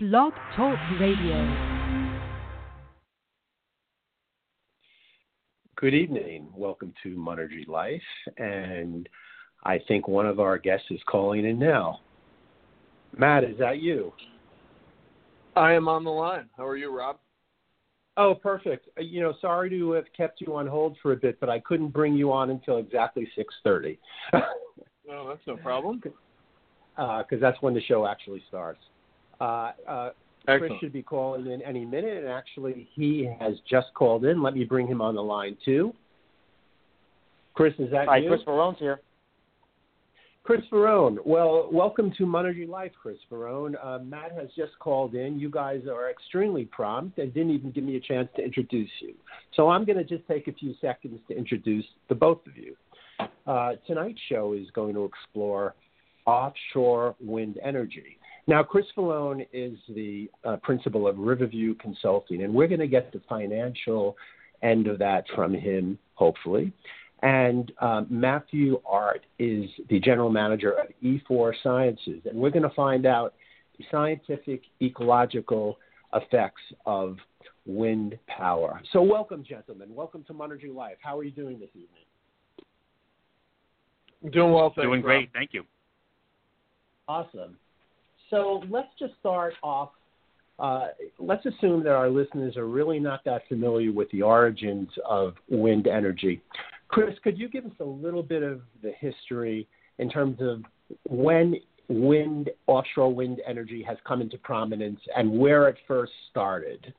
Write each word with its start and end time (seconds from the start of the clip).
Blog 0.00 0.32
Talk 0.54 0.78
Radio. 1.00 1.82
Good 5.74 5.92
evening. 5.92 6.46
Welcome 6.54 6.94
to 7.02 7.16
Monergy 7.16 7.66
Life. 7.66 8.00
And 8.36 9.08
I 9.64 9.80
think 9.88 10.06
one 10.06 10.24
of 10.24 10.38
our 10.38 10.56
guests 10.56 10.86
is 10.90 11.00
calling 11.08 11.44
in 11.44 11.58
now. 11.58 11.98
Matt, 13.16 13.42
is 13.42 13.58
that 13.58 13.80
you? 13.80 14.12
I 15.56 15.72
am 15.72 15.88
on 15.88 16.04
the 16.04 16.10
line. 16.10 16.48
How 16.56 16.64
are 16.64 16.76
you, 16.76 16.96
Rob? 16.96 17.16
Oh, 18.16 18.36
perfect. 18.36 18.88
Uh, 18.96 19.00
You 19.02 19.20
know, 19.20 19.34
sorry 19.40 19.68
to 19.70 19.90
have 19.90 20.06
kept 20.16 20.40
you 20.40 20.54
on 20.54 20.68
hold 20.68 20.96
for 21.02 21.10
a 21.10 21.16
bit, 21.16 21.40
but 21.40 21.50
I 21.50 21.58
couldn't 21.58 21.88
bring 21.88 22.14
you 22.14 22.30
on 22.30 22.50
until 22.50 22.76
exactly 22.78 23.28
6:30. 23.36 23.98
No, 25.08 25.26
that's 25.28 25.44
no 25.44 25.56
problem. 25.56 25.98
because 25.98 26.12
Uh, 26.96 27.24
that's 27.40 27.60
when 27.62 27.74
the 27.74 27.80
show 27.80 28.06
actually 28.06 28.44
starts. 28.46 28.78
Uh, 29.40 29.72
uh, 29.86 30.10
Chris 30.44 30.72
should 30.80 30.92
be 30.92 31.02
calling 31.02 31.46
in 31.46 31.60
any 31.62 31.84
minute, 31.84 32.16
and 32.16 32.28
actually, 32.28 32.88
he 32.94 33.30
has 33.38 33.54
just 33.68 33.88
called 33.94 34.24
in. 34.24 34.42
Let 34.42 34.54
me 34.54 34.64
bring 34.64 34.86
him 34.86 35.00
on 35.00 35.14
the 35.14 35.22
line 35.22 35.56
too. 35.64 35.92
Chris, 37.54 37.74
is 37.78 37.90
that 37.90 38.08
Hi, 38.08 38.18
you? 38.18 38.28
Chris 38.28 38.40
Vallone's 38.46 38.78
here. 38.78 39.00
Chris 40.48 40.62
Vallone. 40.72 41.18
Well, 41.26 41.68
welcome 41.70 42.10
to 42.16 42.24
Monergy 42.24 42.66
Life, 42.66 42.92
Chris 43.02 43.18
Vallone. 43.30 43.74
Uh, 43.84 43.98
Matt 43.98 44.32
has 44.32 44.48
just 44.56 44.72
called 44.78 45.14
in. 45.14 45.38
You 45.38 45.50
guys 45.50 45.82
are 45.86 46.08
extremely 46.08 46.64
prompt 46.64 47.18
and 47.18 47.34
didn't 47.34 47.50
even 47.50 47.70
give 47.70 47.84
me 47.84 47.96
a 47.96 48.00
chance 48.00 48.30
to 48.36 48.42
introduce 48.42 48.88
you. 49.00 49.12
So 49.54 49.68
I'm 49.68 49.84
going 49.84 49.98
to 49.98 50.04
just 50.04 50.26
take 50.26 50.48
a 50.48 50.52
few 50.52 50.72
seconds 50.80 51.20
to 51.28 51.36
introduce 51.36 51.84
the 52.08 52.14
both 52.14 52.38
of 52.46 52.56
you. 52.56 52.74
Uh, 53.46 53.72
tonight's 53.86 54.20
show 54.30 54.54
is 54.54 54.70
going 54.72 54.94
to 54.94 55.04
explore 55.04 55.74
offshore 56.24 57.14
wind 57.20 57.58
energy. 57.62 58.17
Now, 58.48 58.62
Chris 58.62 58.86
Vallone 58.96 59.46
is 59.52 59.76
the 59.90 60.30
uh, 60.42 60.56
principal 60.62 61.06
of 61.06 61.18
Riverview 61.18 61.74
Consulting, 61.74 62.44
and 62.44 62.54
we're 62.54 62.66
going 62.66 62.80
to 62.80 62.86
get 62.86 63.12
the 63.12 63.20
financial 63.28 64.16
end 64.62 64.86
of 64.86 64.98
that 65.00 65.24
from 65.36 65.52
him, 65.52 65.98
hopefully. 66.14 66.72
And 67.20 67.70
um, 67.82 68.06
Matthew 68.08 68.80
Art 68.86 69.26
is 69.38 69.68
the 69.90 70.00
general 70.00 70.30
manager 70.30 70.72
of 70.72 70.86
E4 71.04 71.52
Sciences. 71.62 72.22
And 72.24 72.38
we're 72.38 72.48
going 72.48 72.62
to 72.62 72.74
find 72.74 73.04
out 73.04 73.34
the 73.76 73.84
scientific 73.90 74.62
ecological 74.80 75.76
effects 76.14 76.62
of 76.86 77.18
wind 77.66 78.18
power. 78.28 78.80
So, 78.94 79.02
welcome, 79.02 79.44
gentlemen. 79.46 79.94
Welcome 79.94 80.24
to 80.24 80.32
Monergy 80.32 80.74
Life. 80.74 80.96
How 81.02 81.18
are 81.18 81.24
you 81.24 81.32
doing 81.32 81.60
this 81.60 81.68
evening? 81.74 82.06
Doing 84.32 84.52
well, 84.52 84.72
thanks. 84.74 84.86
Doing 84.86 85.00
Rob. 85.00 85.04
great, 85.04 85.30
thank 85.34 85.52
you. 85.52 85.64
Awesome. 87.06 87.58
So, 88.30 88.62
let's 88.70 88.88
just 88.98 89.14
start 89.20 89.54
off. 89.62 89.90
Uh, 90.58 90.88
let's 91.18 91.46
assume 91.46 91.84
that 91.84 91.92
our 91.92 92.10
listeners 92.10 92.56
are 92.56 92.66
really 92.66 92.98
not 92.98 93.24
that 93.24 93.42
familiar 93.48 93.92
with 93.92 94.10
the 94.10 94.22
origins 94.22 94.88
of 95.08 95.34
wind 95.48 95.86
energy. 95.86 96.42
Chris, 96.88 97.14
could 97.22 97.38
you 97.38 97.48
give 97.48 97.64
us 97.64 97.72
a 97.80 97.84
little 97.84 98.22
bit 98.22 98.42
of 98.42 98.62
the 98.82 98.92
history 98.98 99.68
in 99.98 100.10
terms 100.10 100.38
of 100.40 100.62
when 101.08 101.54
wind, 101.88 102.50
offshore 102.66 103.12
wind 103.14 103.40
energy 103.46 103.82
has 103.86 103.98
come 104.06 104.20
into 104.20 104.38
prominence 104.38 105.00
and 105.16 105.30
where 105.38 105.68
it 105.68 105.76
first 105.86 106.12
started? 106.30 106.92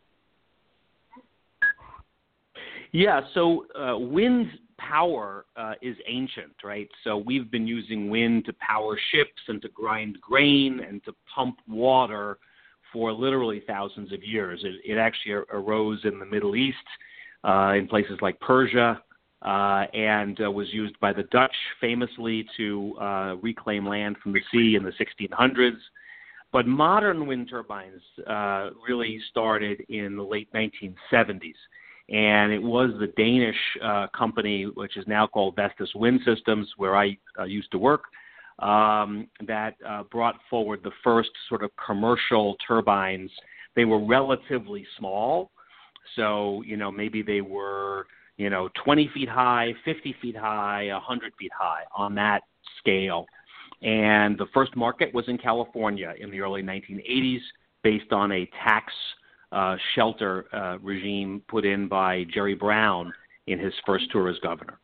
Yeah, 2.91 3.21
so 3.33 3.65
uh, 3.75 3.97
wind 3.97 4.47
power 4.79 5.45
uh, 5.55 5.73
is 5.81 5.95
ancient, 6.07 6.53
right? 6.63 6.89
So 7.03 7.17
we've 7.17 7.51
been 7.51 7.67
using 7.67 8.09
wind 8.09 8.45
to 8.45 8.53
power 8.53 8.97
ships 9.11 9.41
and 9.47 9.61
to 9.61 9.69
grind 9.69 10.19
grain 10.21 10.81
and 10.87 11.03
to 11.05 11.13
pump 11.33 11.57
water 11.67 12.37
for 12.91 13.11
literally 13.11 13.61
thousands 13.67 14.11
of 14.11 14.23
years. 14.23 14.61
It, 14.63 14.91
it 14.93 14.97
actually 14.97 15.33
arose 15.51 15.99
in 16.03 16.19
the 16.19 16.25
Middle 16.25 16.55
East, 16.55 16.77
uh, 17.43 17.73
in 17.77 17.87
places 17.87 18.17
like 18.21 18.39
Persia, 18.39 19.01
uh, 19.41 19.85
and 19.93 20.41
uh, 20.43 20.51
was 20.51 20.67
used 20.73 20.99
by 20.99 21.13
the 21.13 21.23
Dutch 21.23 21.55
famously 21.79 22.45
to 22.57 22.95
uh, 22.99 23.35
reclaim 23.41 23.87
land 23.87 24.17
from 24.21 24.33
the 24.33 24.41
sea 24.51 24.75
in 24.75 24.83
the 24.83 24.91
1600s. 24.91 25.77
But 26.51 26.65
modern 26.67 27.27
wind 27.27 27.47
turbines 27.49 28.01
uh, 28.27 28.71
really 28.87 29.21
started 29.29 29.85
in 29.89 30.17
the 30.17 30.23
late 30.23 30.51
1970s. 30.53 31.53
And 32.11 32.51
it 32.51 32.61
was 32.61 32.89
the 32.99 33.07
Danish 33.17 33.55
uh, 33.83 34.07
company, 34.17 34.63
which 34.63 34.97
is 34.97 35.05
now 35.07 35.27
called 35.27 35.55
Vestas 35.55 35.91
Wind 35.93 36.21
Systems, 36.25 36.67
where 36.77 36.95
I 36.95 37.17
uh, 37.37 37.43
used 37.43 37.71
to 37.71 37.77
work, 37.77 38.03
um, 38.59 39.27
that 39.45 39.75
uh, 39.87 40.03
brought 40.03 40.35
forward 40.49 40.81
the 40.83 40.91
first 41.03 41.29
sort 41.47 41.63
of 41.63 41.69
commercial 41.85 42.55
turbines. 42.67 43.29
They 43.75 43.85
were 43.85 44.03
relatively 44.03 44.85
small. 44.97 45.51
So, 46.15 46.63
you 46.65 46.77
know, 46.77 46.91
maybe 46.91 47.21
they 47.21 47.41
were, 47.41 48.07
you 48.37 48.49
know, 48.49 48.69
20 48.83 49.11
feet 49.13 49.29
high, 49.29 49.73
50 49.85 50.15
feet 50.19 50.35
high, 50.35 50.87
100 50.91 51.33
feet 51.37 51.51
high 51.55 51.83
on 51.95 52.15
that 52.15 52.41
scale. 52.79 53.27
And 53.83 54.37
the 54.37 54.47
first 54.53 54.75
market 54.75 55.13
was 55.13 55.25
in 55.27 55.37
California 55.37 56.13
in 56.19 56.31
the 56.31 56.41
early 56.41 56.63
1980s 56.63 57.39
based 57.83 58.11
on 58.11 58.31
a 58.31 58.49
tax 58.63 58.91
uh, 59.51 59.75
shelter 59.95 60.45
uh, 60.53 60.77
regime 60.79 61.41
put 61.47 61.65
in 61.65 61.87
by 61.87 62.25
Jerry 62.33 62.55
Brown 62.55 63.13
in 63.47 63.59
his 63.59 63.73
first 63.85 64.11
tour 64.11 64.29
as 64.29 64.37
governor. 64.39 64.79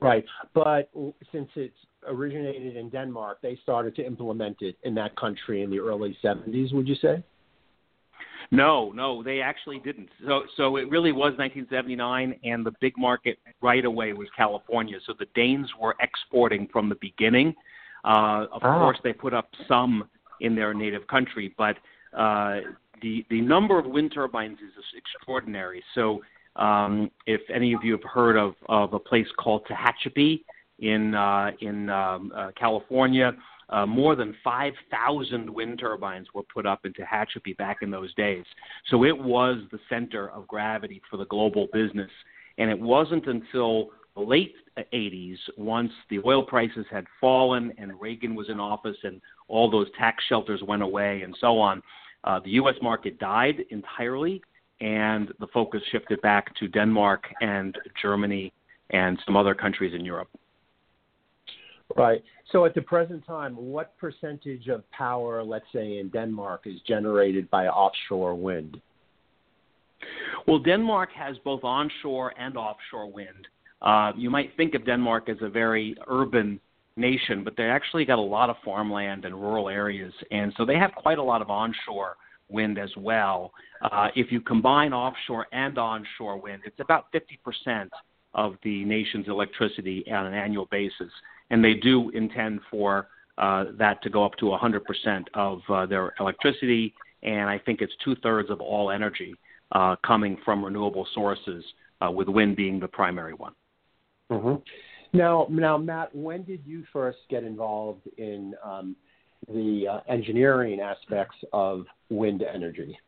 Right. 0.00 0.24
But 0.54 0.90
since 1.32 1.48
it's 1.56 1.76
originated 2.06 2.76
in 2.76 2.88
Denmark, 2.88 3.38
they 3.42 3.58
started 3.62 3.96
to 3.96 4.06
implement 4.06 4.58
it 4.60 4.76
in 4.84 4.94
that 4.94 5.16
country 5.16 5.62
in 5.62 5.70
the 5.70 5.80
early 5.80 6.16
70s, 6.22 6.72
would 6.72 6.86
you 6.86 6.94
say? 6.96 7.22
No, 8.50 8.92
no, 8.92 9.22
they 9.22 9.40
actually 9.40 9.78
didn't. 9.80 10.08
So, 10.26 10.44
so 10.56 10.76
it 10.76 10.88
really 10.88 11.12
was 11.12 11.34
1979, 11.36 12.38
and 12.44 12.64
the 12.64 12.72
big 12.80 12.96
market 12.96 13.38
right 13.60 13.84
away 13.84 14.12
was 14.12 14.28
California. 14.36 14.98
So 15.06 15.12
the 15.18 15.26
Danes 15.34 15.68
were 15.78 15.96
exporting 16.00 16.68
from 16.72 16.88
the 16.88 16.96
beginning. 17.00 17.54
Uh, 18.04 18.46
of 18.52 18.62
Ah. 18.62 18.78
course, 18.78 18.98
they 19.02 19.12
put 19.12 19.34
up 19.34 19.50
some 19.66 20.08
in 20.40 20.54
their 20.54 20.72
native 20.72 21.06
country, 21.08 21.52
but 21.58 21.76
uh, 22.16 22.60
the 23.02 23.24
the 23.30 23.40
number 23.40 23.78
of 23.78 23.86
wind 23.86 24.12
turbines 24.12 24.58
is 24.58 24.72
extraordinary. 24.96 25.82
So, 25.94 26.20
um, 26.56 27.10
if 27.26 27.40
any 27.52 27.72
of 27.72 27.84
you 27.84 27.92
have 27.92 28.04
heard 28.04 28.36
of 28.36 28.54
of 28.68 28.94
a 28.94 28.98
place 28.98 29.28
called 29.38 29.66
Tehachapi 29.66 30.42
in 30.80 31.14
uh, 31.14 31.50
in 31.60 31.90
um, 31.90 32.32
uh, 32.34 32.50
California, 32.58 33.32
uh, 33.70 33.84
more 33.84 34.16
than 34.16 34.34
5,000 34.42 35.50
wind 35.50 35.78
turbines 35.78 36.26
were 36.34 36.42
put 36.42 36.66
up 36.66 36.86
in 36.86 36.92
Tehachapi 36.92 37.56
back 37.56 37.78
in 37.82 37.90
those 37.90 38.14
days. 38.14 38.44
So 38.90 39.04
it 39.04 39.16
was 39.16 39.58
the 39.70 39.78
center 39.88 40.30
of 40.30 40.46
gravity 40.46 41.02
for 41.10 41.18
the 41.18 41.26
global 41.26 41.68
business. 41.72 42.10
And 42.56 42.70
it 42.70 42.78
wasn't 42.78 43.26
until 43.26 43.90
the 44.16 44.22
late 44.22 44.54
80s, 44.92 45.36
once 45.56 45.92
the 46.10 46.20
oil 46.24 46.42
prices 46.42 46.86
had 46.90 47.04
fallen 47.20 47.72
and 47.78 48.00
Reagan 48.00 48.34
was 48.34 48.48
in 48.48 48.58
office 48.58 48.96
and 49.02 49.20
all 49.48 49.70
those 49.70 49.88
tax 49.98 50.22
shelters 50.28 50.62
went 50.62 50.82
away 50.82 51.22
and 51.22 51.36
so 51.40 51.58
on, 51.58 51.82
uh, 52.24 52.40
the 52.40 52.50
U.S. 52.50 52.74
market 52.82 53.18
died 53.18 53.64
entirely, 53.70 54.42
and 54.80 55.32
the 55.40 55.46
focus 55.48 55.82
shifted 55.90 56.20
back 56.20 56.54
to 56.56 56.68
Denmark 56.68 57.24
and 57.40 57.76
Germany 58.00 58.52
and 58.90 59.18
some 59.24 59.36
other 59.36 59.54
countries 59.54 59.94
in 59.94 60.04
Europe. 60.04 60.28
Right. 61.96 62.22
So 62.52 62.64
at 62.64 62.74
the 62.74 62.82
present 62.82 63.26
time, 63.26 63.56
what 63.56 63.96
percentage 63.98 64.68
of 64.68 64.88
power, 64.90 65.42
let's 65.42 65.64
say 65.72 65.98
in 65.98 66.10
Denmark, 66.10 66.62
is 66.66 66.80
generated 66.86 67.48
by 67.50 67.66
offshore 67.68 68.34
wind? 68.34 68.80
Well, 70.46 70.58
Denmark 70.58 71.10
has 71.14 71.36
both 71.44 71.64
onshore 71.64 72.34
and 72.38 72.56
offshore 72.56 73.10
wind. 73.10 73.48
Uh, 73.82 74.12
you 74.16 74.30
might 74.30 74.56
think 74.56 74.74
of 74.74 74.84
Denmark 74.84 75.28
as 75.28 75.36
a 75.40 75.48
very 75.48 75.96
urban 76.08 76.60
nation, 76.98 77.44
but 77.44 77.56
they 77.56 77.64
actually 77.64 78.04
got 78.04 78.18
a 78.18 78.22
lot 78.22 78.50
of 78.50 78.56
farmland 78.64 79.24
and 79.24 79.34
rural 79.34 79.68
areas, 79.68 80.12
and 80.30 80.52
so 80.56 80.64
they 80.64 80.76
have 80.76 80.92
quite 80.96 81.18
a 81.18 81.22
lot 81.22 81.40
of 81.40 81.50
onshore 81.50 82.16
wind 82.48 82.78
as 82.78 82.90
well. 82.96 83.52
Uh, 83.82 84.08
if 84.16 84.32
you 84.32 84.40
combine 84.40 84.92
offshore 84.92 85.46
and 85.52 85.78
onshore 85.78 86.40
wind, 86.40 86.62
it's 86.64 86.80
about 86.80 87.06
50% 87.12 87.88
of 88.34 88.54
the 88.62 88.84
nation's 88.84 89.28
electricity 89.28 90.04
on 90.10 90.26
an 90.26 90.34
annual 90.34 90.66
basis, 90.70 91.12
and 91.50 91.64
they 91.64 91.74
do 91.74 92.10
intend 92.10 92.60
for 92.70 93.08
uh, 93.38 93.66
that 93.78 94.02
to 94.02 94.10
go 94.10 94.24
up 94.24 94.34
to 94.36 94.46
100% 94.46 95.24
of 95.34 95.60
uh, 95.68 95.86
their 95.86 96.12
electricity, 96.18 96.92
and 97.22 97.48
I 97.48 97.58
think 97.58 97.80
it's 97.80 97.92
two 98.04 98.16
thirds 98.16 98.50
of 98.50 98.60
all 98.60 98.90
energy 98.90 99.34
uh, 99.72 99.96
coming 100.04 100.36
from 100.44 100.64
renewable 100.64 101.06
sources, 101.14 101.64
uh, 102.00 102.10
with 102.10 102.28
wind 102.28 102.56
being 102.56 102.80
the 102.80 102.88
primary 102.88 103.34
one. 103.34 103.52
Mm-hmm. 104.30 104.62
Now, 105.12 105.46
now, 105.50 105.78
Matt, 105.78 106.14
when 106.14 106.42
did 106.44 106.60
you 106.66 106.84
first 106.92 107.18
get 107.30 107.42
involved 107.42 108.06
in 108.18 108.54
um, 108.64 108.96
the 109.48 109.86
uh, 109.90 110.12
engineering 110.12 110.80
aspects 110.80 111.36
of 111.52 111.86
wind 112.10 112.42
energy? 112.42 112.98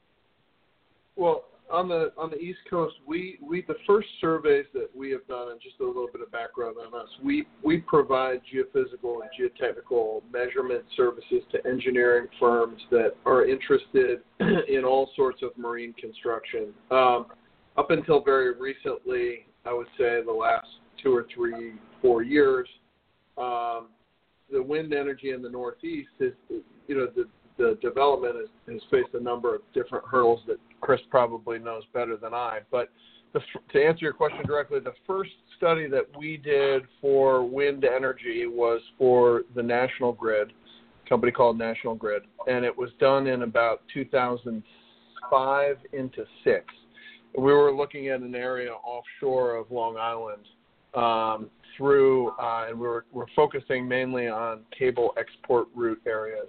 Well, 1.16 1.44
on 1.70 1.88
the 1.88 2.12
on 2.16 2.30
the 2.30 2.38
East 2.38 2.58
Coast, 2.68 2.94
we 3.06 3.38
we 3.42 3.62
the 3.62 3.76
first 3.86 4.08
surveys 4.20 4.66
that 4.74 4.88
we 4.94 5.10
have 5.10 5.26
done, 5.28 5.52
and 5.52 5.60
just 5.60 5.78
a 5.80 5.84
little 5.84 6.08
bit 6.12 6.20
of 6.20 6.32
background 6.32 6.76
on 6.84 6.98
us, 6.98 7.08
we 7.22 7.46
we 7.62 7.78
provide 7.78 8.40
geophysical 8.52 9.18
and 9.22 9.30
geotechnical 9.38 10.22
measurement 10.32 10.84
services 10.96 11.42
to 11.52 11.64
engineering 11.68 12.26
firms 12.38 12.80
that 12.90 13.12
are 13.24 13.46
interested 13.46 14.20
in 14.68 14.84
all 14.84 15.10
sorts 15.14 15.42
of 15.42 15.56
marine 15.56 15.92
construction. 15.94 16.68
Um, 16.90 17.26
up 17.76 17.90
until 17.90 18.22
very 18.22 18.58
recently, 18.58 19.46
I 19.64 19.72
would 19.72 19.86
say 19.96 20.20
the 20.24 20.32
last 20.32 20.66
two 21.02 21.14
or 21.14 21.26
three, 21.34 21.72
four 22.02 22.22
years, 22.22 22.68
um, 23.38 23.88
the 24.50 24.62
wind 24.62 24.92
energy 24.92 25.30
in 25.30 25.42
the 25.42 25.48
Northeast 25.48 26.10
is, 26.18 26.32
you 26.88 26.96
know, 26.96 27.06
the 27.14 27.26
the 27.60 27.78
development 27.82 28.36
has, 28.36 28.48
has 28.72 28.80
faced 28.90 29.14
a 29.14 29.22
number 29.22 29.54
of 29.54 29.60
different 29.74 30.04
hurdles 30.06 30.40
that 30.46 30.56
Chris 30.80 31.00
probably 31.10 31.58
knows 31.58 31.82
better 31.92 32.16
than 32.16 32.32
I. 32.32 32.60
But 32.70 32.88
the, 33.34 33.40
to 33.72 33.84
answer 33.84 34.04
your 34.04 34.14
question 34.14 34.44
directly, 34.46 34.80
the 34.80 34.94
first 35.06 35.32
study 35.58 35.86
that 35.88 36.06
we 36.18 36.38
did 36.38 36.82
for 37.00 37.44
wind 37.44 37.84
energy 37.84 38.46
was 38.46 38.80
for 38.96 39.42
the 39.54 39.62
National 39.62 40.12
Grid, 40.12 40.54
company 41.08 41.30
called 41.30 41.58
National 41.58 41.94
Grid, 41.94 42.22
and 42.48 42.64
it 42.64 42.76
was 42.76 42.90
done 42.98 43.26
in 43.26 43.42
about 43.42 43.82
2005 43.92 45.76
into 45.92 46.24
six. 46.42 46.64
We 47.36 47.52
were 47.52 47.72
looking 47.72 48.08
at 48.08 48.20
an 48.20 48.34
area 48.34 48.72
offshore 48.72 49.56
of 49.56 49.70
Long 49.70 49.96
Island 49.98 50.46
um, 50.94 51.50
through, 51.76 52.30
uh, 52.30 52.66
and 52.68 52.78
we 52.78 52.86
were, 52.86 53.04
we're 53.12 53.26
focusing 53.34 53.86
mainly 53.86 54.28
on 54.28 54.60
cable 54.76 55.14
export 55.16 55.68
route 55.74 56.00
areas 56.06 56.48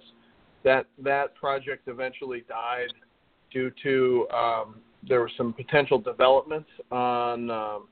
that 0.64 0.86
that 1.02 1.34
project 1.34 1.88
eventually 1.88 2.44
died 2.48 2.92
due 3.52 3.70
to 3.82 4.26
um, 4.34 4.76
there 5.08 5.20
was 5.20 5.30
some 5.36 5.52
potential 5.52 5.98
developments 5.98 6.68
on 6.90 7.50
um, 7.50 7.88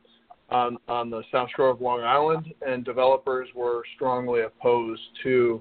on 0.51 0.79
on 0.89 1.11
the 1.11 1.23
south 1.31 1.49
shore 1.55 1.71
of 1.71 1.81
Long 1.81 2.03
Island, 2.03 2.53
and 2.67 2.85
developers 2.85 3.49
were 3.55 3.83
strongly 3.95 4.43
opposed 4.43 5.03
to 5.23 5.61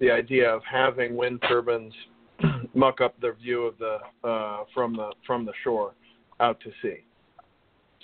the 0.00 0.10
idea 0.10 0.48
of 0.48 0.62
having 0.70 1.16
wind 1.16 1.42
turbines 1.48 1.92
muck 2.74 3.00
up 3.00 3.18
their 3.20 3.34
view 3.34 3.62
of 3.62 3.74
the 3.78 3.98
uh, 4.28 4.64
from 4.72 4.96
the 4.96 5.10
from 5.26 5.44
the 5.44 5.52
shore 5.62 5.94
out 6.40 6.60
to 6.60 6.70
sea. 6.82 7.04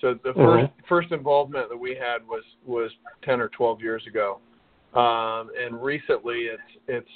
So 0.01 0.15
the 0.23 0.31
mm-hmm. 0.31 0.41
first 0.41 0.73
first 0.89 1.13
involvement 1.13 1.69
that 1.69 1.77
we 1.77 1.91
had 1.91 2.27
was 2.27 2.43
was 2.67 2.91
10 3.25 3.41
or 3.41 3.49
12 3.49 3.81
years 3.81 4.03
ago, 4.07 4.41
um, 4.95 5.51
and 5.59 5.83
recently 5.83 6.49
it's 6.49 6.63
it's 6.89 7.11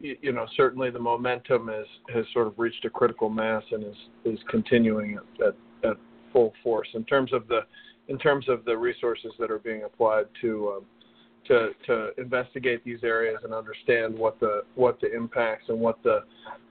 you 0.00 0.32
know, 0.32 0.46
certainly 0.56 0.90
the 0.90 0.98
momentum 0.98 1.68
has 1.68 1.86
has 2.14 2.24
sort 2.32 2.46
of 2.46 2.58
reached 2.58 2.84
a 2.84 2.90
critical 2.90 3.28
mass 3.28 3.62
and 3.70 3.84
is 3.84 3.96
is 4.24 4.38
continuing 4.50 5.16
at, 5.16 5.46
at, 5.46 5.90
at 5.90 5.96
full 6.32 6.52
force 6.62 6.88
in 6.94 7.04
terms 7.04 7.32
of 7.32 7.48
the 7.48 7.60
in 8.08 8.18
terms 8.18 8.48
of 8.48 8.64
the 8.64 8.76
resources 8.76 9.32
that 9.38 9.50
are 9.50 9.58
being 9.58 9.84
applied 9.84 10.26
to 10.40 10.74
um, 10.76 10.84
to 11.46 11.70
to 11.86 12.10
investigate 12.20 12.84
these 12.84 13.02
areas 13.02 13.38
and 13.44 13.54
understand 13.54 14.16
what 14.16 14.38
the 14.40 14.62
what 14.74 15.00
the 15.00 15.14
impacts 15.14 15.64
and 15.68 15.78
what 15.78 16.02
the 16.02 16.24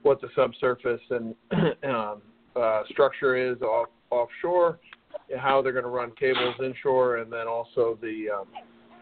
what 0.04 0.22
the 0.22 0.28
subsurface 0.36 1.02
and 1.10 1.36
um, 1.86 2.22
uh, 2.56 2.84
structure 2.90 3.36
is 3.36 3.60
off 3.62 3.88
offshore, 4.12 4.80
how 5.38 5.62
they're 5.62 5.74
going 5.74 5.84
to 5.84 5.90
run 5.90 6.12
cables 6.20 6.56
inshore, 6.64 7.18
and 7.18 7.32
then 7.32 7.48
also 7.48 7.98
the 8.02 8.28
um, 8.40 8.48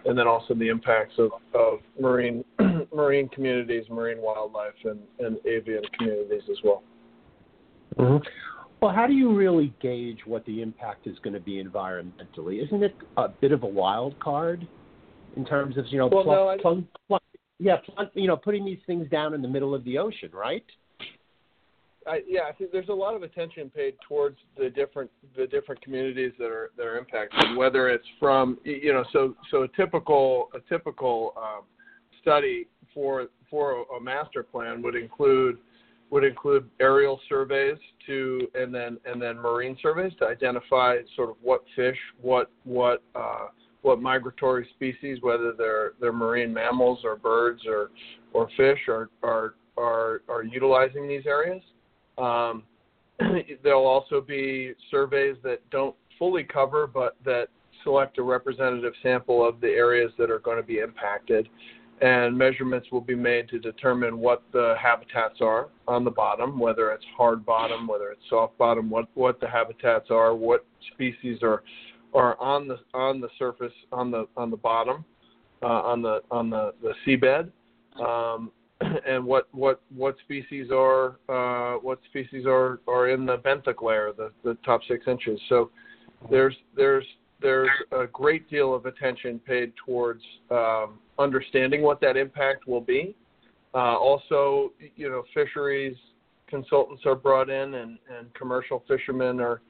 and 0.06 0.18
then 0.18 0.28
also 0.28 0.54
the 0.54 0.68
impacts 0.68 1.14
of, 1.18 1.32
of 1.54 1.80
marine 2.00 2.44
marine 2.94 3.30
communities, 3.30 3.84
marine 3.90 4.20
wildlife, 4.20 4.74
and, 4.84 5.00
and 5.20 5.38
avian 5.46 5.84
communities 5.98 6.44
as 6.50 6.58
well. 6.64 6.84
Mm-hmm. 7.98 8.28
Well, 8.82 8.92
how 8.92 9.06
do 9.06 9.14
you 9.14 9.36
really 9.36 9.74
gauge 9.80 10.20
what 10.26 10.44
the 10.46 10.62
impact 10.62 11.06
is 11.06 11.18
going 11.20 11.36
to 11.36 11.40
be 11.40 11.64
environmentally? 11.64 12.66
Isn't 12.66 12.82
it 12.84 12.96
a 13.16 13.30
bit 13.30 13.52
of 13.52 13.62
a 13.62 13.68
wild 13.68 14.20
card 14.20 14.68
in 15.36 15.46
terms 15.46 15.78
of 15.78 15.86
you 15.90 16.00
know, 16.00 16.08
well, 16.08 16.26
no, 16.26 16.50
I... 17.12 17.20
yeah, 17.60 17.78
you 18.16 18.28
know, 18.28 18.36
putting 18.38 18.66
these 18.66 18.80
things 18.88 19.08
down 19.10 19.34
in 19.34 19.42
the 19.42 19.48
middle 19.48 19.76
of 19.76 19.84
the 19.84 20.00
ocean, 20.00 20.30
right? 20.34 20.66
I, 22.07 22.21
yeah, 22.27 22.42
I 22.50 22.51
think 22.51 22.71
there's 22.71 22.89
a 22.89 22.94
lot 22.94 23.15
of 23.15 23.24
attention 23.24 23.69
paid 23.69 23.95
towards 24.07 24.38
the 24.57 24.69
different 24.69 25.09
the 25.38 25.45
different 25.45 25.81
communities 25.81 26.31
that 26.39 26.48
are 26.48 26.71
that 26.77 26.86
are 26.86 26.98
impacted. 26.98 27.56
Whether 27.56 27.89
it's 27.89 28.06
from 28.19 28.57
you 28.63 28.94
know, 28.94 29.03
so 29.13 29.36
so 29.51 29.63
a 29.63 29.68
typical 29.69 30.50
a 30.56 30.59
typical 30.68 31.33
um, 31.38 31.63
study 32.21 32.68
for 32.94 33.27
for 33.50 33.86
a, 33.95 34.01
master 34.01 34.44
plan 34.44 34.81
would 34.81 34.95
include 34.95 35.57
would 36.09 36.24
include 36.24 36.69
aerial 36.80 37.19
surveys 37.30 37.77
to 38.07 38.48
and 38.56 38.74
then 38.74 38.98
and 39.06 39.21
then 39.21 39.38
marine 39.38 39.77
surveys 39.81 40.13
to 40.19 40.25
identify 40.25 40.98
sort 41.15 41.30
of 41.30 41.36
what 41.42 41.63
fish, 41.75 41.98
what 42.21 42.50
what 42.63 43.03
uh, 43.15 43.48
what 43.83 44.01
migratory 44.01 44.68
species, 44.75 45.19
whether 45.21 45.53
they're 45.53 45.94
they're 46.00 46.12
marine 46.12 46.53
mammals 46.53 47.00
or 47.03 47.15
birds 47.15 47.62
or 47.68 47.92
or 48.33 48.50
fish, 48.57 48.80
are 48.88 49.09
are 49.21 49.53
are, 49.77 50.21
are 50.27 50.44
utilizing 50.44 51.07
these 51.07 51.25
areas. 51.25 51.62
Um, 52.18 52.63
there'll 53.63 53.86
also 53.86 54.22
be 54.22 54.74
surveys 54.90 55.36
that 55.44 55.68
don't 55.69 55.96
fully 56.18 56.44
cover, 56.44 56.88
but 56.88 57.16
that 57.25 57.48
select 57.84 58.18
a 58.18 58.24
representative 58.24 58.94
sample 59.02 59.48
of 59.48 59.60
the 59.60 59.68
areas 59.68 60.12
that 60.18 60.30
are 60.30 60.40
going 60.40 60.58
to 60.58 60.63
be 60.63 60.80
impacted. 60.80 61.50
And 62.02 62.36
measurements 62.36 62.88
will 62.92 63.02
be 63.02 63.13
made 63.13 63.48
to 63.50 63.60
determine 63.60 64.18
what 64.18 64.42
the 64.52 64.75
habitats 64.81 65.40
are 65.40 65.69
on 65.88 66.04
the 66.04 66.10
bottom, 66.10 66.58
whether 66.58 66.92
it's 66.92 67.06
hard 67.16 67.46
bottom, 67.46 67.88
whether 67.88 68.10
it's 68.10 68.24
soft 68.28 68.58
bottom, 68.58 68.90
what, 68.90 69.08
what 69.13 69.40
the 69.40 69.48
habitats 69.48 70.10
are, 70.10 70.34
what 70.34 70.66
species 70.94 71.40
are 71.44 71.63
are 72.13 72.40
on 72.42 72.68
the 72.68 72.78
on 72.94 73.22
the 73.22 73.30
surface 73.40 73.74
on 73.92 74.12
the 74.12 74.28
on 74.36 74.52
the 74.52 74.58
bottom, 74.58 75.06
uh, 75.62 75.66
on 75.66 76.02
the 76.02 76.22
on 76.30 76.50
the, 76.50 76.74
the 76.81 76.94
seabed. 77.06 77.52
Um, 78.04 78.52
and 79.07 79.24
what 79.24 79.48
what 79.51 79.81
what 79.95 80.16
species 80.24 80.68
are 80.72 81.18
uh, 81.30 81.78
what 81.78 82.00
species 82.10 82.45
are 82.45 82.80
are 82.88 83.10
in 83.10 83.25
the 83.25 83.38
benthic 83.38 83.81
layer, 83.81 84.12
the 84.16 84.31
the 84.44 84.57
top 84.66 84.81
six 84.88 85.07
inches. 85.07 85.39
So 85.50 85.72
there's 86.30 86.56
there's 86.75 87.06
there's 87.42 87.69
a 87.92 88.06
great 88.07 88.50
deal 88.50 88.74
of 88.74 88.86
attention 88.86 89.39
paid 89.39 89.74
towards 89.86 90.22
um, 90.51 91.00
understanding 91.18 91.81
what 91.81 92.00
that 92.01 92.16
impact 92.16 92.68
will 92.68 92.81
be. 92.81 93.16
Uh, 93.74 93.98
also, 93.98 94.72
you 94.95 95.10
know, 95.10 95.24
fisheries 95.34 95.95
consultants 96.51 97.04
are 97.06 97.16
brought 97.16 97.50
in, 97.50 97.75
and, 97.75 97.98
and 98.16 98.31
commercial 98.36 98.84
fishermen 98.88 99.39
are 99.39 99.62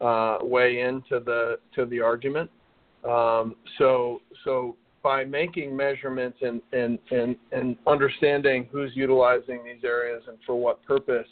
uh, 0.00 0.38
weigh 0.42 0.80
into 0.80 1.20
the 1.20 1.58
to 1.74 1.84
the 1.86 2.00
argument. 2.00 2.50
Um, 3.04 3.54
so 3.78 4.22
so 4.44 4.76
by 5.02 5.24
making 5.24 5.74
measurements 5.74 6.38
and, 6.42 6.60
and, 6.72 6.98
and, 7.10 7.36
and 7.52 7.76
understanding 7.86 8.68
who's 8.70 8.90
utilizing 8.94 9.64
these 9.64 9.82
areas 9.84 10.22
and 10.28 10.36
for 10.46 10.60
what 10.60 10.84
purpose, 10.84 11.26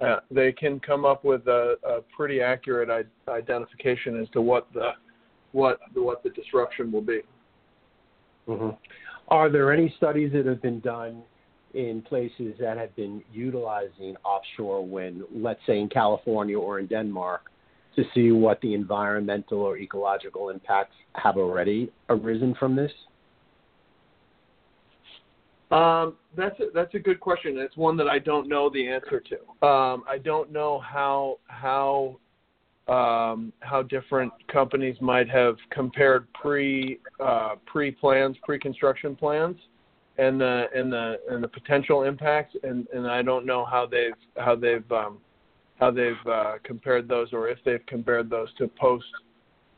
uh, 0.00 0.16
they 0.30 0.52
can 0.52 0.80
come 0.80 1.04
up 1.04 1.24
with 1.24 1.46
a, 1.46 1.76
a 1.86 2.00
pretty 2.16 2.40
accurate 2.40 2.90
I- 2.90 3.30
identification 3.30 4.20
as 4.20 4.28
to 4.30 4.40
what 4.40 4.66
the 4.72 4.90
what 5.52 5.78
what 5.94 6.22
the 6.24 6.30
disruption 6.30 6.90
will 6.90 7.00
be. 7.00 7.20
Mm-hmm. 8.48 8.70
Are 9.28 9.48
there 9.48 9.72
any 9.72 9.94
studies 9.96 10.32
that 10.32 10.46
have 10.46 10.60
been 10.60 10.80
done 10.80 11.22
in 11.74 12.02
places 12.02 12.54
that 12.60 12.76
have 12.76 12.94
been 12.96 13.22
utilizing 13.32 14.16
offshore 14.24 14.84
wind, 14.84 15.22
let's 15.34 15.60
say 15.66 15.78
in 15.78 15.88
California 15.88 16.58
or 16.58 16.78
in 16.78 16.86
Denmark, 16.86 17.50
to 17.96 18.04
see 18.14 18.32
what 18.32 18.60
the 18.60 18.74
environmental 18.74 19.60
or 19.60 19.78
ecological 19.78 20.50
impacts 20.50 20.94
have 21.14 21.36
already 21.36 21.92
arisen 22.08 22.54
from 22.58 22.76
this? 22.76 22.92
Um, 25.70 26.14
that's 26.36 26.58
a, 26.60 26.64
that's 26.74 26.94
a 26.94 26.98
good 26.98 27.20
question. 27.20 27.58
It's 27.58 27.76
one 27.76 27.96
that 27.96 28.06
I 28.06 28.18
don't 28.18 28.48
know 28.48 28.70
the 28.70 28.86
answer 28.86 29.20
to. 29.20 29.66
Um, 29.66 30.04
I 30.08 30.18
don't 30.22 30.52
know 30.52 30.80
how 30.80 31.38
how 31.46 32.18
um, 32.86 33.52
how 33.60 33.82
different 33.82 34.32
companies 34.52 34.96
might 35.00 35.28
have 35.30 35.56
compared 35.70 36.32
pre 36.34 37.00
uh, 37.18 37.54
pre 37.66 37.90
plans, 37.90 38.36
pre 38.44 38.58
construction 38.58 39.16
plans, 39.16 39.56
and 40.18 40.40
the 40.40 40.66
and 40.74 40.92
the 40.92 41.16
and 41.30 41.42
the 41.42 41.48
potential 41.48 42.04
impacts, 42.04 42.54
and, 42.62 42.86
and 42.94 43.06
I 43.06 43.22
don't 43.22 43.46
know 43.46 43.64
how 43.64 43.86
they've 43.86 44.12
how 44.36 44.54
they've 44.54 44.90
um, 44.92 45.18
how 45.80 45.90
they've 45.90 46.14
uh, 46.30 46.54
compared 46.62 47.08
those, 47.08 47.28
or 47.32 47.48
if 47.48 47.58
they've 47.64 47.84
compared 47.86 48.30
those 48.30 48.48
to 48.58 48.68
post 48.68 49.06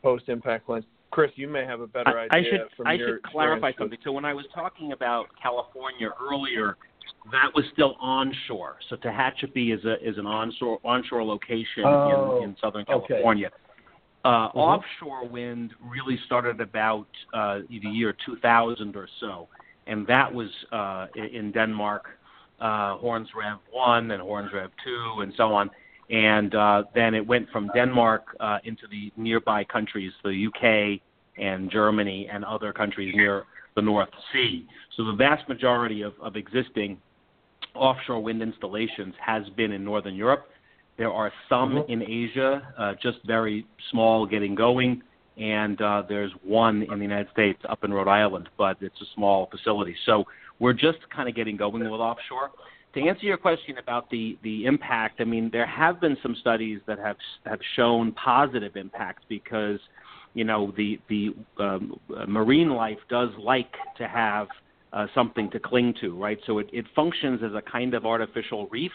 post 0.03 0.29
impact 0.29 0.65
plans. 0.65 0.85
Chris, 1.11 1.31
you 1.35 1.47
may 1.47 1.65
have 1.65 1.81
a 1.81 1.87
better 1.87 2.19
idea. 2.19 2.29
I 2.31 2.43
should 2.43 2.67
from 2.75 2.87
I 2.87 2.97
should 2.97 3.23
clarify 3.23 3.71
something. 3.77 3.97
So 4.03 4.11
when 4.11 4.25
I 4.25 4.33
was 4.33 4.45
talking 4.53 4.91
about 4.91 5.27
California 5.41 6.09
earlier, 6.21 6.77
that 7.31 7.49
was 7.55 7.65
still 7.73 7.95
onshore. 7.99 8.77
So 8.89 8.97
Tehachapi 8.97 9.73
is 9.73 9.83
a 9.85 9.95
is 10.07 10.17
an 10.17 10.25
onshore 10.27 10.79
onshore 10.83 11.23
location 11.23 11.85
oh, 11.85 12.39
in, 12.41 12.49
in 12.49 12.55
Southern 12.61 12.85
California. 12.85 13.47
Okay. 13.47 13.55
Uh, 14.25 14.49
mm-hmm. 14.49 14.57
Offshore 14.57 15.27
wind 15.29 15.73
really 15.81 16.19
started 16.25 16.59
about 16.59 17.07
uh, 17.33 17.59
the 17.69 17.89
year 17.89 18.13
2000 18.25 18.95
or 18.95 19.07
so, 19.21 19.47
and 19.85 20.05
that 20.07 20.33
was 20.33 20.49
uh, 20.73 21.07
in 21.15 21.51
Denmark, 21.53 22.05
uh, 22.59 22.97
Horns 22.97 23.29
Rev 23.33 23.59
1 23.71 24.11
and 24.11 24.21
Horns 24.21 24.51
Rev 24.53 24.69
2 24.83 25.21
and 25.21 25.33
so 25.37 25.53
on 25.53 25.69
and 26.09 26.55
uh, 26.55 26.83
then 26.95 27.13
it 27.13 27.25
went 27.25 27.49
from 27.49 27.69
Denmark 27.73 28.35
uh, 28.39 28.59
into 28.63 28.87
the 28.89 29.11
nearby 29.17 29.63
countries, 29.63 30.11
the 30.23 30.47
UK 30.47 31.01
and 31.37 31.69
Germany 31.69 32.29
and 32.31 32.45
other 32.45 32.71
countries 32.73 33.13
near 33.15 33.43
the 33.75 33.81
North 33.81 34.09
Sea. 34.31 34.65
So 34.95 35.05
the 35.05 35.13
vast 35.13 35.47
majority 35.47 36.01
of, 36.01 36.13
of 36.21 36.35
existing 36.35 36.97
offshore 37.75 38.21
wind 38.21 38.41
installations 38.41 39.13
has 39.23 39.43
been 39.55 39.71
in 39.71 39.83
Northern 39.83 40.15
Europe. 40.15 40.47
There 40.97 41.11
are 41.11 41.31
some 41.47 41.75
mm-hmm. 41.75 41.91
in 41.91 42.01
Asia, 42.01 42.73
uh, 42.77 42.93
just 43.01 43.19
very 43.25 43.67
small, 43.91 44.25
getting 44.25 44.55
going, 44.55 45.03
and 45.37 45.79
uh, 45.79 46.03
there's 46.09 46.31
one 46.43 46.83
in 46.83 46.97
the 46.97 47.05
United 47.05 47.27
States 47.31 47.61
up 47.69 47.83
in 47.83 47.93
Rhode 47.93 48.07
Island, 48.07 48.49
but 48.57 48.77
it's 48.81 48.99
a 49.01 49.05
small 49.13 49.47
facility. 49.51 49.95
So 50.05 50.23
we're 50.59 50.73
just 50.73 50.97
kind 51.15 51.29
of 51.29 51.35
getting 51.35 51.55
going 51.55 51.83
with 51.83 52.01
offshore. 52.01 52.49
To 52.97 53.03
answer 53.03 53.27
your 53.27 53.37
question 53.37 53.77
about 53.77 54.09
the 54.09 54.39
the 54.41 54.65
impact, 54.65 55.21
I 55.21 55.23
mean 55.23 55.51
there 55.51 55.67
have 55.67 56.01
been 56.01 56.17
some 56.23 56.35
studies 56.41 56.79
that 56.87 56.97
have 56.97 57.17
have 57.45 57.59
shown 57.75 58.11
positive 58.13 58.75
impact 58.75 59.25
because 59.29 59.79
you 60.33 60.43
know 60.43 60.73
the 60.75 60.99
the 61.07 61.35
um, 61.59 61.99
marine 62.27 62.71
life 62.71 62.97
does 63.07 63.29
like 63.37 63.71
to 63.99 64.07
have 64.07 64.47
uh, 64.93 65.05
something 65.13 65.47
to 65.51 65.59
cling 65.59 65.93
to, 66.01 66.19
right? 66.19 66.39
So 66.47 66.57
it, 66.57 66.71
it 66.73 66.85
functions 66.95 67.41
as 67.43 67.51
a 67.53 67.61
kind 67.61 67.93
of 67.93 68.07
artificial 68.07 68.65
reef, 68.71 68.91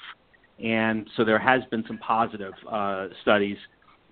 and 0.59 1.09
so 1.17 1.25
there 1.25 1.39
has 1.39 1.63
been 1.71 1.85
some 1.87 1.99
positive 1.99 2.55
uh, 2.69 3.07
studies. 3.23 3.57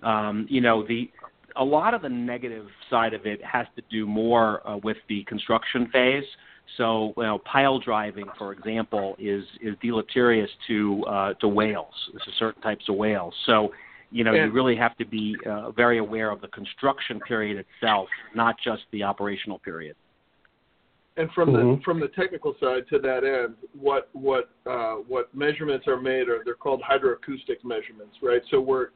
Um, 0.05 0.47
you 0.49 0.61
know 0.61 0.87
the 0.87 1.11
a 1.57 1.65
lot 1.65 1.95
of 1.95 2.03
the 2.03 2.09
negative 2.09 2.69
side 2.91 3.13
of 3.13 3.27
it 3.27 3.43
has 3.43 3.67
to 3.75 3.83
do 3.91 4.07
more 4.07 4.65
uh, 4.69 4.77
with 4.77 4.99
the 5.09 5.25
construction 5.25 5.89
phase. 5.93 6.23
So, 6.77 7.12
you 7.17 7.23
know, 7.23 7.39
pile 7.39 7.79
driving, 7.79 8.27
for 8.39 8.53
example, 8.53 9.17
is 9.19 9.45
is 9.61 9.75
deleterious 9.83 10.50
to 10.69 11.05
uh, 11.05 11.35
to 11.35 11.49
whales, 11.49 11.95
to 12.12 12.31
certain 12.39 12.62
types 12.62 12.85
of 12.89 12.97
whales. 12.97 13.35
So, 13.47 13.73
you 14.11 14.25
know, 14.25 14.33
yeah. 14.33 14.47
you 14.47 14.53
really 14.53 14.77
have 14.77 14.97
to 14.99 15.05
be 15.05 15.37
uh, 15.49 15.71
very 15.73 15.99
aware 15.99 16.31
of 16.31 16.41
the 16.41 16.49
construction 16.49 17.21
period 17.21 17.65
itself, 17.65 18.09
not 18.35 18.57
just 18.62 18.83
the 18.93 19.03
operational 19.03 19.59
period. 19.59 19.97
And 21.17 21.31
from 21.33 21.50
mm-hmm. 21.50 21.79
the 21.79 21.83
from 21.85 22.00
the 22.00 22.09
technical 22.09 22.55
side 22.61 22.85
to 22.91 22.99
that 23.00 23.25
end, 23.25 23.57
what 23.79 24.09
what 24.12 24.50
uh, 24.67 24.95
what 25.07 25.35
measurements 25.35 25.87
are 25.87 26.00
made 26.00 26.29
are 26.29 26.43
they're 26.45 26.55
called 26.55 26.83
hydroacoustic 26.83 27.65
measurements, 27.65 28.17
right? 28.23 28.43
So 28.50 28.61
we're 28.61 28.89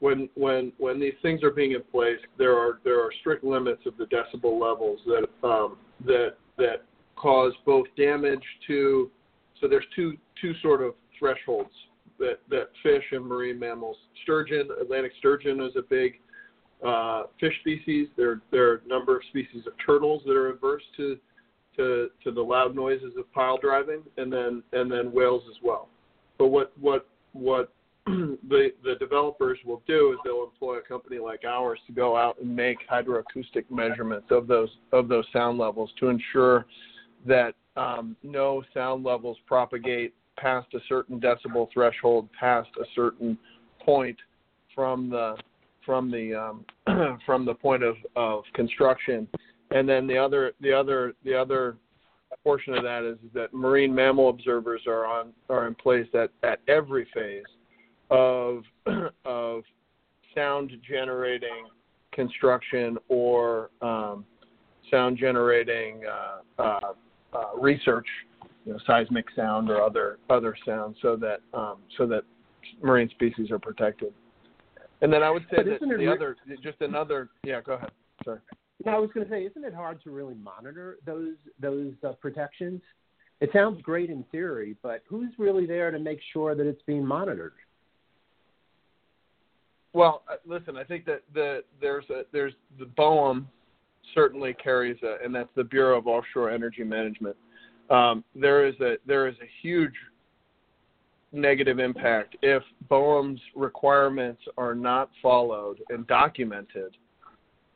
when 0.00 0.28
when 0.34 0.72
when 0.78 0.98
these 0.98 1.14
things 1.22 1.42
are 1.42 1.50
being 1.50 1.72
in 1.72 1.82
place, 1.82 2.18
there 2.38 2.56
are 2.56 2.80
there 2.82 2.98
are 3.00 3.10
strict 3.20 3.44
limits 3.44 3.82
of 3.86 3.96
the 3.98 4.06
decibel 4.06 4.60
levels 4.60 5.00
that 5.06 5.26
um, 5.46 5.76
that 6.06 6.36
that 6.56 6.84
cause 7.20 7.52
both 7.66 7.86
damage 7.96 8.44
to. 8.66 9.10
So 9.60 9.68
there's 9.68 9.84
two 9.94 10.16
two 10.40 10.54
sort 10.62 10.82
of 10.82 10.94
thresholds 11.18 11.70
that 12.18 12.40
that 12.48 12.70
fish 12.82 13.04
and 13.12 13.24
marine 13.24 13.58
mammals. 13.58 13.96
Sturgeon, 14.22 14.68
Atlantic 14.80 15.12
sturgeon 15.18 15.60
is 15.60 15.72
a 15.76 15.82
big 15.82 16.20
uh, 16.86 17.24
fish 17.38 17.54
species. 17.60 18.08
There 18.16 18.40
there 18.50 18.70
are 18.70 18.82
a 18.84 18.88
number 18.88 19.16
of 19.16 19.22
species 19.28 19.66
of 19.66 19.72
turtles 19.84 20.22
that 20.26 20.36
are 20.36 20.50
averse 20.50 20.82
to 20.96 21.18
to 21.76 22.08
to 22.24 22.30
the 22.30 22.42
loud 22.42 22.74
noises 22.74 23.12
of 23.18 23.30
pile 23.32 23.58
driving, 23.58 24.02
and 24.16 24.32
then 24.32 24.62
and 24.72 24.90
then 24.90 25.12
whales 25.12 25.42
as 25.50 25.56
well. 25.62 25.88
But 26.38 26.48
what 26.48 26.72
what 26.80 27.08
what 27.32 27.72
the 28.06 28.72
the 28.82 28.94
developers 28.98 29.58
will 29.64 29.82
do 29.86 30.12
is 30.12 30.18
they'll 30.24 30.44
employ 30.44 30.78
a 30.78 30.82
company 30.82 31.18
like 31.18 31.44
ours 31.44 31.78
to 31.86 31.92
go 31.92 32.16
out 32.16 32.38
and 32.40 32.54
make 32.54 32.78
hydroacoustic 32.90 33.64
measurements 33.70 34.26
of 34.30 34.46
those 34.46 34.70
of 34.92 35.08
those 35.08 35.24
sound 35.32 35.58
levels 35.58 35.90
to 36.00 36.08
ensure 36.08 36.66
that 37.26 37.54
um, 37.76 38.16
no 38.22 38.62
sound 38.74 39.04
levels 39.04 39.36
propagate 39.46 40.14
past 40.36 40.68
a 40.74 40.78
certain 40.88 41.20
decibel 41.20 41.68
threshold, 41.72 42.28
past 42.38 42.68
a 42.80 42.84
certain 42.94 43.38
point 43.84 44.16
from 44.74 45.10
the 45.10 45.36
from 45.84 46.10
the 46.10 46.34
um, 46.34 47.18
from 47.26 47.44
the 47.44 47.54
point 47.54 47.82
of, 47.82 47.96
of 48.16 48.44
construction, 48.54 49.26
and 49.70 49.88
then 49.88 50.06
the 50.06 50.16
other 50.16 50.52
the 50.60 50.72
other 50.72 51.14
the 51.24 51.34
other 51.34 51.76
portion 52.44 52.74
of 52.74 52.82
that 52.84 53.04
is, 53.04 53.18
that 53.34 53.52
marine 53.52 53.94
mammal 53.94 54.30
observers 54.30 54.82
are 54.86 55.04
on 55.04 55.32
are 55.48 55.66
in 55.66 55.74
place 55.74 56.06
at, 56.14 56.30
at 56.42 56.60
every 56.68 57.06
phase 57.12 57.42
of 58.10 58.62
of 59.24 59.62
sound 60.34 60.72
generating 60.88 61.66
construction 62.12 62.96
or 63.08 63.70
um, 63.82 64.24
sound 64.90 65.16
generating 65.18 66.02
uh, 66.06 66.62
uh, 66.62 66.92
uh, 67.32 67.58
research, 67.58 68.06
you 68.64 68.72
know, 68.72 68.78
seismic 68.86 69.26
sound 69.34 69.70
or 69.70 69.82
other 69.82 70.18
other 70.28 70.56
sounds, 70.66 70.96
so 71.02 71.16
that 71.16 71.40
um, 71.54 71.78
so 71.96 72.06
that 72.06 72.22
marine 72.82 73.08
species 73.10 73.50
are 73.50 73.58
protected. 73.58 74.12
And 75.02 75.12
then 75.12 75.22
I 75.22 75.30
would 75.30 75.44
say 75.50 75.62
that 75.62 75.80
the 75.80 75.86
re- 75.86 76.08
other, 76.08 76.36
just 76.62 76.80
another, 76.80 77.30
yeah, 77.42 77.60
go 77.62 77.74
ahead. 77.74 77.90
Sorry. 78.24 78.40
No, 78.84 78.92
I 78.92 78.98
was 78.98 79.10
going 79.14 79.26
to 79.26 79.32
say, 79.32 79.44
isn't 79.44 79.64
it 79.64 79.74
hard 79.74 80.02
to 80.04 80.10
really 80.10 80.34
monitor 80.34 80.98
those 81.04 81.36
those 81.60 81.92
uh, 82.06 82.12
protections? 82.12 82.80
It 83.40 83.50
sounds 83.52 83.80
great 83.80 84.10
in 84.10 84.24
theory, 84.24 84.76
but 84.82 85.02
who's 85.06 85.30
really 85.38 85.66
there 85.66 85.90
to 85.90 85.98
make 85.98 86.20
sure 86.32 86.54
that 86.54 86.66
it's 86.66 86.82
being 86.82 87.06
monitored? 87.06 87.54
Well, 89.92 90.22
uh, 90.30 90.36
listen, 90.46 90.76
I 90.76 90.84
think 90.84 91.04
that 91.06 91.22
the 91.34 91.64
there's 91.80 92.08
a, 92.10 92.22
there's 92.32 92.52
the 92.78 92.84
BOEM 92.84 93.46
certainly 94.14 94.54
carries 94.54 94.96
a, 95.02 95.24
and 95.24 95.34
that's 95.34 95.50
the 95.56 95.64
Bureau 95.64 95.98
of 95.98 96.06
Offshore 96.06 96.50
Energy 96.50 96.84
Management. 96.84 97.36
Um, 97.90 98.24
there 98.34 98.66
is 98.66 98.74
a 98.80 98.96
there 99.06 99.26
is 99.28 99.34
a 99.42 99.48
huge 99.62 99.94
negative 101.32 101.78
impact 101.78 102.36
if 102.42 102.62
BOEM's 102.90 103.40
requirements 103.54 104.42
are 104.58 104.74
not 104.74 105.10
followed 105.22 105.80
and 105.90 106.06
documented 106.06 106.96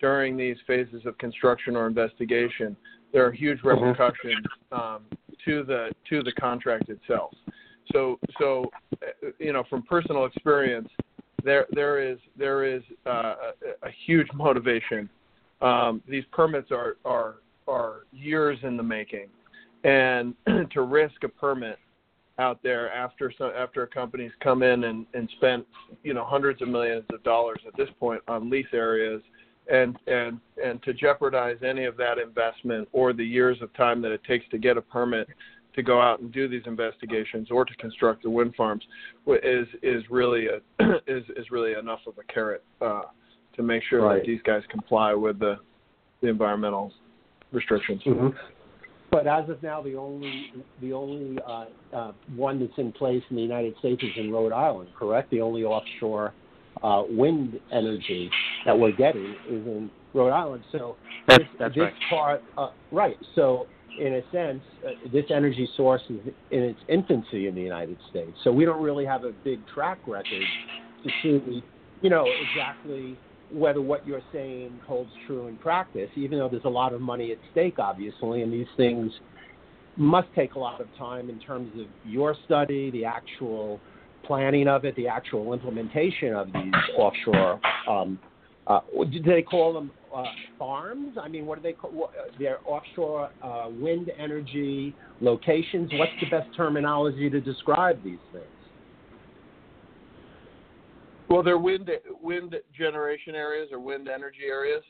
during 0.00 0.36
these 0.36 0.56
phases 0.66 1.02
of 1.06 1.16
construction 1.18 1.76
or 1.76 1.86
investigation. 1.86 2.76
There 3.12 3.24
are 3.24 3.32
huge 3.32 3.58
mm-hmm. 3.58 3.84
repercussions 3.84 4.46
um, 4.72 5.02
to 5.44 5.62
the 5.62 5.90
to 6.10 6.22
the 6.22 6.32
contract 6.32 6.88
itself. 6.88 7.32
So 7.92 8.18
so 8.38 8.70
you 9.38 9.52
know 9.52 9.64
from 9.68 9.82
personal 9.82 10.24
experience, 10.26 10.88
there 11.42 11.66
there 11.72 12.00
is 12.00 12.18
there 12.36 12.64
is 12.64 12.82
uh, 13.06 13.10
a, 13.10 13.86
a 13.86 13.90
huge 14.06 14.28
motivation 14.34 15.08
um, 15.64 16.02
these 16.08 16.24
permits 16.32 16.70
are 16.70 16.96
are 17.04 17.36
are 17.66 18.00
years 18.12 18.58
in 18.62 18.76
the 18.76 18.82
making, 18.82 19.28
and 19.84 20.34
to 20.70 20.82
risk 20.82 21.24
a 21.24 21.28
permit 21.28 21.78
out 22.38 22.62
there 22.62 22.92
after 22.92 23.32
some, 23.36 23.52
after 23.56 23.84
a 23.84 23.86
company's 23.86 24.32
come 24.40 24.62
in 24.62 24.84
and, 24.84 25.06
and 25.14 25.28
spent 25.36 25.64
you 26.02 26.14
know 26.14 26.24
hundreds 26.24 26.60
of 26.62 26.68
millions 26.68 27.04
of 27.12 27.22
dollars 27.22 27.60
at 27.66 27.76
this 27.76 27.88
point 27.98 28.20
on 28.28 28.50
lease 28.50 28.66
areas 28.72 29.22
and 29.70 29.96
and 30.06 30.38
and 30.62 30.82
to 30.82 30.92
jeopardize 30.92 31.56
any 31.64 31.84
of 31.84 31.96
that 31.96 32.18
investment 32.18 32.88
or 32.92 33.12
the 33.12 33.24
years 33.24 33.56
of 33.62 33.72
time 33.74 34.02
that 34.02 34.12
it 34.12 34.22
takes 34.24 34.46
to 34.50 34.58
get 34.58 34.76
a 34.76 34.82
permit 34.82 35.28
to 35.74 35.82
go 35.82 36.00
out 36.00 36.20
and 36.20 36.32
do 36.32 36.48
these 36.48 36.62
investigations 36.66 37.50
or 37.50 37.64
to 37.64 37.74
construct 37.76 38.22
the 38.22 38.30
wind 38.30 38.54
farms 38.56 38.84
is 39.42 39.66
is 39.82 40.02
really 40.10 40.48
a 40.48 40.56
is 41.06 41.24
is 41.36 41.50
really 41.50 41.72
enough 41.72 42.00
of 42.06 42.14
a 42.18 42.32
carrot 42.32 42.64
uh, 42.80 43.02
to 43.56 43.62
make 43.62 43.82
sure 43.88 44.02
right. 44.02 44.16
that 44.16 44.26
these 44.26 44.40
guys 44.44 44.62
comply 44.70 45.14
with 45.14 45.38
the, 45.38 45.58
the 46.20 46.28
environmental 46.28 46.92
restrictions. 47.52 48.02
Mm-hmm. 48.06 48.28
But 49.10 49.26
as 49.28 49.48
of 49.48 49.62
now, 49.62 49.80
the 49.80 49.94
only 49.94 50.52
the 50.80 50.92
only 50.92 51.38
uh, 51.46 51.66
uh, 51.94 52.12
one 52.34 52.58
that's 52.58 52.76
in 52.78 52.90
place 52.90 53.22
in 53.30 53.36
the 53.36 53.42
United 53.42 53.76
States 53.78 54.02
is 54.02 54.10
in 54.16 54.32
Rhode 54.32 54.52
Island, 54.52 54.88
correct? 54.98 55.30
The 55.30 55.40
only 55.40 55.62
offshore 55.62 56.34
uh, 56.82 57.04
wind 57.08 57.60
energy 57.70 58.28
that 58.66 58.76
we're 58.76 58.90
getting 58.90 59.36
is 59.48 59.64
in 59.66 59.90
Rhode 60.14 60.32
Island. 60.32 60.64
So 60.72 60.96
that's, 61.28 61.44
that's 61.60 61.74
this 61.76 61.82
right. 61.82 61.92
part, 62.10 62.42
uh, 62.58 62.70
right? 62.90 63.16
So 63.36 63.66
in 64.00 64.14
a 64.14 64.22
sense, 64.32 64.62
uh, 64.84 64.90
this 65.12 65.26
energy 65.30 65.68
source 65.76 66.02
is 66.10 66.18
in 66.50 66.62
its 66.62 66.80
infancy 66.88 67.46
in 67.46 67.54
the 67.54 67.62
United 67.62 67.98
States. 68.10 68.32
So 68.42 68.50
we 68.50 68.64
don't 68.64 68.82
really 68.82 69.04
have 69.04 69.24
a 69.24 69.30
big 69.44 69.60
track 69.72 69.98
record 70.08 70.42
to 71.04 71.10
see, 71.22 71.62
you 72.02 72.10
know, 72.10 72.24
exactly 72.50 73.16
whether 73.52 73.80
what 73.80 74.06
you're 74.06 74.22
saying 74.32 74.80
holds 74.86 75.10
true 75.26 75.46
in 75.48 75.56
practice, 75.56 76.10
even 76.16 76.38
though 76.38 76.48
there's 76.48 76.64
a 76.64 76.68
lot 76.68 76.92
of 76.92 77.00
money 77.00 77.32
at 77.32 77.38
stake, 77.52 77.78
obviously, 77.78 78.42
and 78.42 78.52
these 78.52 78.66
things 78.76 79.12
must 79.96 80.28
take 80.34 80.54
a 80.54 80.58
lot 80.58 80.80
of 80.80 80.88
time 80.98 81.30
in 81.30 81.38
terms 81.38 81.70
of 81.78 81.86
your 82.04 82.34
study, 82.46 82.90
the 82.90 83.04
actual 83.04 83.80
planning 84.24 84.68
of 84.68 84.84
it, 84.84 84.96
the 84.96 85.06
actual 85.06 85.52
implementation 85.52 86.34
of 86.34 86.48
these 86.52 86.72
offshore. 86.96 87.60
Um, 87.88 88.18
uh, 88.66 88.80
do 89.10 89.22
they 89.22 89.42
call 89.42 89.74
them 89.74 89.90
uh, 90.14 90.24
farms? 90.58 91.16
I 91.20 91.28
mean, 91.28 91.44
what 91.44 91.56
do 91.56 91.62
they 91.62 91.74
call? 91.74 91.90
What, 91.90 92.10
they're 92.38 92.60
offshore 92.64 93.30
uh, 93.42 93.68
wind 93.70 94.10
energy 94.18 94.94
locations. 95.20 95.90
What's 95.94 96.12
the 96.20 96.30
best 96.30 96.48
terminology 96.56 97.28
to 97.28 97.40
describe 97.40 98.02
these 98.02 98.18
things? 98.32 98.44
Well, 101.34 101.42
they're 101.42 101.58
wind 101.58 101.90
wind 102.22 102.54
generation 102.78 103.34
areas 103.34 103.70
or 103.72 103.80
wind 103.80 104.06
energy 104.08 104.44
areas. 104.48 104.84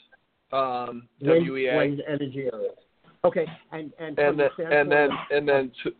Um, 0.53 1.09
wind, 1.23 1.51
WEA. 1.51 1.75
Wind 1.75 2.03
energy 2.07 2.51
areas. 2.53 2.77
Okay, 3.25 3.47
and 3.73 3.91
and 3.99 4.19
and 4.19 4.39
then 4.39 4.51
and 4.59 4.93
then 4.93 5.09
and 5.31 5.49
then 5.49 5.73
so, 5.83 5.91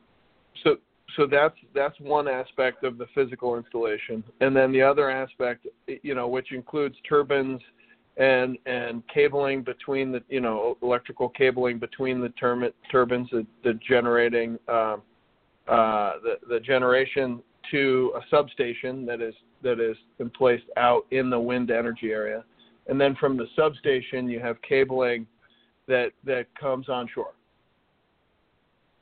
so 0.63 0.77
so 1.17 1.27
that's 1.27 1.55
that's 1.75 1.99
one 1.99 2.29
aspect 2.29 2.85
of 2.85 2.99
the 2.99 3.07
physical 3.15 3.57
installation, 3.57 4.23
and 4.43 4.55
then 4.55 4.71
the 4.71 4.83
other 4.83 5.09
aspect, 5.09 5.67
you 6.03 6.15
know, 6.15 6.29
which 6.29 6.53
includes 6.53 6.97
turbines 7.09 7.63
and 8.19 8.59
and 8.67 9.03
cabling 9.09 9.63
between 9.63 10.13
the 10.13 10.23
you 10.29 10.43
know 10.43 10.77
electrical 10.83 11.31
cabling 11.31 11.79
between 11.79 12.21
the 12.21 12.29
term, 12.29 12.67
turbines, 12.93 13.31
the, 13.33 13.47
the 13.63 13.81
generating 13.89 14.59
uh, 14.69 14.97
uh, 15.69 16.13
the 16.23 16.35
the 16.51 16.61
generation 16.61 17.43
to 17.71 18.13
a 18.17 18.21
substation 18.31 19.07
that 19.07 19.21
is 19.21 19.35
that 19.63 19.81
is 19.81 19.97
placed 20.35 20.65
out 20.77 21.07
in 21.11 21.31
the 21.31 21.39
wind 21.39 21.71
energy 21.71 22.11
area, 22.11 22.45
and 22.89 23.01
then 23.01 23.15
from 23.17 23.37
the 23.37 23.47
substation 23.57 24.29
you 24.29 24.41
have 24.41 24.61
cabling 24.63 25.27
that 25.87 26.11
that 26.25 26.47
comes 26.59 26.89
onshore. 26.89 27.33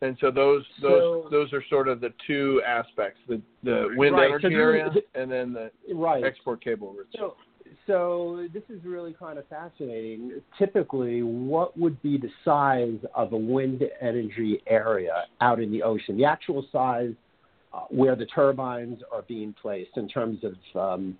And 0.02 0.16
so 0.20 0.30
those 0.32 0.64
those 0.80 1.24
so, 1.24 1.28
those 1.30 1.52
are 1.52 1.62
sort 1.70 1.86
of 1.86 2.00
the 2.00 2.12
two 2.26 2.60
aspects: 2.66 3.20
the 3.28 3.40
the 3.62 3.88
wind 3.96 4.16
right, 4.16 4.26
energy 4.26 4.48
so 4.50 4.58
area 4.58 4.90
and 5.14 5.30
then 5.30 5.52
the 5.52 5.70
right. 5.94 6.24
export 6.24 6.62
cable 6.62 6.92
routes. 6.92 7.10
So, 7.16 7.36
so 7.86 8.48
this 8.52 8.64
is 8.68 8.84
really 8.84 9.12
kind 9.12 9.38
of 9.38 9.46
fascinating. 9.46 10.40
Typically, 10.58 11.22
what 11.22 11.78
would 11.78 12.02
be 12.02 12.18
the 12.18 12.30
size 12.44 12.98
of 13.14 13.32
a 13.32 13.36
wind 13.36 13.84
energy 14.00 14.60
area 14.66 15.24
out 15.40 15.60
in 15.60 15.70
the 15.70 15.84
ocean? 15.84 16.16
The 16.16 16.24
actual 16.24 16.66
size 16.72 17.12
where 17.90 18.16
the 18.16 18.26
turbines 18.26 19.00
are 19.12 19.22
being 19.22 19.54
placed 19.60 19.96
in 19.96 20.08
terms 20.08 20.38
of 20.42 20.80
um, 20.80 21.18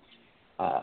uh, 0.59 0.81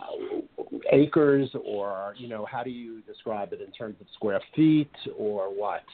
acres, 0.93 1.49
or 1.65 2.15
you 2.19 2.29
know, 2.29 2.45
how 2.50 2.62
do 2.62 2.71
you 2.71 3.00
describe 3.03 3.53
it 3.53 3.61
in 3.61 3.71
terms 3.73 3.97
of 4.00 4.07
square 4.15 4.41
feet, 4.55 4.91
or 5.17 5.49
what? 5.49 5.85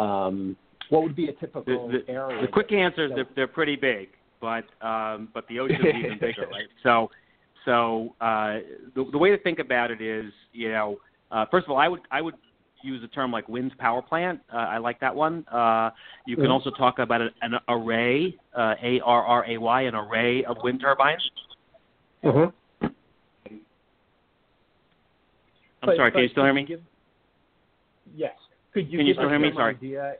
Um, 0.00 0.56
what 0.90 1.02
would 1.02 1.16
be 1.16 1.28
a 1.28 1.32
typical 1.32 1.88
the, 1.88 2.02
the, 2.06 2.12
area? 2.12 2.40
The 2.42 2.48
quick 2.48 2.72
answer 2.72 3.06
is 3.06 3.12
they're, 3.14 3.28
they're 3.34 3.46
pretty 3.48 3.76
big, 3.76 4.08
but 4.40 4.64
um, 4.86 5.28
but 5.34 5.46
the 5.48 5.60
ocean 5.60 5.76
is 5.76 5.94
even 6.04 6.18
bigger, 6.20 6.46
right? 6.50 6.68
So 6.82 7.10
so 7.64 8.14
uh, 8.20 8.58
the, 8.94 9.04
the 9.12 9.18
way 9.18 9.30
to 9.30 9.38
think 9.38 9.58
about 9.58 9.90
it 9.90 10.00
is, 10.00 10.32
you 10.52 10.70
know, 10.70 10.98
uh, 11.30 11.44
first 11.50 11.64
of 11.64 11.72
all, 11.72 11.78
I 11.78 11.88
would 11.88 12.00
I 12.10 12.22
would 12.22 12.34
use 12.86 13.02
a 13.04 13.08
term 13.08 13.30
like 13.32 13.48
wind 13.48 13.72
power 13.78 14.00
plant. 14.00 14.40
Uh, 14.52 14.56
I 14.58 14.78
like 14.78 15.00
that 15.00 15.14
one. 15.14 15.44
Uh, 15.52 15.90
you 16.26 16.36
can 16.36 16.46
also 16.46 16.70
talk 16.70 16.98
about 16.98 17.20
an, 17.20 17.30
an 17.42 17.52
array, 17.68 18.36
uh, 18.56 18.74
A 18.82 19.00
R 19.04 19.24
R 19.24 19.44
A 19.50 19.58
Y, 19.58 19.82
an 19.82 19.94
array 19.94 20.44
of 20.44 20.56
wind 20.62 20.80
turbines. 20.80 21.22
Mm-hmm. 22.24 22.86
I'm 22.86 22.92
but, 25.82 25.96
sorry. 25.96 26.12
Can 26.12 26.22
you 26.22 26.28
still 26.30 26.44
hear 26.44 26.54
me? 26.54 26.64
Give, 26.64 26.80
yes. 28.14 28.32
Could 28.72 28.90
you 28.90 28.98
can 28.98 29.06
you 29.06 29.14
still 29.14 29.28
hear 29.28 29.38
me? 29.38 29.50
Sorry. 29.54 29.74
Idea? 29.74 30.14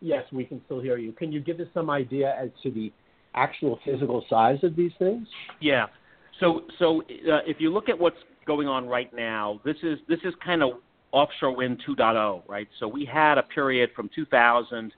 Yes, 0.00 0.24
we 0.32 0.44
can 0.44 0.60
still 0.66 0.80
hear 0.80 0.98
you. 0.98 1.12
Can 1.12 1.32
you 1.32 1.40
give 1.40 1.58
us 1.60 1.68
some 1.72 1.88
idea 1.90 2.36
as 2.38 2.50
to 2.62 2.70
the 2.70 2.92
actual 3.34 3.78
physical 3.84 4.24
size 4.28 4.58
of 4.62 4.76
these 4.76 4.92
things? 4.98 5.26
Yeah. 5.60 5.86
So, 6.40 6.62
so 6.78 7.00
uh, 7.00 7.40
if 7.46 7.56
you 7.60 7.72
look 7.72 7.88
at 7.88 7.98
what's 7.98 8.16
going 8.46 8.68
on 8.68 8.86
right 8.86 9.12
now, 9.14 9.60
this 9.64 9.76
is 9.82 9.98
this 10.08 10.18
is 10.24 10.34
kind 10.44 10.62
of 10.62 10.72
offshore 11.12 11.54
wind 11.54 11.82
2.0, 11.88 12.42
right? 12.48 12.68
So 12.78 12.88
we 12.88 13.04
had 13.04 13.38
a 13.38 13.42
period 13.42 13.90
from 13.94 14.10
2000 14.14 14.92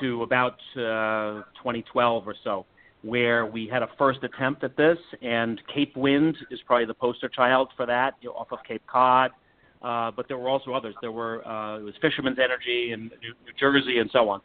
to 0.00 0.22
about 0.22 0.58
uh, 0.76 1.42
2012 1.62 2.26
or 2.26 2.34
so 2.42 2.66
where 3.02 3.44
we 3.44 3.68
had 3.68 3.82
a 3.82 3.88
first 3.98 4.20
attempt 4.22 4.64
at 4.64 4.76
this, 4.76 4.96
and 5.20 5.60
Cape 5.72 5.94
Wind 5.94 6.36
is 6.50 6.58
probably 6.66 6.86
the 6.86 6.94
poster 6.94 7.28
child 7.28 7.68
for 7.76 7.84
that, 7.84 8.14
you 8.22 8.30
know, 8.30 8.34
off 8.34 8.50
of 8.50 8.58
Cape 8.66 8.82
Cod. 8.86 9.30
Uh, 9.82 10.10
but 10.10 10.26
there 10.26 10.38
were 10.38 10.48
also 10.48 10.72
others. 10.72 10.94
There 11.02 11.12
were 11.12 11.46
uh, 11.46 11.78
it 11.78 11.82
was 11.82 11.92
Fishermen's 12.00 12.38
Energy 12.38 12.92
in 12.92 13.02
New, 13.20 13.34
New 13.44 13.52
Jersey 13.60 13.98
and 13.98 14.08
so 14.10 14.30
on, 14.30 14.40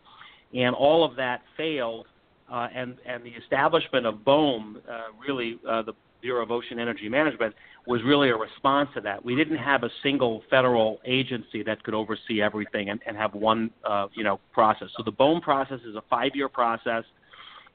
and 0.54 0.76
all 0.76 1.06
of 1.06 1.16
that 1.16 1.42
failed. 1.56 2.08
Uh, 2.52 2.68
and 2.76 2.98
and 3.06 3.24
the 3.24 3.30
establishment 3.30 4.06
of 4.08 4.16
BOEM, 4.26 4.78
uh, 4.90 5.02
really 5.26 5.60
uh, 5.70 5.84
the 5.84 5.94
Bureau 6.22 6.44
of 6.44 6.52
Ocean 6.52 6.80
Energy 6.80 7.10
Management, 7.10 7.56
was 7.88 8.02
really 8.04 8.30
a 8.30 8.36
response 8.36 8.90
to 8.96 9.02
that. 9.02 9.24
We 9.24 9.36
didn't 9.36 9.58
have 9.58 9.84
a 9.84 9.90
single 10.04 10.44
federal 10.50 11.00
agency 11.06 11.64
that 11.64 11.84
could 11.84 11.94
oversee 11.94 12.42
everything 12.42 12.90
and, 12.90 13.00
and 13.06 13.18
have 13.18 13.34
one, 13.34 13.72
uh, 13.84 14.08
you 14.14 14.24
know, 14.24 14.40
process. 14.54 14.90
So 14.98 15.04
the 15.04 15.12
BOEM 15.12 15.42
process 15.42 15.80
is 15.86 15.96
a 15.96 16.04
five-year 16.10 16.50
process, 16.50 17.04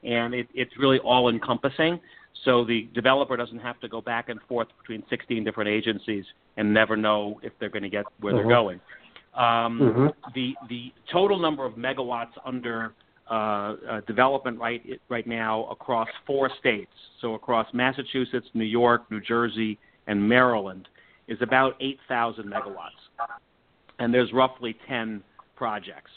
and 0.03 0.33
it, 0.33 0.47
it's 0.53 0.71
really 0.77 0.99
all-encompassing. 0.99 1.99
So 2.43 2.63
the 2.63 2.87
developer 2.93 3.35
doesn't 3.35 3.59
have 3.59 3.79
to 3.79 3.87
go 3.87 4.01
back 4.01 4.29
and 4.29 4.39
forth 4.47 4.67
between 4.81 5.03
16 5.09 5.43
different 5.43 5.69
agencies 5.69 6.25
and 6.57 6.73
never 6.73 6.95
know 6.95 7.39
if 7.43 7.53
they're 7.59 7.69
going 7.69 7.83
to 7.83 7.89
get 7.89 8.05
where 8.19 8.33
mm-hmm. 8.33 8.47
they're 8.47 8.55
going. 8.55 8.79
Um, 9.33 9.79
mm-hmm. 9.81 10.31
The 10.33 10.53
the 10.69 10.93
total 11.11 11.37
number 11.37 11.65
of 11.65 11.73
megawatts 11.73 12.31
under 12.45 12.93
development 14.07 14.59
right 14.59 14.81
right 15.09 15.27
now 15.27 15.65
across 15.65 16.07
four 16.27 16.49
states, 16.59 16.91
so 17.21 17.33
across 17.33 17.67
Massachusetts, 17.73 18.47
New 18.53 18.65
York, 18.65 19.09
New 19.09 19.21
Jersey, 19.21 19.79
and 20.07 20.27
Maryland, 20.27 20.87
is 21.27 21.37
about 21.41 21.75
8,000 21.79 22.45
megawatts, 22.45 22.89
and 23.99 24.13
there's 24.13 24.31
roughly 24.31 24.75
10 24.87 25.23
projects. 25.55 26.11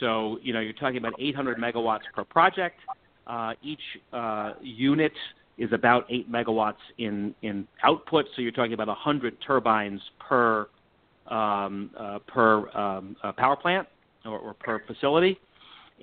So 0.00 0.38
you 0.42 0.52
know 0.52 0.60
you're 0.60 0.72
talking 0.72 0.98
about 0.98 1.14
800 1.18 1.58
megawatts 1.58 2.02
per 2.14 2.24
project. 2.24 2.78
Uh, 3.26 3.52
each 3.62 3.80
uh, 4.12 4.54
unit 4.60 5.12
is 5.58 5.72
about 5.72 6.06
8 6.10 6.30
megawatts 6.30 6.74
in 6.98 7.34
in 7.42 7.66
output, 7.82 8.26
so 8.34 8.42
you're 8.42 8.52
talking 8.52 8.72
about 8.72 8.88
100 8.88 9.36
turbines 9.46 10.00
per 10.18 10.68
um, 11.28 11.90
uh, 11.98 12.18
per 12.26 12.68
um, 12.76 13.16
uh, 13.22 13.32
power 13.32 13.56
plant 13.56 13.86
or, 14.24 14.38
or 14.38 14.54
per 14.54 14.82
facility 14.86 15.38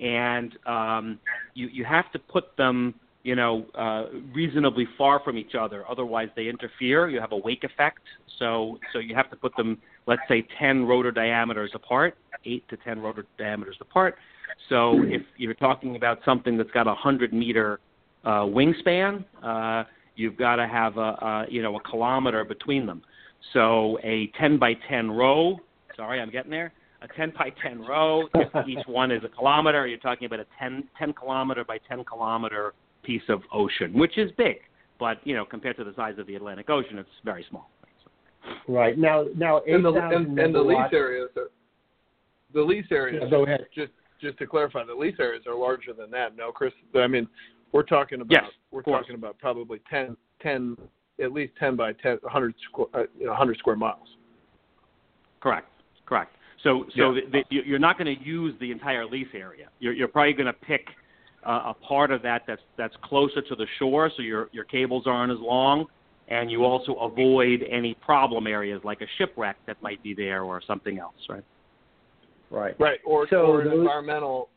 and 0.00 0.56
um, 0.66 1.18
you 1.54 1.68
you 1.68 1.84
have 1.84 2.10
to 2.12 2.18
put 2.18 2.56
them 2.56 2.94
you 3.22 3.34
know 3.34 3.66
uh, 3.74 4.04
reasonably 4.34 4.86
far 4.96 5.20
from 5.20 5.36
each 5.36 5.54
other. 5.58 5.84
Otherwise, 5.88 6.28
they 6.36 6.48
interfere. 6.48 7.08
You 7.08 7.20
have 7.20 7.32
a 7.32 7.36
wake 7.36 7.64
effect. 7.64 8.00
So 8.38 8.78
so 8.92 8.98
you 8.98 9.14
have 9.14 9.30
to 9.30 9.36
put 9.36 9.54
them, 9.56 9.78
let's 10.06 10.22
say, 10.28 10.46
10 10.58 10.86
rotor 10.86 11.10
diameters 11.10 11.72
apart, 11.74 12.16
eight 12.44 12.66
to 12.68 12.76
10 12.78 13.00
rotor 13.00 13.26
diameters 13.38 13.76
apart. 13.80 14.16
So 14.68 15.02
if 15.04 15.22
you're 15.36 15.54
talking 15.54 15.96
about 15.96 16.18
something 16.24 16.56
that's 16.56 16.70
got 16.70 16.86
a 16.86 16.90
100 16.90 17.32
meter 17.32 17.80
uh, 18.24 18.42
wingspan, 18.42 19.24
uh, 19.42 19.84
you've 20.16 20.36
got 20.36 20.56
to 20.56 20.66
have 20.66 20.96
a, 20.96 21.00
a 21.00 21.46
you 21.50 21.62
know 21.62 21.76
a 21.76 21.80
kilometer 21.82 22.44
between 22.44 22.86
them. 22.86 23.02
So 23.52 23.98
a 24.02 24.30
10 24.38 24.58
by 24.58 24.74
10 24.88 25.10
row. 25.10 25.58
Sorry, 25.96 26.20
I'm 26.20 26.30
getting 26.30 26.50
there 26.50 26.72
a 27.02 27.08
10 27.08 27.32
by 27.36 27.50
10 27.62 27.82
row. 27.82 28.28
If 28.34 28.68
each 28.68 28.78
one 28.86 29.10
is 29.10 29.22
a 29.24 29.28
kilometer, 29.28 29.86
you're 29.86 29.98
talking 29.98 30.26
about 30.26 30.40
a 30.40 30.46
10, 30.58 30.84
10 30.98 31.12
kilometer 31.14 31.64
by 31.64 31.78
10 31.88 32.04
kilometer 32.04 32.74
piece 33.02 33.22
of 33.28 33.40
ocean, 33.52 33.92
which 33.94 34.18
is 34.18 34.30
big, 34.36 34.56
but 34.98 35.18
you 35.24 35.34
know 35.34 35.44
compared 35.44 35.76
to 35.76 35.84
the 35.84 35.94
size 35.94 36.18
of 36.18 36.26
the 36.26 36.34
Atlantic 36.34 36.68
Ocean, 36.68 36.98
it's 36.98 37.08
very 37.24 37.44
small. 37.48 37.70
Right 38.68 38.98
now, 38.98 39.26
now 39.36 39.60
and 39.66 39.84
the, 39.84 39.92
and, 39.92 40.38
and 40.38 40.54
the 40.54 40.60
lease 40.60 40.78
areas, 40.92 41.28
are, 41.36 41.48
the 42.52 42.62
lease 42.62 42.86
areas. 42.90 43.22
Yeah, 43.24 43.30
go 43.30 43.44
ahead. 43.44 43.66
Just 43.74 43.92
just 44.20 44.38
to 44.38 44.46
clarify, 44.46 44.84
the 44.84 44.94
lease 44.94 45.16
areas 45.18 45.44
are 45.46 45.54
larger 45.54 45.92
than 45.92 46.10
that. 46.10 46.36
No, 46.36 46.52
Chris. 46.52 46.72
I 46.94 47.06
mean, 47.06 47.26
we're 47.72 47.82
talking 47.82 48.20
about 48.20 48.32
yes, 48.32 48.50
we're 48.70 48.82
talking 48.82 49.14
about 49.14 49.38
probably 49.38 49.80
10, 49.90 50.16
10, 50.42 50.76
at 51.22 51.32
least 51.32 51.52
10 51.58 51.76
by 51.76 51.92
10, 51.94 52.18
100 52.22 52.54
square, 52.68 52.86
uh, 52.94 53.02
you 53.18 53.24
know, 53.24 53.30
100 53.30 53.58
square 53.58 53.76
miles. 53.76 54.08
Correct. 55.40 55.68
Correct. 56.06 56.34
So, 56.62 56.84
so 56.96 57.14
yeah. 57.14 57.20
the, 57.32 57.42
the, 57.50 57.56
you're 57.64 57.78
not 57.78 57.98
going 57.98 58.14
to 58.14 58.22
use 58.24 58.54
the 58.60 58.70
entire 58.70 59.06
lease 59.06 59.28
area. 59.34 59.68
You're, 59.78 59.94
you're 59.94 60.08
probably 60.08 60.34
going 60.34 60.46
to 60.46 60.52
pick 60.52 60.86
uh, 61.44 61.72
a 61.72 61.74
part 61.74 62.10
of 62.10 62.22
that 62.22 62.42
that's 62.46 62.60
that's 62.76 62.94
closer 63.02 63.40
to 63.40 63.54
the 63.54 63.66
shore, 63.78 64.10
so 64.14 64.22
your 64.22 64.50
your 64.52 64.64
cables 64.64 65.04
aren't 65.06 65.32
as 65.32 65.38
long, 65.40 65.86
and 66.28 66.50
you 66.50 66.64
also 66.64 66.94
avoid 66.96 67.64
any 67.70 67.94
problem 67.94 68.46
areas 68.46 68.80
like 68.84 69.00
a 69.00 69.06
shipwreck 69.16 69.56
that 69.66 69.82
might 69.82 70.02
be 70.02 70.12
there 70.12 70.42
or 70.42 70.60
something 70.66 70.98
else, 70.98 71.14
right? 71.30 71.44
Right. 72.50 72.78
Right. 72.78 72.98
Or 73.06 73.26
so 73.30 73.46
or 73.46 73.64
those... 73.64 73.72
environmental. 73.72 74.50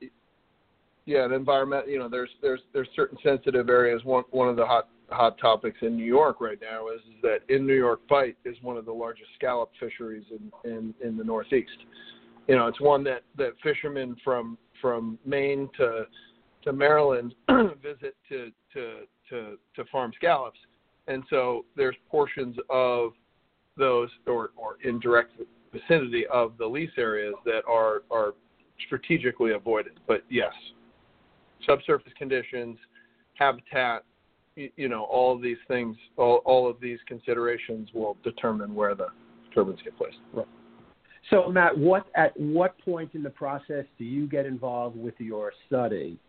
Yeah, 1.06 1.28
the 1.28 1.36
environment. 1.36 1.88
You 1.88 2.00
know, 2.00 2.10
there's 2.10 2.30
there's 2.42 2.62
there's 2.74 2.89
certain 2.96 3.18
sensitive 3.24 3.70
areas. 3.70 4.02
One 4.04 4.24
one 4.32 4.50
of 4.50 4.58
the 4.58 4.66
hot 4.66 4.89
hot 5.13 5.38
topics 5.38 5.78
in 5.82 5.95
New 5.95 6.06
York 6.06 6.41
right 6.41 6.60
now 6.62 6.89
is, 6.89 7.02
is 7.02 7.21
that 7.21 7.39
in 7.54 7.65
New 7.65 7.76
York 7.76 8.02
Bight 8.10 8.38
is 8.45 8.56
one 8.62 8.78
of 8.78 8.86
the 8.86 8.91
largest 8.91 9.30
scallop 9.36 9.71
fisheries 9.80 10.26
in, 10.32 10.71
in, 10.71 10.93
in 11.04 11.17
the 11.17 11.23
Northeast. 11.23 11.86
You 12.47 12.56
know, 12.56 12.67
it's 12.67 12.82
one 12.82 13.04
that, 13.06 13.23
that 13.38 13.54
fishermen 13.63 14.15
from 14.23 14.58
from 14.82 15.17
Maine 15.26 15.69
to 15.78 16.06
to 16.63 16.73
Maryland 16.73 17.34
visit 17.82 18.15
to, 18.30 18.52
to 18.73 19.02
to 19.30 19.58
to 19.76 19.86
farm 19.91 20.12
scallops, 20.15 20.60
and 21.08 21.23
so 21.30 21.65
there's 21.78 21.95
portions 22.10 22.58
of 22.69 23.13
those 23.78 24.10
or 24.28 24.52
or 24.58 24.78
in 24.84 24.99
direct 24.99 25.32
vicinity 25.71 26.26
of 26.28 26.58
the 26.58 26.65
lease 26.65 26.91
areas 26.97 27.34
that 27.45 27.62
are 27.65 28.04
are 28.12 28.34
strategically 28.86 29.54
avoided. 29.54 29.99
But 30.06 30.23
yes, 30.30 30.54
subsurface 31.65 32.13
conditions, 32.17 32.78
habitat, 33.36 34.04
you 34.56 34.89
know, 34.89 35.04
all 35.06 35.36
of 35.36 35.42
these 35.42 35.58
things, 35.68 35.96
all, 36.18 36.42
all 36.46 36.70
of 36.70 36.80
these 36.80 37.00
considerations 37.08 37.89
will 37.94 38.18
determine 38.24 38.76
where 38.76 38.96
the 38.96 39.08
turbines 39.54 39.80
get 39.84 39.98
placed. 39.98 40.18
Right. 40.34 40.48
So, 41.30 41.50
Matt, 41.50 41.78
what 41.78 42.06
at 42.16 42.38
what 42.38 42.78
point 42.80 43.12
in 43.13 43.24
the 43.24 43.30
process 43.30 43.86
do 43.98 44.04
you 44.04 44.28
get 44.28 44.46
involved 44.46 44.98
with 44.98 45.13
your 45.20 45.54
study? 45.68 46.20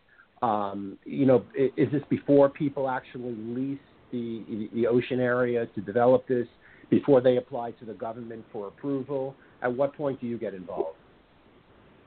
Um, 0.41 0.97
you 1.05 1.25
know, 1.25 1.45
is 1.55 1.91
this 1.91 2.01
before 2.09 2.49
people 2.49 2.89
actually 2.89 3.35
lease 3.35 3.79
the 4.11 4.69
the 4.73 4.87
ocean 4.87 5.19
area 5.19 5.65
to 5.75 5.81
develop 5.81 6.27
this? 6.27 6.47
Before 6.89 7.19
they 7.19 7.37
apply 7.37 7.71
to 7.71 7.85
the 7.85 7.93
government 7.93 8.45
for 8.53 8.67
approval? 8.67 9.35
At 9.63 9.75
what 9.75 9.95
point 9.95 10.21
do 10.21 10.27
you 10.27 10.37
get 10.37 10.53
involved? 10.53 10.97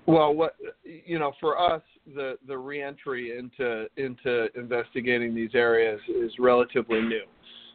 Well, 0.09 0.33
what 0.33 0.57
you 0.85 1.19
know, 1.19 1.33
for 1.39 1.61
us, 1.61 1.83
the 2.15 2.39
the 2.49 2.57
reentry 2.57 3.37
into 3.39 3.87
into 3.99 4.49
investigating 4.59 5.35
these 5.35 5.51
areas 5.53 6.01
is 6.09 6.33
relatively 6.39 7.03
new. 7.03 7.25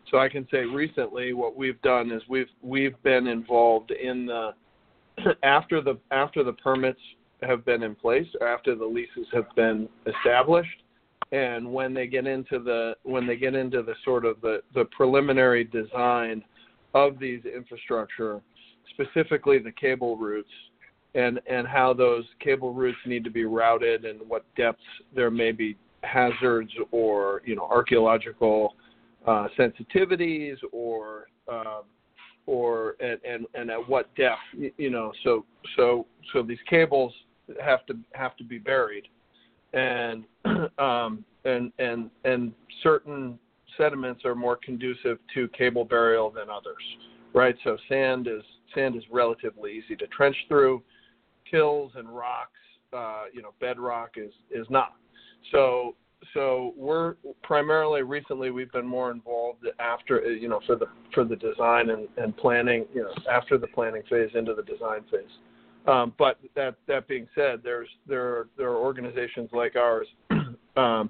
So 0.10 0.18
I 0.18 0.30
can 0.30 0.48
say 0.50 0.66
recently, 0.66 1.34
what 1.34 1.56
we've 1.56 1.80
done 1.84 2.12
is 2.12 2.24
we've 2.28 2.50
we've 2.64 3.02
been 3.04 3.28
involved 3.28 3.92
in 3.92 4.26
the 4.26 4.56
after 5.44 5.80
the 5.80 6.00
after 6.10 6.44
the 6.44 6.54
permits 6.54 7.00
have 7.44 7.64
been 7.66 7.84
in 7.84 7.94
place, 7.94 8.28
after 8.42 8.74
the 8.74 8.86
leases 8.86 9.28
have 9.32 9.46
been 9.56 9.88
established, 10.08 10.82
and 11.34 11.72
when 11.72 11.94
they 11.94 12.08
get 12.08 12.26
into 12.26 12.58
the 12.58 12.96
when 13.04 13.28
they 13.28 13.36
get 13.36 13.54
into 13.54 13.84
the 13.84 13.94
sort 14.04 14.26
of 14.26 14.42
the, 14.42 14.64
the 14.74 14.86
preliminary 14.86 15.66
design 15.66 16.44
of 16.96 17.20
these 17.20 17.46
infrastructure, 17.46 18.42
specifically 18.90 19.60
the 19.60 19.72
cable 19.72 20.18
routes, 20.18 20.50
and 21.16 21.40
and 21.48 21.68
how 21.68 21.94
those 21.94 22.24
cable 22.40 22.74
routes 22.74 22.98
need 23.06 23.24
to 23.24 23.30
be 23.30 23.46
routed 23.46 24.06
and 24.06 24.20
what 24.28 24.44
depths 24.56 24.82
there 25.16 25.32
may 25.32 25.52
be 25.52 25.78
hazards 26.04 26.72
or 26.92 27.42
you 27.46 27.56
know 27.56 27.68
archaeological 27.70 28.76
uh, 29.26 29.48
sensitivities 29.58 30.56
or 30.72 31.28
um, 31.52 31.84
or 32.46 32.96
and, 33.00 33.20
and 33.28 33.46
and 33.54 33.70
at 33.70 33.90
what 33.90 34.14
depth 34.16 34.40
you 34.78 34.90
know 34.90 35.12
so 35.24 35.46
so 35.78 36.06
so 36.32 36.42
these 36.42 36.58
cables 36.70 37.14
have 37.62 37.86
to 37.86 37.98
have 38.14 38.36
to 38.38 38.44
be 38.44 38.58
buried. 38.58 39.08
And 39.74 40.24
um, 40.78 41.24
and 41.46 41.72
and 41.80 42.10
and 42.26 42.54
certain 42.82 43.40
sediments 43.78 44.24
are 44.24 44.36
more 44.36 44.56
conducive 44.56 45.18
to 45.34 45.48
cable 45.50 45.84
burial 45.84 46.30
than 46.30 46.50
others 46.50 46.84
right? 47.34 47.56
So 47.64 47.78
sand 47.90 48.28
is 48.28 48.44
sand 48.74 48.96
is 48.96 49.04
relatively 49.12 49.74
easy 49.74 49.96
to 49.96 50.08
trench 50.08 50.36
through 50.48 50.82
hills 51.54 51.92
and 51.96 52.10
rocks 52.10 52.52
uh, 52.92 53.24
you 53.32 53.42
know 53.42 53.54
bedrock 53.62 54.16
is 54.18 54.34
is 54.52 54.68
not 54.70 54.96
so 55.52 55.96
so 56.34 56.74
we're 56.78 57.16
primarily 57.42 58.02
recently 58.02 58.52
we've 58.52 58.72
been 58.72 58.86
more 58.86 59.12
involved 59.12 59.66
after 59.80 60.22
you 60.34 60.48
know 60.48 60.60
for 60.66 60.76
the 60.76 60.86
for 61.14 61.24
the 61.24 61.36
design 61.36 61.90
and, 61.90 62.08
and 62.18 62.36
planning 62.38 62.86
you 62.94 63.02
know 63.04 63.14
after 63.32 63.58
the 63.58 63.68
planning 63.68 64.04
phase 64.10 64.30
into 64.36 64.54
the 64.54 64.64
design 64.64 65.02
phase. 65.12 65.24
Um, 65.86 66.14
but 66.18 66.38
that 66.56 66.76
that 66.88 67.08
being 67.08 67.28
said, 67.36 67.60
there's 67.64 67.90
there 68.08 68.26
are, 68.26 68.48
there 68.58 68.70
are 68.70 68.78
organizations 68.78 69.50
like 69.52 69.76
ours 69.76 70.08
um, 70.78 71.10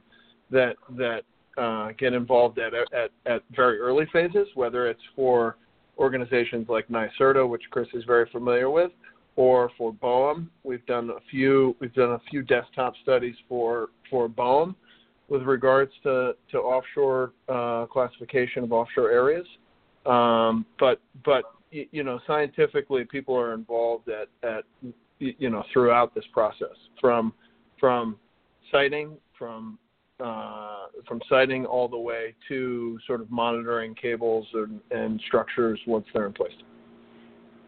that 0.50 0.76
that 0.98 1.22
uh, 1.58 1.92
get 1.98 2.14
involved 2.14 2.58
at, 2.58 2.74
at 2.74 3.12
at 3.26 3.44
very 3.56 3.80
early 3.80 4.08
phases, 4.12 4.48
whether 4.56 4.88
it's 4.88 5.02
for 5.16 5.58
organizations 6.00 6.68
like 6.70 6.88
NYSERDA, 6.88 7.48
which 7.48 7.62
Chris 7.70 7.88
is 7.94 8.04
very 8.06 8.28
familiar 8.32 8.72
with, 8.72 8.92
or 9.36 9.72
for 9.78 9.94
BOEM. 9.94 10.50
We've 10.64 10.86
done 10.86 11.10
a 11.10 11.20
few 11.30 11.76
we've 11.80 11.94
done 11.94 12.12
a 12.12 12.22
few 12.30 12.42
desktop 12.42 12.94
studies 13.02 13.36
for 13.48 13.90
for 14.10 14.28
BOEM 14.28 14.76
with 15.30 15.44
regards 15.44 15.92
to, 16.04 16.36
to 16.52 16.58
offshore 16.58 17.32
uh, 17.50 17.86
classification 17.88 18.64
of 18.64 18.72
offshore 18.72 19.10
areas. 19.10 19.48
Um, 20.06 20.66
but 20.80 21.00
but 21.26 21.44
you 21.72 22.04
know 22.04 22.20
scientifically 22.28 23.06
people 23.06 23.36
are 23.36 23.54
involved 23.54 24.10
at, 24.10 24.28
at 24.48 24.64
you 25.20 25.50
know 25.50 25.64
throughout 25.72 26.14
this 26.14 26.26
process 26.34 26.76
from 27.00 27.34
from 27.80 28.18
siting 28.72 29.18
from 29.38 29.80
uh, 30.20 30.86
from 31.08 31.22
siting 31.28 31.66
all 31.66 31.88
the 31.88 31.98
way 31.98 32.36
to 32.48 33.00
sort 33.08 33.22
of 33.22 33.32
monitoring 33.32 33.96
cables 33.96 34.46
and, 34.54 34.80
and 34.92 35.20
structures 35.28 35.80
once 35.88 36.06
they're 36.14 36.28
in 36.28 36.34
place. 36.34 36.52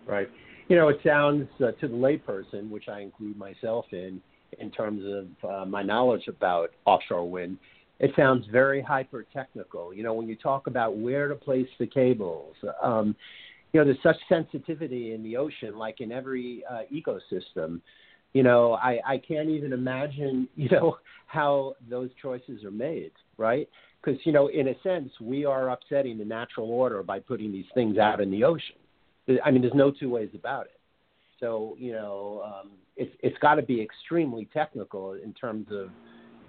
Right. 0.05 0.29
You 0.67 0.75
know, 0.75 0.89
it 0.89 0.99
sounds 1.05 1.47
uh, 1.61 1.71
to 1.73 1.87
the 1.87 1.93
layperson, 1.93 2.69
which 2.69 2.87
I 2.87 3.01
include 3.01 3.37
myself 3.37 3.85
in, 3.91 4.19
in 4.59 4.71
terms 4.71 5.03
of 5.05 5.49
uh, 5.49 5.65
my 5.65 5.83
knowledge 5.83 6.27
about 6.27 6.71
offshore 6.85 7.29
wind. 7.29 7.57
It 7.99 8.11
sounds 8.15 8.45
very 8.51 8.81
hyper 8.81 9.25
technical. 9.31 9.93
You 9.93 10.03
know, 10.03 10.13
when 10.13 10.27
you 10.27 10.35
talk 10.35 10.67
about 10.67 10.97
where 10.97 11.27
to 11.27 11.35
place 11.35 11.67
the 11.79 11.85
cables, 11.85 12.55
um, 12.81 13.15
you 13.71 13.79
know, 13.79 13.85
there's 13.85 14.01
such 14.01 14.17
sensitivity 14.27 15.13
in 15.13 15.21
the 15.21 15.37
ocean, 15.37 15.77
like 15.77 16.01
in 16.01 16.11
every 16.11 16.63
uh, 16.69 16.81
ecosystem. 16.91 17.81
You 18.33 18.43
know, 18.43 18.73
I, 18.73 18.99
I 19.05 19.17
can't 19.19 19.49
even 19.49 19.71
imagine, 19.71 20.49
you 20.55 20.69
know, 20.69 20.97
how 21.27 21.75
those 21.89 22.09
choices 22.21 22.63
are 22.63 22.71
made, 22.71 23.11
right? 23.37 23.69
Because, 24.03 24.19
you 24.25 24.31
know, 24.31 24.47
in 24.47 24.69
a 24.69 24.73
sense, 24.81 25.11
we 25.21 25.45
are 25.45 25.69
upsetting 25.69 26.17
the 26.17 26.25
natural 26.25 26.71
order 26.71 27.03
by 27.03 27.19
putting 27.19 27.51
these 27.51 27.65
things 27.73 27.97
out 27.97 28.19
in 28.19 28.31
the 28.31 28.43
ocean. 28.43 28.75
I 29.43 29.51
mean, 29.51 29.61
there's 29.61 29.73
no 29.73 29.91
two 29.91 30.09
ways 30.09 30.29
about 30.33 30.65
it. 30.65 30.79
So, 31.39 31.75
you 31.77 31.91
know, 31.91 32.43
um, 32.45 32.71
it's 32.95 33.11
it's 33.21 33.37
got 33.39 33.55
to 33.55 33.61
be 33.61 33.81
extremely 33.81 34.47
technical 34.53 35.13
in 35.13 35.33
terms 35.33 35.67
of 35.71 35.89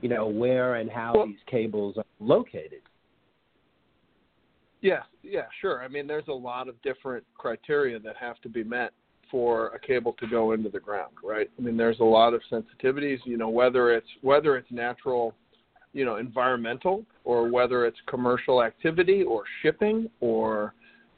you 0.00 0.08
know 0.08 0.26
where 0.26 0.76
and 0.76 0.90
how 0.90 1.14
well, 1.16 1.26
these 1.26 1.36
cables 1.46 1.96
are 1.96 2.04
located. 2.20 2.82
Yeah, 4.80 5.02
yeah, 5.22 5.46
sure. 5.60 5.82
I 5.82 5.88
mean, 5.88 6.06
there's 6.06 6.28
a 6.28 6.32
lot 6.32 6.68
of 6.68 6.80
different 6.82 7.24
criteria 7.36 7.98
that 7.98 8.16
have 8.16 8.40
to 8.42 8.48
be 8.48 8.62
met 8.62 8.92
for 9.30 9.68
a 9.68 9.78
cable 9.78 10.14
to 10.20 10.26
go 10.28 10.52
into 10.52 10.68
the 10.68 10.78
ground, 10.78 11.12
right? 11.24 11.50
I 11.58 11.62
mean, 11.62 11.76
there's 11.76 11.98
a 11.98 12.04
lot 12.04 12.34
of 12.34 12.42
sensitivities. 12.50 13.18
You 13.24 13.38
know, 13.38 13.48
whether 13.48 13.92
it's 13.92 14.06
whether 14.22 14.56
it's 14.56 14.70
natural, 14.70 15.34
you 15.92 16.04
know, 16.04 16.16
environmental, 16.16 17.04
or 17.24 17.50
whether 17.50 17.86
it's 17.86 17.98
commercial 18.06 18.62
activity, 18.62 19.24
or 19.24 19.42
shipping, 19.62 20.08
or 20.20 20.74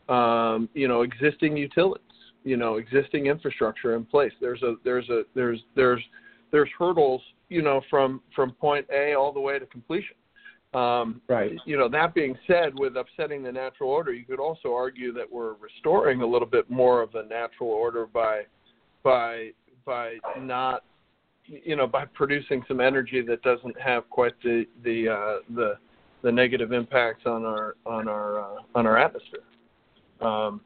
um, 0.09 0.68
you 0.75 0.88
know, 0.88 1.03
existing 1.03 1.57
utilities 1.57 2.03
you 2.44 2.57
know 2.57 2.77
existing 2.77 3.27
infrastructure 3.27 3.94
in 3.94 4.05
place. 4.05 4.33
There's 4.40 4.62
a 4.62 4.77
there's 4.85 5.09
a 5.11 5.23
there's 5.35 5.61
there's 5.77 6.03
there's 6.51 6.71
hurdles 6.79 7.21
you 7.49 7.62
know 7.62 7.83
from 7.90 8.23
from 8.35 8.53
point 8.53 8.87
A 8.92 9.14
all 9.14 9.33
the 9.33 9.40
way 9.40 9.59
to 9.59 9.66
completion. 9.66 10.16
Um, 10.75 11.21
right. 11.29 11.53
You 11.64 11.77
know 11.77 11.88
that 11.88 12.14
being 12.14 12.37
said, 12.47 12.73
with 12.75 12.97
upsetting 12.97 13.42
the 13.42 13.53
natural 13.53 13.90
order, 13.90 14.12
you 14.12 14.25
could 14.25 14.40
also 14.40 14.75
argue 14.75 15.12
that 15.12 15.31
we're 15.31 15.55
restoring 15.55 16.23
a 16.23 16.27
little 16.27 16.49
bit 16.49 16.71
more 16.71 17.03
of 17.03 17.12
the 17.12 17.25
natural 17.29 17.71
order 17.71 18.07
by 18.07 18.42
by 19.03 19.51
by 19.85 20.18
not 20.38 20.85
you 21.47 21.77
know 21.77 21.87
by 21.87 22.05
producing 22.07 22.62
some 22.68 22.81
energy 22.81 23.23
that 23.23 23.42
doesn't 23.42 23.79
have 23.81 24.09
quite 24.11 24.35
the 24.42 24.66
the 24.85 25.09
uh, 25.09 25.37
the 25.55 25.77
the 26.23 26.33
negative 26.33 26.73
impacts 26.73 27.25
on 27.27 27.44
our 27.44 27.77
on 27.87 28.09
our 28.09 28.40
uh, 28.40 28.61
on 28.75 28.87
our 28.87 28.99
atmosphere. 28.99 29.40
Um, 30.21 30.61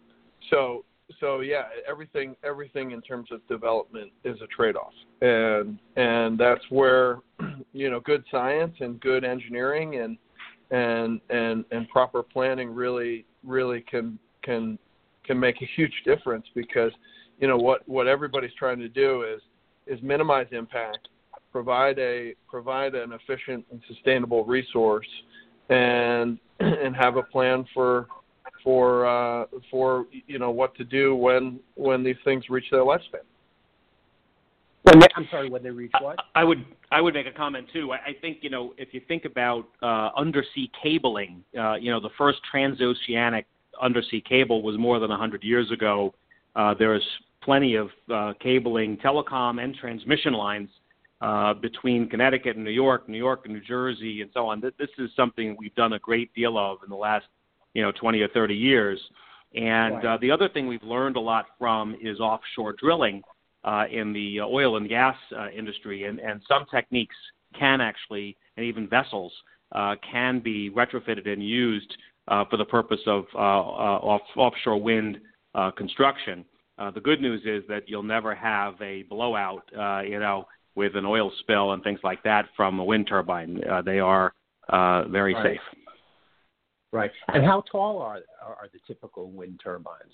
so 0.50 0.84
so 1.20 1.40
yeah, 1.40 1.64
everything 1.88 2.36
everything 2.44 2.92
in 2.92 3.00
terms 3.02 3.30
of 3.30 3.46
development 3.48 4.10
is 4.24 4.40
a 4.40 4.46
trade-off, 4.46 4.92
and 5.20 5.78
and 5.96 6.38
that's 6.38 6.64
where 6.70 7.18
you 7.72 7.90
know 7.90 8.00
good 8.00 8.24
science 8.30 8.74
and 8.80 9.00
good 9.00 9.24
engineering 9.24 9.96
and 9.96 10.18
and 10.70 11.20
and 11.30 11.64
and 11.70 11.88
proper 11.88 12.22
planning 12.22 12.70
really 12.70 13.24
really 13.44 13.82
can 13.82 14.18
can 14.42 14.78
can 15.24 15.38
make 15.38 15.60
a 15.62 15.66
huge 15.76 15.92
difference 16.04 16.46
because 16.54 16.92
you 17.38 17.46
know 17.46 17.56
what 17.56 17.86
what 17.88 18.06
everybody's 18.06 18.54
trying 18.58 18.78
to 18.78 18.88
do 18.88 19.22
is 19.22 19.40
is 19.86 20.02
minimize 20.02 20.46
impact, 20.52 21.08
provide 21.50 21.98
a 21.98 22.34
provide 22.48 22.94
an 22.94 23.12
efficient 23.12 23.64
and 23.70 23.80
sustainable 23.86 24.44
resource, 24.44 25.08
and 25.68 26.38
and 26.60 26.96
have 26.96 27.16
a 27.16 27.22
plan 27.22 27.64
for 27.74 28.06
for 28.62 29.06
uh, 29.06 29.46
for 29.70 30.06
you 30.26 30.38
know 30.38 30.50
what 30.50 30.74
to 30.76 30.84
do 30.84 31.14
when 31.14 31.60
when 31.74 32.02
these 32.02 32.16
things 32.24 32.44
reach 32.48 32.66
their 32.70 32.80
lifespan. 32.80 33.24
When 34.84 34.98
they, 34.98 35.06
I'm 35.14 35.28
sorry, 35.30 35.48
when 35.48 35.62
they 35.62 35.70
reach 35.70 35.92
what? 36.00 36.18
I 36.34 36.42
would 36.42 36.64
I 36.90 37.00
would 37.00 37.14
make 37.14 37.26
a 37.26 37.32
comment 37.32 37.68
too. 37.72 37.92
I, 37.92 37.96
I 37.96 38.12
think 38.20 38.38
you 38.40 38.50
know 38.50 38.74
if 38.78 38.92
you 38.92 39.00
think 39.06 39.24
about 39.24 39.68
uh, 39.82 40.10
undersea 40.16 40.70
cabling, 40.82 41.44
uh, 41.58 41.74
you 41.74 41.90
know 41.90 42.00
the 42.00 42.10
first 42.18 42.40
transoceanic 42.52 43.44
undersea 43.80 44.20
cable 44.20 44.62
was 44.62 44.76
more 44.78 44.98
than 44.98 45.10
100 45.10 45.42
years 45.42 45.70
ago. 45.70 46.14
Uh, 46.54 46.74
there's 46.78 47.04
plenty 47.42 47.76
of 47.76 47.88
uh, 48.12 48.32
cabling, 48.40 48.96
telecom, 48.98 49.62
and 49.62 49.74
transmission 49.74 50.32
lines 50.32 50.68
uh, 51.20 51.54
between 51.54 52.08
Connecticut 52.08 52.56
and 52.56 52.64
New 52.64 52.70
York, 52.70 53.08
New 53.08 53.18
York 53.18 53.42
and 53.44 53.54
New 53.54 53.60
Jersey, 53.60 54.22
and 54.22 54.30
so 54.34 54.46
on. 54.46 54.60
This 54.60 54.88
is 54.98 55.10
something 55.16 55.56
we've 55.58 55.74
done 55.74 55.94
a 55.94 55.98
great 55.98 56.34
deal 56.34 56.58
of 56.58 56.78
in 56.84 56.90
the 56.90 56.96
last 56.96 57.26
you 57.74 57.82
know 57.82 57.92
20 57.92 58.20
or 58.20 58.28
30 58.28 58.54
years. 58.54 59.00
And 59.54 59.96
right. 59.96 60.04
uh, 60.06 60.18
the 60.20 60.30
other 60.30 60.48
thing 60.48 60.66
we've 60.66 60.82
learned 60.82 61.16
a 61.16 61.20
lot 61.20 61.46
from 61.58 61.94
is 62.00 62.20
offshore 62.20 62.74
drilling 62.78 63.22
uh, 63.64 63.84
in 63.90 64.12
the 64.12 64.40
uh, 64.40 64.46
oil 64.46 64.76
and 64.76 64.88
gas 64.88 65.16
uh, 65.38 65.48
industry, 65.50 66.04
and, 66.04 66.18
and 66.18 66.40
some 66.48 66.64
techniques 66.70 67.16
can 67.58 67.80
actually, 67.80 68.36
and 68.56 68.64
even 68.64 68.88
vessels 68.88 69.32
uh, 69.72 69.94
can 70.10 70.40
be 70.40 70.70
retrofitted 70.70 71.28
and 71.28 71.46
used 71.46 71.96
uh, 72.28 72.44
for 72.50 72.56
the 72.56 72.64
purpose 72.64 73.00
of 73.06 73.24
uh, 73.34 73.38
uh, 73.38 73.98
off, 74.02 74.22
offshore 74.36 74.80
wind 74.80 75.18
uh, 75.54 75.70
construction. 75.72 76.44
Uh, 76.78 76.90
the 76.90 77.00
good 77.00 77.20
news 77.20 77.42
is 77.44 77.62
that 77.68 77.88
you'll 77.88 78.02
never 78.02 78.34
have 78.34 78.74
a 78.80 79.02
blowout, 79.04 79.64
uh, 79.78 80.00
you 80.00 80.18
know, 80.18 80.44
with 80.74 80.96
an 80.96 81.04
oil 81.04 81.30
spill 81.40 81.72
and 81.72 81.82
things 81.82 82.00
like 82.02 82.22
that 82.22 82.46
from 82.56 82.78
a 82.78 82.84
wind 82.84 83.06
turbine. 83.06 83.60
Uh, 83.70 83.82
they 83.82 83.98
are 83.98 84.32
uh, 84.70 85.06
very 85.08 85.34
Right. 85.34 85.58
safe. 85.58 85.81
Right. 86.92 87.10
And 87.28 87.44
how 87.44 87.64
tall 87.72 87.98
are 87.98 88.20
are 88.44 88.68
the 88.72 88.78
typical 88.86 89.30
wind 89.30 89.60
turbines? 89.62 90.12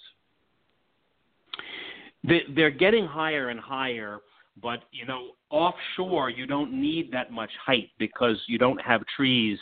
They, 2.25 2.43
they're 2.55 2.71
getting 2.71 3.07
higher 3.07 3.49
and 3.49 3.59
higher, 3.59 4.19
but 4.63 4.81
you 4.93 5.05
know, 5.05 5.31
offshore 5.51 6.31
you 6.31 6.47
don't 6.47 6.73
need 6.73 7.11
that 7.13 7.33
much 7.33 7.51
height 7.65 7.91
because 7.99 8.37
you 8.47 8.59
don't 8.59 8.81
have 8.81 9.03
trees 9.17 9.59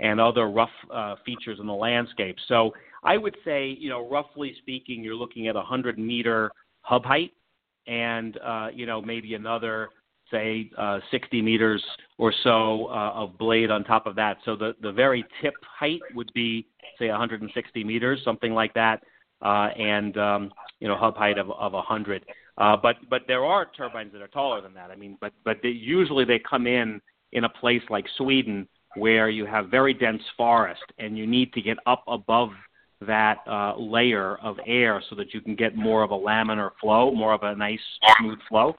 and 0.00 0.20
other 0.20 0.48
rough 0.48 0.70
uh, 0.92 1.16
features 1.24 1.58
in 1.60 1.66
the 1.66 1.72
landscape. 1.72 2.36
So 2.48 2.72
I 3.04 3.16
would 3.18 3.36
say, 3.44 3.76
you 3.78 3.90
know, 3.90 4.08
roughly 4.08 4.54
speaking, 4.58 5.04
you're 5.04 5.14
looking 5.14 5.48
at 5.48 5.56
a 5.56 5.58
100 5.58 5.98
meter 5.98 6.50
hub 6.80 7.04
height, 7.04 7.32
and 7.86 8.38
uh, 8.38 8.68
you 8.72 8.86
know 8.86 9.02
maybe 9.02 9.34
another 9.34 9.90
say 10.34 10.70
uh, 10.76 10.98
60 11.10 11.40
meters 11.42 11.82
or 12.18 12.32
so 12.42 12.86
uh, 12.86 13.12
of 13.14 13.38
blade 13.38 13.70
on 13.70 13.84
top 13.84 14.06
of 14.06 14.16
that. 14.16 14.38
So 14.44 14.56
the 14.56 14.74
the 14.82 14.92
very 14.92 15.24
tip 15.40 15.54
height 15.62 16.00
would 16.14 16.30
be 16.34 16.66
say 16.98 17.08
160 17.08 17.84
meters, 17.84 18.20
something 18.24 18.52
like 18.52 18.74
that, 18.74 19.02
uh, 19.42 19.68
and 19.78 20.16
um, 20.18 20.52
you 20.80 20.88
know 20.88 20.96
hub 20.96 21.16
height 21.16 21.38
of 21.38 21.50
of 21.50 21.72
100. 21.72 22.24
Uh, 22.56 22.76
but 22.76 22.96
but 23.08 23.22
there 23.26 23.44
are 23.44 23.66
turbines 23.76 24.12
that 24.12 24.22
are 24.22 24.28
taller 24.28 24.60
than 24.60 24.74
that. 24.74 24.90
I 24.90 24.96
mean, 24.96 25.16
but 25.20 25.32
but 25.44 25.58
they, 25.62 25.70
usually 25.70 26.24
they 26.24 26.38
come 26.38 26.66
in 26.66 27.00
in 27.32 27.44
a 27.44 27.48
place 27.48 27.82
like 27.90 28.06
Sweden 28.16 28.68
where 28.96 29.28
you 29.28 29.44
have 29.44 29.68
very 29.68 29.92
dense 29.92 30.22
forest 30.36 30.84
and 30.98 31.18
you 31.18 31.26
need 31.26 31.52
to 31.52 31.60
get 31.60 31.76
up 31.84 32.04
above 32.06 32.50
that 33.00 33.38
uh, 33.48 33.74
layer 33.76 34.36
of 34.36 34.56
air 34.66 35.02
so 35.10 35.16
that 35.16 35.34
you 35.34 35.40
can 35.40 35.56
get 35.56 35.76
more 35.76 36.04
of 36.04 36.12
a 36.12 36.16
laminar 36.16 36.70
flow, 36.80 37.10
more 37.12 37.34
of 37.34 37.42
a 37.42 37.54
nice 37.56 37.80
smooth 38.18 38.38
flow. 38.48 38.76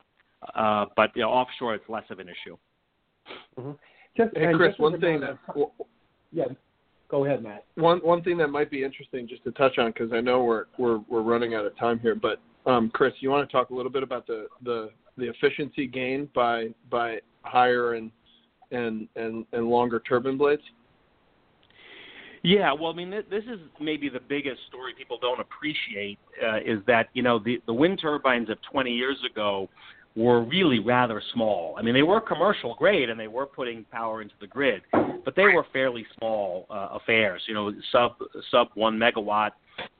Uh, 0.54 0.86
but 0.96 1.12
you 1.16 1.22
know, 1.22 1.30
offshore, 1.30 1.76
it's 1.76 1.88
less 1.90 2.04
of 2.10 2.20
an 2.20 2.28
issue. 2.30 2.58
Just, 4.18 4.36
Hey, 4.36 4.54
Chris, 4.56 4.70
just 4.70 4.80
one 4.80 5.00
thing 5.00 5.20
that 5.22 5.38
of- 5.56 5.72
yeah, 6.32 6.46
go 7.10 7.26
ahead, 7.26 7.42
Matt. 7.44 7.66
one 7.76 8.00
one 8.00 8.22
thing 8.24 8.38
that 8.38 8.50
might 8.50 8.70
be 8.70 8.84
interesting 8.84 9.28
just 9.28 9.44
to 9.46 9.52
touch 9.52 9.78
on 9.78 9.92
because 9.92 10.12
I 10.14 10.22
know 10.22 10.44
we're 10.44 10.66
we're 10.78 11.00
we're 11.10 11.22
running 11.22 11.54
out 11.56 11.66
of 11.66 11.78
time 11.78 12.00
here, 12.00 12.16
but 12.16 12.40
um, 12.66 12.90
Chris, 12.94 13.14
you 13.20 13.30
want 13.30 13.48
to 13.48 13.52
talk 13.52 13.70
a 13.70 13.74
little 13.76 13.92
bit 13.92 14.04
about 14.04 14.28
the 14.28 14.48
the 14.64 14.90
the 15.18 15.30
efficiency 15.30 15.88
gain 15.88 16.30
by 16.36 16.68
by 16.90 17.20
higher 17.44 17.94
and 17.94 18.12
and 18.72 19.08
and 19.16 19.46
and 19.54 19.68
longer 19.68 20.00
turbine 20.02 20.38
blades? 20.38 20.62
Yeah, 22.44 22.72
well, 22.74 22.92
I 22.92 22.96
mean, 22.96 23.10
th- 23.10 23.26
this 23.30 23.44
is 23.46 23.60
maybe 23.82 24.08
the 24.08 24.20
biggest 24.20 24.60
story 24.68 24.94
people 24.96 25.18
don't 25.20 25.40
appreciate 25.40 26.20
uh, 26.46 26.58
is 26.58 26.80
that 26.86 27.10
you 27.14 27.24
know 27.24 27.40
the 27.40 27.62
the 27.66 27.74
wind 27.74 28.00
turbines 28.02 28.50
of 28.50 28.58
20 28.72 28.92
years 28.92 29.18
ago 29.30 29.68
were 30.16 30.44
really 30.44 30.80
rather 30.80 31.22
small. 31.34 31.76
I 31.78 31.82
mean, 31.82 31.94
they 31.94 32.04
were 32.04 32.22
commercial 32.22 32.76
grade 32.76 33.10
and 33.10 33.20
they 33.20 33.28
were 33.28 33.46
putting 33.46 33.84
power 33.86 34.22
into 34.22 34.36
the 34.40 34.48
grid, 34.48 34.82
but 35.26 35.36
they 35.36 35.44
were 35.44 35.66
fairly 35.74 36.06
small 36.18 36.66
uh, 36.70 36.90
affairs. 36.94 37.42
You 37.48 37.54
know, 37.54 37.74
sub 37.92 38.14
sub 38.50 38.70
one 38.76 38.98
megawatt, 38.98 39.52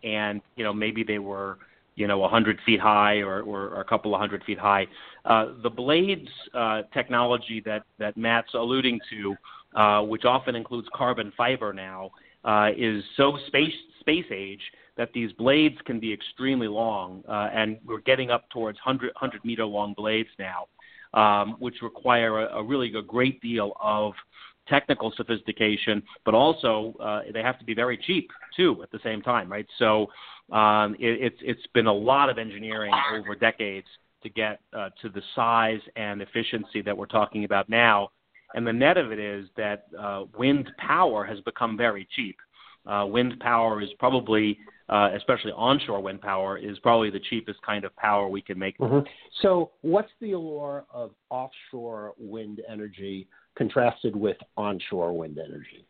and 0.04 0.42
you 0.56 0.64
know 0.64 0.74
maybe 0.74 1.04
they 1.04 1.20
were 1.20 1.58
you 1.96 2.08
know 2.08 2.18
a 2.18 2.20
100 2.20 2.60
feet 2.66 2.80
high 2.80 3.18
or, 3.18 3.42
or, 3.42 3.82
a 3.82 3.84
couple 3.84 4.14
of 4.14 4.22
hundred 4.22 4.44
feet 4.46 4.60
high. 4.60 4.88
Uh, 5.26 5.48
the 5.64 5.70
blades 5.70 6.30
uh, 6.54 6.84
technology 6.94 7.62
that 7.66 7.84
that 8.00 8.16
Matt's 8.16 8.54
alluding 8.54 9.00
to, 9.10 9.36
uh, 9.80 10.02
which 10.02 10.24
often 10.24 10.56
includes 10.56 10.88
carbon 10.94 11.34
fiber 11.36 11.74
now, 11.74 12.12
uh, 12.46 12.70
is 12.78 13.04
so 13.18 13.38
space 13.48 13.74
space 14.00 14.26
age 14.32 14.62
that 14.98 15.12
these 15.14 15.32
blades 15.34 15.78
can 15.86 16.00
be 16.00 16.14
extremely 16.14 16.68
long, 16.68 17.24
uh, 17.28 17.50
and 17.54 17.78
we're 17.86 18.02
getting 18.02 18.32
up 18.32 18.50
towards 18.50 18.78
100, 18.84 19.08
100 19.20 19.44
meter 19.44 19.66
long 19.66 19.94
blades 19.94 20.30
now, 20.40 20.68
um, 21.14 21.56
which 21.60 21.76
require 21.82 22.46
a, 22.46 22.58
a 22.58 22.64
really 22.64 22.94
a 22.96 23.02
great 23.02 23.42
deal 23.42 23.74
of 23.82 24.14
technical 24.68 25.14
sophistication, 25.16 26.02
but 26.24 26.34
also 26.34 26.96
uh, 27.00 27.22
they 27.34 27.42
have 27.42 27.60
to 27.60 27.66
be 27.66 27.74
very 27.74 27.98
cheap 27.98 28.30
too 28.56 28.82
at 28.82 28.92
the 28.92 29.00
same 29.04 29.22
time, 29.22 29.52
right? 29.52 29.68
So 29.78 30.08
um, 30.52 30.96
it, 31.00 31.22
it's 31.22 31.38
it's 31.42 31.68
been 31.74 31.88
a 31.88 31.94
lot 31.94 32.30
of 32.30 32.38
engineering 32.38 32.94
over 33.14 33.36
decades 33.36 33.88
to 34.24 34.30
get 34.30 34.60
uh, 34.74 34.90
to 35.02 35.10
the 35.10 35.22
size 35.36 35.80
and 35.96 36.22
efficiency 36.22 36.82
that 36.82 36.98
we're 36.98 37.06
talking 37.06 37.44
about 37.44 37.70
now. 37.70 38.10
And 38.54 38.66
the 38.66 38.74
net 38.74 38.98
of 38.98 39.12
it 39.12 39.20
is 39.20 39.48
that 39.58 39.86
uh, 40.00 40.24
wind 40.38 40.72
power 40.78 41.26
has 41.26 41.40
become 41.42 41.78
very 41.78 42.08
cheap. 42.16 42.38
Uh, 42.88 43.06
wind 43.06 43.40
power 43.40 43.82
is 43.82 43.90
probably, 44.00 44.58
uh, 44.90 45.10
especially 45.16 45.52
onshore 45.54 46.02
wind 46.02 46.22
power, 46.22 46.58
is 46.58 46.78
probably 46.80 47.10
the 47.10 47.22
cheapest 47.30 47.62
kind 47.62 47.86
of 47.86 47.96
power 47.96 48.28
we 48.28 48.42
can 48.42 48.58
make. 48.58 48.78
Mm-hmm. 48.78 49.08
So, 49.42 49.72
what's 49.82 50.12
the 50.22 50.34
allure 50.34 50.86
of 50.94 51.12
offshore 51.30 52.14
wind 52.18 52.62
energy 52.70 53.28
contrasted 53.58 54.16
with 54.16 54.38
onshore 54.58 55.18
wind 55.18 55.40
energy? 55.40 55.86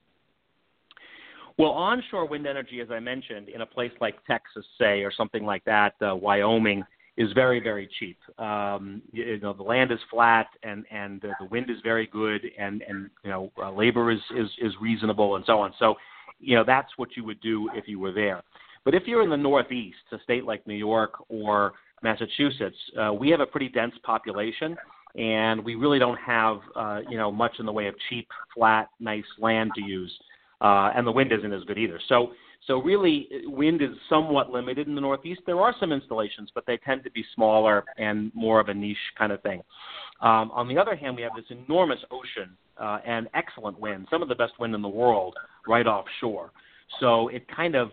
Well, 1.58 1.72
onshore 1.72 2.28
wind 2.28 2.48
energy, 2.48 2.82
as 2.82 2.92
I 2.92 3.00
mentioned, 3.00 3.48
in 3.48 3.62
a 3.62 3.66
place 3.66 3.92
like 4.02 4.16
Texas, 4.26 4.66
say, 4.78 5.04
or 5.04 5.12
something 5.16 5.46
like 5.46 5.64
that, 5.66 5.94
uh, 6.02 6.16
Wyoming, 6.16 6.84
is 7.18 7.32
very, 7.32 7.62
very 7.62 7.90
cheap. 7.98 8.18
Um, 8.38 9.02
you 9.14 9.40
know, 9.40 9.54
the 9.54 9.64
land 9.64 9.92
is 9.92 10.00
flat, 10.12 10.48
and 10.64 10.86
and 10.92 11.24
uh, 11.24 11.30
the 11.40 11.46
wind 11.46 11.70
is 11.70 11.78
very 11.82 12.08
good, 12.08 12.42
and 12.60 12.84
and 12.88 13.10
you 13.24 13.30
know, 13.30 13.52
uh, 13.58 13.72
labor 13.72 14.12
is, 14.12 14.20
is 14.36 14.50
is 14.62 14.74
reasonable, 14.82 15.38
and 15.38 15.46
so 15.46 15.60
on. 15.60 15.74
So, 15.80 15.96
you 16.40 16.56
know, 16.56 16.64
that's 16.66 16.90
what 16.98 17.10
you 17.16 17.24
would 17.24 17.42
do 17.42 17.70
if 17.74 17.88
you 17.88 18.00
were 18.00 18.12
there. 18.12 18.44
But 18.84 18.94
if 18.94 19.04
you're 19.08 19.24
in 19.24 19.30
the 19.30 19.38
Northeast, 19.38 19.98
a 20.12 20.20
state 20.24 20.46
like 20.46 20.66
New 20.68 20.76
York 20.76 21.14
or 21.30 21.74
Massachusetts, 22.04 22.78
uh, 23.02 23.12
we 23.14 23.30
have 23.30 23.40
a 23.40 23.46
pretty 23.46 23.70
dense 23.70 23.96
population, 24.04 24.78
and 25.16 25.64
we 25.64 25.76
really 25.76 25.98
don't 25.98 26.20
have 26.20 26.58
uh, 26.76 27.00
you 27.10 27.18
know 27.18 27.32
much 27.32 27.54
in 27.60 27.66
the 27.66 27.72
way 27.72 27.88
of 27.88 27.96
cheap, 28.10 28.28
flat, 28.54 28.90
nice 29.00 29.24
land 29.40 29.72
to 29.76 29.82
use, 29.82 30.16
uh, 30.62 30.92
and 30.96 31.06
the 31.08 31.12
wind 31.12 31.32
isn't 31.32 31.52
as 31.52 31.64
good 31.64 31.78
either. 31.78 32.00
So 32.08 32.32
so 32.68 32.82
really, 32.82 33.28
wind 33.46 33.82
is 33.82 33.90
somewhat 34.10 34.50
limited 34.50 34.88
in 34.88 34.96
the 34.96 35.02
Northeast. 35.02 35.42
There 35.46 35.60
are 35.60 35.76
some 35.80 35.92
installations, 35.92 36.50
but 36.54 36.66
they 36.66 36.78
tend 36.78 37.04
to 37.04 37.12
be 37.12 37.24
smaller 37.36 37.84
and 37.98 38.32
more 38.34 38.60
of 38.60 38.70
a 38.70 38.74
niche 38.74 38.98
kind 39.18 39.32
of 39.32 39.42
thing. 39.44 39.62
Um, 40.22 40.52
on 40.52 40.68
the 40.68 40.78
other 40.78 40.96
hand, 40.96 41.16
we 41.16 41.22
have 41.24 41.34
this 41.36 41.46
enormous 41.50 42.00
ocean 42.10 42.56
uh, 42.78 43.00
and 43.06 43.28
excellent 43.34 43.80
wind, 43.80 44.08
some 44.10 44.22
of 44.22 44.30
the 44.30 44.36
best 44.36 44.54
wind 44.60 44.74
in 44.74 44.82
the 44.82 44.88
world, 44.88 45.36
right 45.68 45.86
offshore. 45.86 46.52
So 47.00 47.28
it 47.30 47.48
kind 47.48 47.76
of, 47.76 47.92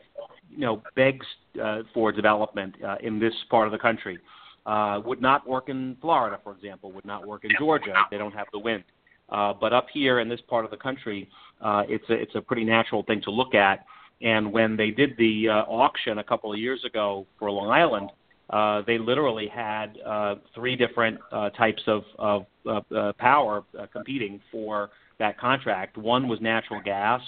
you 0.51 0.61
know, 0.61 0.83
begs 0.95 1.27
uh, 1.63 1.83
for 1.93 2.13
development 2.13 2.75
uh, 2.87 2.97
in 3.03 3.19
this 3.19 3.35
part 3.51 3.67
of 3.67 3.73
the 3.73 3.79
country. 3.79 4.19
Uh, 4.65 5.01
would 5.05 5.21
not 5.21 5.49
work 5.49 5.69
in 5.69 5.97
Florida, 6.01 6.39
for 6.45 6.53
example. 6.53 6.93
Would 6.93 7.05
not 7.05 7.27
work 7.27 7.45
in 7.45 7.51
Georgia. 7.59 7.95
They 8.13 8.19
don't 8.19 8.35
have 8.35 8.47
the 8.53 8.61
wind. 8.61 8.85
Uh, 9.29 9.53
but 9.59 9.73
up 9.73 9.87
here 9.93 10.21
in 10.21 10.29
this 10.29 10.41
part 10.49 10.65
of 10.65 10.71
the 10.71 10.77
country, 10.77 11.29
uh, 11.61 11.83
it's 11.89 12.09
a 12.11 12.13
it's 12.13 12.35
a 12.37 12.41
pretty 12.41 12.65
natural 12.65 13.03
thing 13.03 13.21
to 13.23 13.31
look 13.31 13.55
at. 13.55 13.85
And 14.21 14.53
when 14.53 14.77
they 14.77 14.91
did 14.91 15.17
the 15.19 15.49
uh, 15.49 15.53
auction 15.69 16.19
a 16.19 16.25
couple 16.25 16.53
of 16.53 16.59
years 16.61 16.85
ago 16.85 17.27
for 17.39 17.51
Long 17.51 17.71
Island, 17.71 18.11
uh, 18.51 18.83
they 18.87 18.99
literally 18.99 19.49
had 19.49 19.99
uh, 20.05 20.35
three 20.55 20.77
different 20.77 21.19
uh, 21.31 21.51
types 21.51 21.83
of, 21.87 22.03
of 22.19 22.47
uh, 22.69 23.13
power 23.19 23.65
uh, 23.79 23.87
competing 23.93 24.41
for 24.51 24.91
that 25.19 25.39
contract. 25.39 25.97
One 25.97 26.29
was 26.29 26.41
natural 26.41 26.81
gas, 26.85 27.21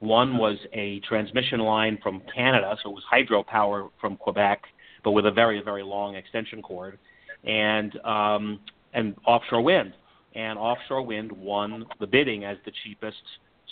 one 0.00 0.36
was 0.36 0.58
a 0.72 1.00
transmission 1.00 1.60
line 1.60 1.98
from 2.02 2.22
Canada, 2.34 2.76
so 2.82 2.90
it 2.90 2.94
was 2.94 3.04
hydropower 3.12 3.88
from 4.00 4.16
Quebec, 4.16 4.62
but 5.02 5.12
with 5.12 5.26
a 5.26 5.30
very, 5.30 5.62
very 5.62 5.82
long 5.82 6.14
extension 6.14 6.60
cord, 6.62 6.98
and 7.44 7.98
um, 8.04 8.60
and 8.94 9.14
offshore 9.26 9.62
wind. 9.62 9.94
And 10.34 10.58
offshore 10.58 11.02
wind 11.02 11.32
won 11.32 11.86
the 12.00 12.06
bidding 12.06 12.44
as 12.44 12.58
the 12.64 12.72
cheapest 12.84 13.16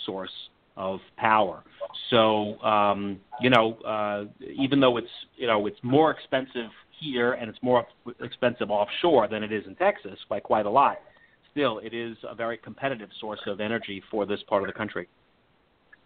source 0.05 0.31
of 0.77 0.99
power. 1.17 1.63
So 2.09 2.61
um, 2.61 3.19
you 3.41 3.49
know, 3.49 3.73
uh, 3.85 4.25
even 4.55 4.79
though 4.79 4.97
it's 4.97 5.07
you 5.35 5.47
know 5.47 5.65
it's 5.65 5.79
more 5.83 6.11
expensive 6.11 6.69
here 6.99 7.33
and 7.33 7.49
it's 7.49 7.59
more 7.61 7.85
expensive 8.21 8.71
offshore 8.71 9.27
than 9.27 9.43
it 9.43 9.51
is 9.51 9.65
in 9.67 9.75
Texas 9.75 10.17
by 10.29 10.39
quite 10.39 10.65
a 10.65 10.69
lot, 10.69 10.97
still 11.51 11.79
it 11.79 11.93
is 11.93 12.15
a 12.29 12.35
very 12.35 12.57
competitive 12.57 13.09
source 13.19 13.39
of 13.47 13.59
energy 13.59 14.01
for 14.09 14.25
this 14.25 14.39
part 14.47 14.63
of 14.63 14.67
the 14.67 14.73
country. 14.73 15.07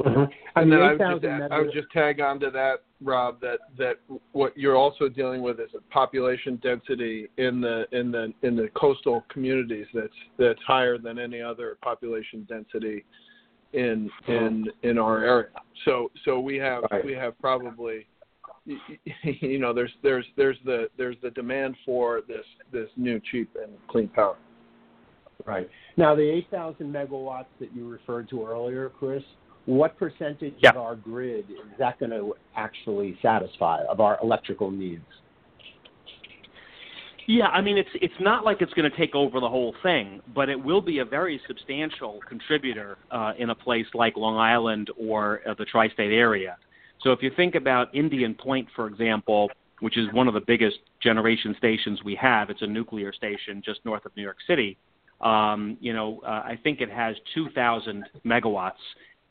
Mm-hmm. 0.02 0.32
And 0.56 0.72
then 0.72 0.82
I 0.82 0.94
would, 0.94 1.22
just 1.22 1.26
add, 1.26 1.52
I 1.52 1.60
would 1.60 1.74
just 1.74 1.92
tag 1.92 2.22
on 2.22 2.40
to 2.40 2.50
that, 2.52 2.78
Rob, 3.04 3.40
that 3.42 3.60
that 3.78 3.98
what 4.32 4.58
you're 4.58 4.76
also 4.76 5.08
dealing 5.08 5.42
with 5.42 5.60
is 5.60 5.70
a 5.78 5.94
population 5.94 6.60
density 6.64 7.28
in 7.38 7.62
the 7.62 7.86
in 7.92 8.12
the 8.12 8.34
in 8.42 8.56
the 8.56 8.70
coastal 8.76 9.24
communities 9.30 9.86
that's 9.94 10.08
that's 10.40 10.60
higher 10.66 10.98
than 10.98 11.20
any 11.20 11.42
other 11.42 11.78
population 11.84 12.48
density 12.50 13.06
in 13.74 14.10
uh-huh. 14.28 14.34
in 14.34 14.66
in 14.84 14.98
our 14.98 15.24
area. 15.24 15.50
So 15.86 16.12
so 16.26 16.40
we 16.40 16.58
have 16.58 16.84
Right. 16.92 17.06
we 17.06 17.14
have 17.14 17.40
probably 17.40 18.08
you 19.24 19.60
know 19.60 19.74
there's 19.74 19.92
there's 20.04 20.26
there's 20.38 20.58
the 20.66 20.90
there's 20.98 21.16
the 21.22 21.32
demand 21.32 21.76
for 21.86 22.22
this 22.28 22.46
this 22.72 22.90
new 22.98 23.20
cheap 23.32 23.56
and 23.62 23.72
clean 23.88 24.08
power. 24.10 24.38
Right. 25.46 25.68
Now, 25.98 26.14
the 26.14 26.22
8,000 26.22 26.94
megawatts 26.94 27.46
that 27.60 27.76
you 27.76 27.90
referred 27.90 28.30
to 28.30 28.46
earlier, 28.46 28.90
Chris, 28.90 29.24
what 29.66 29.98
percentage 29.98 30.54
Yeah. 30.60 30.72
of 30.72 30.78
our 30.78 30.96
grid 30.96 31.50
is 31.50 31.78
that 31.80 32.00
going 32.00 32.12
to 32.12 32.36
actually 32.56 33.18
satisfy 33.22 33.84
of 33.90 34.00
our 34.00 34.20
electrical 34.22 34.72
needs? 34.72 35.06
Yeah, 37.32 37.48
I 37.48 37.62
mean 37.62 37.78
it's 37.78 37.90
it's 37.94 38.20
not 38.20 38.44
like 38.44 38.62
it's 38.62 38.74
going 38.74 38.92
to 38.92 38.98
take 38.98 39.16
over 39.16 39.40
the 39.40 39.48
whole 39.48 39.74
thing, 39.82 40.20
but 40.36 40.50
it 40.50 40.62
will 40.62 40.82
be 40.82 41.00
a 41.00 41.06
very 41.06 41.40
substantial 41.48 42.20
contributor 42.28 42.98
uh, 43.10 43.32
in 43.40 43.52
a 43.52 43.56
place 43.56 43.86
like 43.94 44.18
Long 44.18 44.36
Island 44.36 44.92
or 45.00 45.40
uh, 45.48 45.54
the 45.58 45.64
tri-state 45.64 46.12
area. 46.12 46.58
So 47.02 47.14
if 47.14 47.24
you 47.24 47.32
think 47.34 47.56
about 47.56 47.96
Indian 47.96 48.36
Point, 48.36 48.68
for 48.76 48.86
example, 48.86 49.50
which 49.80 49.98
is 49.98 50.12
one 50.12 50.28
of 50.28 50.34
the 50.34 50.42
biggest 50.46 50.80
generation 51.02 51.56
stations 51.58 52.02
we 52.04 52.16
have, 52.16 52.50
it's 52.50 52.64
a 52.64 52.68
nuclear 52.68 53.14
station 53.14 53.62
just 53.64 53.80
north 53.86 54.06
of 54.06 54.12
New 54.18 54.24
York 54.24 54.40
City. 54.46 54.78
Um, 55.22 55.78
you 55.80 55.94
know, 55.94 56.20
uh, 56.26 56.44
I 56.44 56.60
think 56.62 56.82
it 56.82 56.92
has 56.92 57.16
2,000 57.34 58.04
megawatts, 58.26 58.74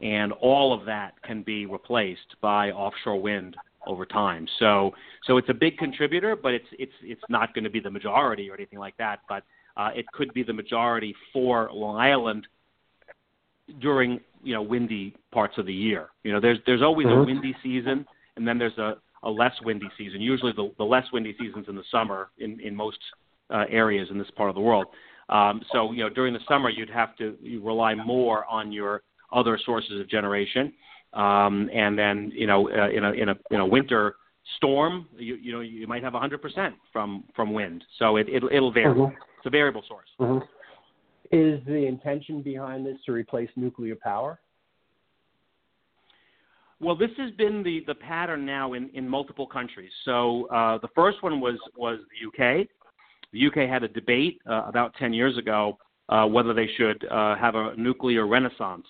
and 0.00 0.32
all 0.32 0.72
of 0.72 0.86
that 0.86 1.20
can 1.22 1.42
be 1.42 1.66
replaced 1.66 2.34
by 2.40 2.70
offshore 2.70 3.20
wind 3.20 3.58
over 3.86 4.04
time. 4.04 4.46
So 4.58 4.92
so 5.26 5.36
it's 5.36 5.48
a 5.48 5.54
big 5.54 5.78
contributor, 5.78 6.36
but 6.36 6.52
it's 6.52 6.66
it's 6.78 6.92
it's 7.02 7.22
not 7.28 7.54
going 7.54 7.64
to 7.64 7.70
be 7.70 7.80
the 7.80 7.90
majority 7.90 8.50
or 8.50 8.54
anything 8.54 8.78
like 8.78 8.96
that. 8.98 9.20
But 9.28 9.44
uh, 9.76 9.90
it 9.94 10.06
could 10.12 10.32
be 10.34 10.42
the 10.42 10.52
majority 10.52 11.14
for 11.32 11.70
Long 11.72 11.96
Island 11.96 12.46
during 13.80 14.20
you 14.42 14.54
know 14.54 14.62
windy 14.62 15.14
parts 15.32 15.58
of 15.58 15.66
the 15.66 15.74
year. 15.74 16.08
You 16.22 16.32
know, 16.32 16.40
there's 16.40 16.58
there's 16.66 16.82
always 16.82 17.06
mm-hmm. 17.06 17.20
a 17.20 17.24
windy 17.24 17.56
season, 17.62 18.06
and 18.36 18.46
then 18.46 18.58
there's 18.58 18.78
a 18.78 18.94
a 19.22 19.30
less 19.30 19.54
windy 19.64 19.88
season. 19.98 20.20
Usually, 20.20 20.52
the 20.52 20.72
the 20.78 20.84
less 20.84 21.04
windy 21.12 21.34
seasons 21.38 21.66
in 21.68 21.76
the 21.76 21.84
summer 21.90 22.30
in 22.38 22.60
in 22.60 22.74
most 22.74 22.98
uh, 23.50 23.64
areas 23.68 24.08
in 24.10 24.18
this 24.18 24.30
part 24.36 24.48
of 24.48 24.54
the 24.54 24.60
world. 24.60 24.86
Um, 25.28 25.62
so 25.72 25.92
you 25.92 26.02
know, 26.02 26.10
during 26.10 26.34
the 26.34 26.40
summer, 26.48 26.70
you'd 26.70 26.90
have 26.90 27.16
to 27.16 27.36
you 27.40 27.62
rely 27.62 27.94
more 27.94 28.44
on 28.46 28.72
your 28.72 29.02
other 29.32 29.58
sources 29.64 30.00
of 30.00 30.08
generation. 30.08 30.72
Um, 31.12 31.68
and 31.74 31.98
then 31.98 32.32
you 32.34 32.46
know 32.46 32.70
uh, 32.70 32.88
in 32.88 33.04
a 33.04 33.12
in 33.12 33.28
a 33.30 33.34
in 33.50 33.60
a 33.60 33.66
winter 33.66 34.16
storm, 34.56 35.06
you 35.16 35.36
you 35.36 35.52
know 35.52 35.60
you 35.60 35.86
might 35.86 36.02
have 36.02 36.12
100% 36.12 36.72
from 36.92 37.24
from 37.34 37.52
wind. 37.52 37.84
So 37.98 38.16
it, 38.16 38.28
it 38.28 38.42
it'll 38.52 38.72
vary. 38.72 38.94
Mm-hmm. 38.94 39.14
It's 39.38 39.46
a 39.46 39.50
variable 39.50 39.82
source. 39.88 40.08
Mm-hmm. 40.20 40.44
Is 41.32 41.60
the 41.66 41.86
intention 41.86 42.42
behind 42.42 42.84
this 42.84 42.96
to 43.06 43.12
replace 43.12 43.48
nuclear 43.56 43.96
power? 43.96 44.40
Well, 46.80 46.96
this 46.96 47.10
has 47.18 47.30
been 47.32 47.62
the, 47.62 47.84
the 47.86 47.94
pattern 47.94 48.46
now 48.46 48.72
in, 48.72 48.88
in 48.94 49.06
multiple 49.06 49.46
countries. 49.46 49.92
So 50.04 50.46
uh, 50.46 50.78
the 50.78 50.88
first 50.94 51.22
one 51.22 51.40
was 51.40 51.58
was 51.76 52.00
the 52.10 52.26
UK. 52.26 52.66
The 53.32 53.46
UK 53.46 53.68
had 53.68 53.82
a 53.84 53.88
debate 53.88 54.40
uh, 54.48 54.64
about 54.66 54.94
10 54.98 55.12
years 55.12 55.38
ago 55.38 55.78
uh, 56.08 56.26
whether 56.26 56.52
they 56.52 56.68
should 56.76 57.06
uh, 57.08 57.36
have 57.36 57.54
a 57.54 57.74
nuclear 57.76 58.26
renaissance 58.26 58.86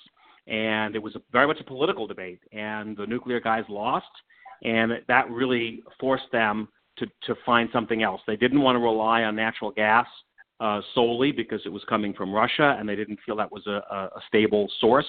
and 0.47 0.95
it 0.95 1.03
was 1.03 1.17
very 1.33 1.47
much 1.47 1.61
a 1.61 1.65
political 1.65 2.07
debate. 2.07 2.41
And 2.53 2.97
the 2.97 3.07
nuclear 3.07 3.41
guys 3.41 3.65
lost, 3.69 4.07
and 4.63 4.93
that 5.09 5.31
really 5.31 5.83
forced 5.99 6.31
them 6.33 6.69
to 6.99 7.07
to 7.25 7.35
find 7.45 7.69
something 7.73 8.03
else. 8.03 8.21
They 8.27 8.37
didn't 8.37 8.61
want 8.61 8.77
to 8.77 8.81
rely 8.81 9.23
on 9.23 9.37
natural 9.37 9.71
gas 9.71 10.07
uh, 10.61 10.81
solely 10.95 11.33
because 11.33 11.61
it 11.65 11.71
was 11.71 11.83
coming 11.89 12.13
from 12.13 12.33
Russia, 12.33 12.77
and 12.79 12.89
they 12.89 12.97
didn't 12.97 13.19
feel 13.25 13.37
that 13.37 13.51
was 13.51 13.67
a, 13.67 13.81
a 13.91 14.21
stable 14.29 14.71
source 14.81 15.07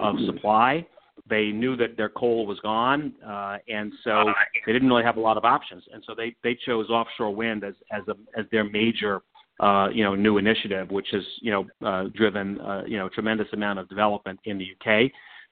of 0.00 0.16
supply. 0.26 0.86
They 1.28 1.46
knew 1.46 1.76
that 1.76 1.96
their 1.96 2.08
coal 2.08 2.46
was 2.46 2.58
gone, 2.60 3.14
uh, 3.24 3.58
and 3.68 3.92
so 4.02 4.32
they 4.66 4.72
didn't 4.72 4.88
really 4.88 5.04
have 5.04 5.16
a 5.16 5.20
lot 5.20 5.36
of 5.36 5.44
options. 5.44 5.84
And 5.92 6.02
so 6.06 6.14
they 6.14 6.34
they 6.42 6.56
chose 6.66 6.90
offshore 6.90 7.34
wind 7.34 7.64
as 7.64 7.74
as 7.92 8.02
a 8.08 8.14
as 8.38 8.46
their 8.50 8.64
major 8.64 9.22
uh, 9.60 9.88
you 9.92 10.02
know, 10.02 10.14
new 10.14 10.38
initiative, 10.38 10.90
which 10.90 11.08
has, 11.12 11.22
you 11.40 11.50
know, 11.50 11.66
uh, 11.86 12.08
driven, 12.14 12.60
uh, 12.60 12.82
you 12.86 12.98
know, 12.98 13.08
tremendous 13.08 13.46
amount 13.52 13.78
of 13.78 13.88
development 13.88 14.38
in 14.44 14.58
the 14.58 14.66
UK. 14.72 15.10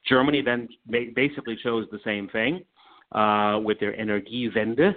Germany 0.09 0.43
then 0.43 0.69
basically 1.15 1.57
chose 1.63 1.87
the 1.93 2.01
same 2.05 2.29
thing 2.29 2.65
uh, 3.13 3.61
with 3.63 3.79
their 3.79 3.93
Energiewende. 3.93 4.95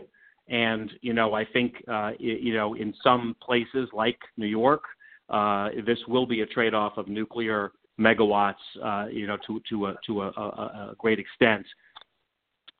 And, 0.48 0.92
you 1.02 1.14
know, 1.14 1.34
I 1.34 1.46
think, 1.46 1.84
uh, 1.88 2.12
you 2.20 2.54
know, 2.54 2.76
in 2.76 2.94
some 3.04 3.36
places 3.42 3.90
like 3.94 4.18
New 4.38 4.48
York, 4.48 4.84
uh, 5.30 5.70
this 5.86 5.98
will 6.08 6.26
be 6.26 6.42
a 6.42 6.46
trade-off 6.46 6.98
of 6.98 7.08
nuclear 7.08 7.72
megawatts, 8.00 8.56
uh, 8.84 9.08
you 9.08 9.26
know, 9.26 9.38
to, 9.48 9.62
to, 9.70 9.88
a, 9.88 9.96
to 10.06 10.22
a, 10.24 10.28
a, 10.28 10.96
great 11.00 11.20
extent. 11.20 11.66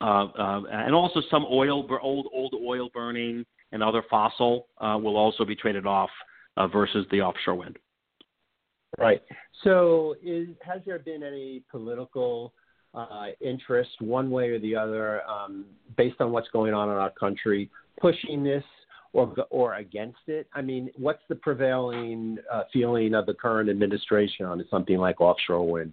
Uh, 0.00 0.26
uh, 0.38 0.62
and 0.70 0.94
also 0.94 1.20
some 1.30 1.44
oil, 1.50 1.86
old, 2.02 2.28
old 2.32 2.54
oil 2.64 2.88
burning, 2.92 3.44
and 3.72 3.82
other 3.82 4.02
fossil 4.08 4.68
uh, 4.80 4.98
will 5.00 5.16
also 5.16 5.44
be 5.44 5.54
traded 5.54 5.86
off 5.86 6.10
uh, 6.56 6.66
versus 6.66 7.06
the 7.10 7.20
offshore 7.20 7.54
wind. 7.54 7.78
Right. 8.98 9.20
So, 9.62 10.14
is, 10.22 10.48
has 10.62 10.80
there 10.86 10.98
been 10.98 11.22
any 11.22 11.62
political 11.70 12.54
uh, 12.94 13.26
interest, 13.40 13.90
one 14.00 14.30
way 14.30 14.48
or 14.48 14.58
the 14.58 14.74
other, 14.74 15.22
um, 15.28 15.66
based 15.96 16.20
on 16.20 16.30
what's 16.32 16.48
going 16.48 16.72
on 16.72 16.88
in 16.88 16.94
our 16.94 17.10
country, 17.10 17.70
pushing 18.00 18.42
this 18.42 18.64
or 19.12 19.34
or 19.50 19.74
against 19.74 20.20
it? 20.28 20.46
I 20.54 20.62
mean, 20.62 20.90
what's 20.96 21.22
the 21.28 21.34
prevailing 21.34 22.38
uh, 22.50 22.62
feeling 22.72 23.14
of 23.14 23.26
the 23.26 23.34
current 23.34 23.68
administration 23.68 24.46
on 24.46 24.64
something 24.70 24.96
like 24.96 25.20
offshore 25.20 25.68
wind? 25.68 25.92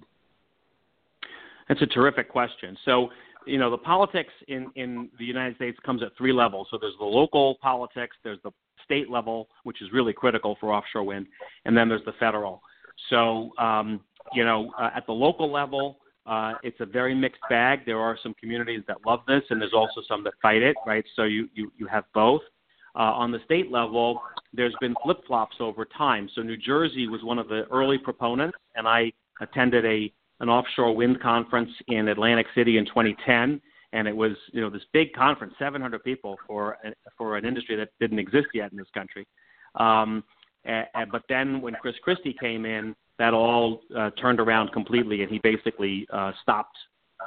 That's 1.68 1.82
a 1.82 1.88
terrific 1.88 2.30
question. 2.30 2.78
So, 2.86 3.10
you 3.46 3.58
know 3.58 3.70
the 3.70 3.78
politics 3.78 4.34
in 4.48 4.72
in 4.76 5.10
the 5.20 5.26
United 5.26 5.56
States 5.56 5.78
comes 5.86 6.02
at 6.04 6.16
three 6.18 6.34
levels. 6.34 6.68
So 6.72 6.78
there's 6.80 6.98
the 7.00 7.06
local 7.06 7.56
politics, 7.62 8.16
there's 8.24 8.40
the 8.44 8.52
state 8.84 9.10
level, 9.10 9.48
which 9.64 9.82
is 9.82 9.92
really 9.92 10.14
critical 10.14 10.58
for 10.60 10.74
offshore 10.74 11.04
wind, 11.04 11.28
and 11.66 11.76
then 11.76 11.90
there's 11.90 12.06
the 12.06 12.14
federal. 12.20 12.62
So 13.10 13.52
um, 13.58 14.02
you 14.34 14.46
know 14.46 14.72
uh, 14.80 14.90
at 14.96 15.06
the 15.06 15.14
local 15.14 15.52
level, 15.52 16.00
uh, 16.26 16.54
it's 16.64 16.80
a 16.80 16.86
very 16.86 17.16
mixed 17.16 17.42
bag. 17.50 17.82
There 17.86 18.00
are 18.00 18.18
some 18.22 18.34
communities 18.40 18.82
that 18.88 18.98
love 19.06 19.22
this, 19.28 19.44
and 19.50 19.62
there's 19.62 19.74
also 19.74 20.02
some 20.08 20.24
that 20.26 20.34
fight 20.42 20.62
it. 20.62 20.76
Right, 20.86 21.06
so 21.16 21.24
you 21.24 21.50
you 21.54 21.72
you 21.78 21.88
have 21.88 22.06
both. 22.14 22.42
Uh, 22.96 23.12
on 23.14 23.32
the 23.32 23.40
state 23.46 23.72
level, 23.72 24.22
there's 24.54 24.76
been 24.80 24.94
flip 25.04 25.18
flops 25.26 25.56
over 25.60 25.84
time. 25.84 26.30
So 26.36 26.44
New 26.44 26.58
Jersey 26.58 27.08
was 27.08 27.24
one 27.24 27.40
of 27.40 27.48
the 27.48 27.64
early 27.72 27.98
proponents, 27.98 28.56
and 28.76 28.88
I 28.88 29.12
attended 29.42 29.84
a 29.84 30.14
an 30.40 30.50
offshore 30.50 30.96
wind 30.96 31.22
conference 31.22 31.72
in 31.88 32.08
Atlantic 32.08 32.48
City 32.56 32.78
in 32.78 32.86
2010, 32.86 33.62
and 33.94 34.08
it 34.08 34.16
was 34.16 34.32
you 34.52 34.62
know 34.62 34.70
this 34.70 34.84
big 34.92 35.14
conference, 35.14 35.54
700 35.60 36.04
people 36.04 36.38
for 36.48 36.78
for 37.18 37.38
an 37.38 37.46
industry 37.46 37.76
that 37.76 37.90
didn't 38.00 38.20
exist 38.20 38.48
yet 38.54 38.72
in 38.72 38.78
this 38.78 38.88
country. 38.94 39.28
Um, 39.76 40.24
and, 40.66 40.88
but 41.12 41.24
then 41.28 41.62
when 41.62 41.74
Chris 41.76 41.96
Christie 42.04 42.36
came 42.40 42.66
in, 42.66 42.96
that 43.20 43.34
all 43.34 43.82
uh, 43.96 44.10
turned 44.12 44.40
around 44.40 44.72
completely, 44.72 45.22
and 45.22 45.32
he 45.32 45.40
basically 45.44 46.08
uh, 46.12 46.32
stopped 46.42 46.78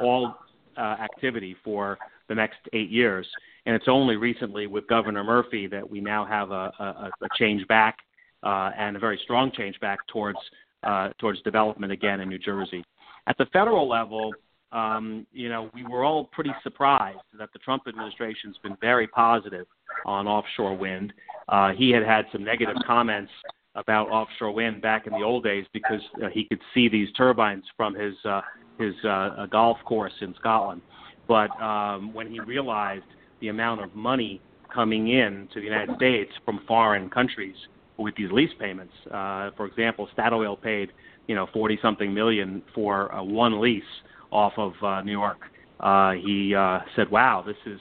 all 0.01 0.35
uh, 0.77 0.81
activity 0.81 1.57
for 1.63 1.99
the 2.29 2.35
next 2.35 2.59
eight 2.73 2.91
years. 2.91 3.27
And 3.67 3.75
it's 3.75 3.89
only 3.89 4.17
recently 4.17 4.67
with 4.67 4.87
Governor 4.89 5.25
Murphy 5.25 5.67
that 5.69 5.89
we 5.89 6.01
now 6.01 6.25
have 6.25 6.51
a, 6.51 6.73
a, 6.79 7.11
a 7.23 7.29
change 7.39 7.67
back 7.69 7.99
uh, 8.43 8.71
and 8.77 8.97
a 8.97 8.99
very 8.99 9.19
strong 9.25 9.51
change 9.53 9.79
back 9.81 9.99
towards 10.09 10.39
uh, 10.83 11.09
towards 11.19 11.41
development 11.43 11.93
again 11.93 12.21
in 12.21 12.29
New 12.29 12.39
Jersey. 12.39 12.85
At 13.27 13.37
the 13.39 13.47
federal 13.47 13.89
level, 13.89 14.33
um, 14.73 15.27
you 15.33 15.49
know, 15.49 15.71
we 15.75 15.85
were 15.85 16.05
all 16.05 16.25
pretty 16.25 16.55
surprised 16.63 17.19
that 17.39 17.53
the 17.53 17.59
Trump 17.61 17.85
administration's 17.89 18.57
been 18.63 18.77
very 18.81 19.07
positive 19.07 19.67
on 20.05 20.27
offshore 20.27 20.77
wind. 20.77 21.13
Uh, 21.49 21.73
he 21.73 21.91
had 21.91 22.05
had 22.05 22.27
some 22.33 22.45
negative 22.45 22.77
comments 22.87 23.31
about 23.75 24.09
offshore 24.09 24.53
wind 24.53 24.83
back 24.83 25.07
in 25.07 25.13
the 25.13 25.23
old 25.23 25.45
days 25.45 25.65
because 25.73 26.01
uh, 26.23 26.29
he 26.33 26.45
could 26.45 26.61
see 26.75 26.89
these 26.89 27.13
turbines 27.13 27.65
from 27.77 27.95
his 27.95 28.15
uh, 28.25 28.41
his 28.79 28.95
uh, 29.05 29.47
golf 29.51 29.79
course 29.85 30.13
in 30.21 30.35
Scotland. 30.39 30.83
But 31.29 31.51
um, 31.61 32.13
when 32.13 32.31
he 32.31 32.41
realized 32.41 33.05
the 33.41 33.49
amount 33.49 33.83
of 33.83 33.95
money 33.95 34.41
coming 34.73 35.09
in 35.09 35.49
to 35.55 35.61
the 35.61 35.65
United 35.65 35.97
States 35.97 36.31
from 36.45 36.61
foreign 36.67 37.09
countries 37.09 37.57
with 37.97 38.15
these 38.17 38.31
lease 38.31 38.51
payments, 38.59 38.93
uh, 39.11 39.51
for 39.57 39.67
example, 39.67 40.09
Statoil 40.17 40.61
paid 40.61 40.91
you 41.27 41.35
know, 41.35 41.47
40 41.53 41.79
something 41.83 42.13
million 42.13 42.63
for 42.75 43.15
uh, 43.15 43.23
one 43.23 43.61
lease 43.61 43.83
off 44.31 44.53
of 44.57 44.73
uh, 44.83 45.03
New 45.03 45.13
York. 45.13 45.39
Uh, 45.81 46.13
he 46.13 46.55
uh, 46.55 46.81
said, 46.95 47.11
"Wow, 47.11 47.45
this 47.47 47.57
is 47.67 47.81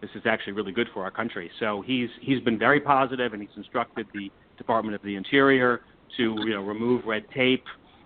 this 0.00 0.10
is 0.14 0.22
actually 0.24 0.54
really 0.54 0.72
good 0.72 0.88
for 0.94 1.02
our 1.04 1.10
country." 1.10 1.50
So 1.60 1.82
he's 1.86 2.08
he's 2.20 2.40
been 2.40 2.58
very 2.58 2.80
positive, 2.80 3.32
and 3.32 3.42
he's 3.42 3.56
instructed 3.56 4.06
the 4.14 4.30
Department 4.56 4.94
of 4.94 5.02
the 5.02 5.16
Interior 5.16 5.82
to 6.16 6.36
you 6.38 6.50
know 6.50 6.62
remove 6.62 7.04
red 7.04 7.24
tape, 7.34 7.64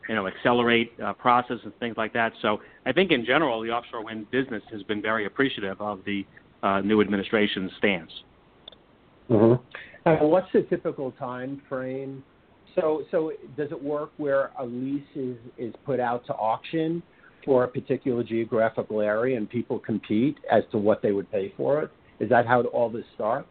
you 0.08 0.14
know, 0.16 0.26
accelerate 0.26 0.92
uh, 1.04 1.12
process 1.12 1.58
and 1.62 1.72
things 1.78 1.96
like 1.96 2.12
that. 2.14 2.32
So 2.42 2.60
I 2.86 2.92
think 2.92 3.12
in 3.12 3.24
general, 3.24 3.62
the 3.62 3.70
offshore 3.70 4.04
wind 4.04 4.30
business 4.30 4.62
has 4.72 4.82
been 4.82 5.00
very 5.00 5.26
appreciative 5.26 5.80
of 5.80 6.00
the 6.04 6.26
uh, 6.62 6.80
new 6.80 7.00
administration's 7.00 7.70
stance. 7.78 8.10
Mm-hmm. 9.30 10.08
Uh, 10.08 10.26
what's 10.26 10.48
the 10.52 10.62
typical 10.62 11.12
time 11.12 11.62
frame 11.68 12.24
so, 12.74 13.04
so 13.10 13.32
does 13.56 13.70
it 13.70 13.82
work 13.82 14.10
where 14.16 14.50
a 14.58 14.64
lease 14.64 15.02
is, 15.14 15.36
is 15.58 15.74
put 15.84 16.00
out 16.00 16.26
to 16.26 16.32
auction 16.34 17.02
for 17.44 17.64
a 17.64 17.68
particular 17.68 18.22
geographical 18.22 19.00
area 19.00 19.36
and 19.36 19.48
people 19.48 19.78
compete 19.78 20.36
as 20.50 20.62
to 20.72 20.78
what 20.78 21.02
they 21.02 21.12
would 21.12 21.30
pay 21.30 21.52
for 21.56 21.82
it? 21.82 21.90
Is 22.18 22.28
that 22.30 22.46
how 22.46 22.62
all 22.64 22.90
this 22.90 23.04
starts? 23.14 23.48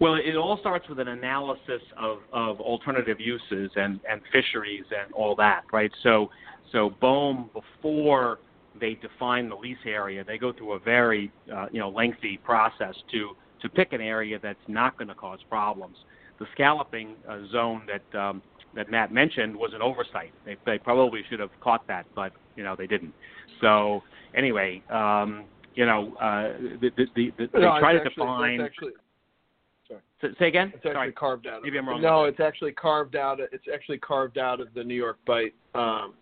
Well, 0.00 0.14
it 0.14 0.36
all 0.36 0.58
starts 0.60 0.88
with 0.88 1.00
an 1.00 1.08
analysis 1.08 1.82
of, 1.96 2.18
of 2.32 2.60
alternative 2.60 3.18
uses 3.18 3.70
and, 3.74 3.98
and 4.08 4.20
fisheries 4.30 4.84
and 4.90 5.12
all 5.12 5.34
that, 5.36 5.62
right? 5.72 5.90
So, 6.02 6.30
so 6.70 6.94
BOEM, 7.00 7.50
before 7.52 8.38
they 8.80 8.94
define 8.94 9.48
the 9.48 9.56
lease 9.56 9.76
area, 9.86 10.22
they 10.24 10.38
go 10.38 10.52
through 10.52 10.74
a 10.74 10.78
very 10.78 11.32
uh, 11.52 11.66
you 11.72 11.80
know 11.80 11.88
lengthy 11.88 12.38
process 12.44 12.94
to 13.10 13.30
to 13.60 13.68
pick 13.68 13.92
an 13.92 14.00
area 14.00 14.38
that's 14.40 14.58
not 14.68 14.96
going 14.96 15.08
to 15.08 15.14
cause 15.14 15.40
problems. 15.48 15.96
The 16.38 16.46
scalloping 16.52 17.16
uh, 17.28 17.40
zone 17.50 17.82
that 17.86 18.18
um, 18.18 18.42
that 18.74 18.90
Matt 18.90 19.12
mentioned 19.12 19.56
was 19.56 19.72
an 19.74 19.82
oversight. 19.82 20.32
They, 20.44 20.56
they 20.66 20.78
probably 20.78 21.22
should 21.28 21.40
have 21.40 21.50
caught 21.60 21.86
that, 21.88 22.06
but 22.14 22.32
you 22.56 22.62
know 22.62 22.76
they 22.76 22.86
didn't. 22.86 23.12
So 23.60 24.02
anyway, 24.34 24.82
um, 24.90 25.44
you 25.74 25.86
know, 25.86 26.14
uh, 26.20 26.58
the, 26.80 26.90
the, 26.96 27.06
the, 27.14 27.32
the, 27.38 27.48
they 27.52 27.60
no, 27.60 27.78
try 27.78 27.92
to 27.92 28.00
actually, 28.00 28.10
define. 28.10 28.60
It's 28.60 28.64
actually, 28.64 28.92
S- 30.22 30.30
say 30.38 30.48
again. 30.48 30.68
it's 30.68 30.78
actually 30.78 30.92
Sorry. 30.92 31.12
carved 31.12 31.46
out. 31.46 31.58
Of, 31.58 31.62
Maybe 31.62 31.78
I'm 31.78 31.88
wrong 31.88 32.02
No, 32.02 32.24
it's 32.24 32.40
actually 32.40 32.72
carved 32.72 33.14
out. 33.14 33.38
It's 33.40 33.64
actually 33.72 33.98
carved 33.98 34.38
out 34.38 34.60
of 34.60 34.74
the 34.74 34.82
New 34.82 34.94
York 34.94 35.18
Bight 35.26 35.54
um, 35.74 36.14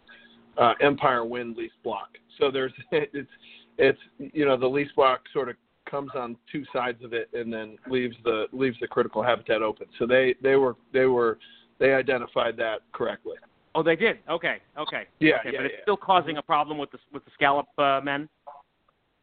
uh, 0.58 0.74
Empire 0.82 1.24
Wind 1.24 1.56
lease 1.56 1.70
block. 1.82 2.08
So 2.38 2.50
there's 2.50 2.72
it's 2.92 3.30
it's 3.78 3.98
you 4.18 4.44
know 4.44 4.56
the 4.56 4.66
lease 4.66 4.90
block 4.94 5.22
sort 5.32 5.48
of 5.48 5.56
comes 5.86 6.10
on 6.14 6.36
two 6.50 6.64
sides 6.72 7.02
of 7.02 7.12
it 7.12 7.28
and 7.32 7.52
then 7.52 7.76
leaves 7.88 8.16
the 8.24 8.46
leaves 8.52 8.76
the 8.80 8.88
critical 8.88 9.22
habitat 9.22 9.62
open. 9.62 9.86
So 9.98 10.06
they 10.06 10.34
they 10.42 10.56
were 10.56 10.76
they 10.92 11.06
were 11.06 11.38
they 11.78 11.94
identified 11.94 12.56
that 12.58 12.80
correctly. 12.92 13.36
Oh, 13.74 13.82
they 13.82 13.96
did. 13.96 14.18
Okay. 14.28 14.56
Okay. 14.78 15.06
Yeah, 15.20 15.36
okay, 15.40 15.50
yeah, 15.52 15.58
but 15.58 15.66
it's 15.66 15.74
yeah. 15.78 15.82
still 15.82 15.96
causing 15.98 16.38
a 16.38 16.42
problem 16.42 16.78
with 16.78 16.90
the 16.90 16.98
with 17.12 17.24
the 17.24 17.30
scallop 17.34 17.66
uh, 17.78 18.00
men. 18.02 18.28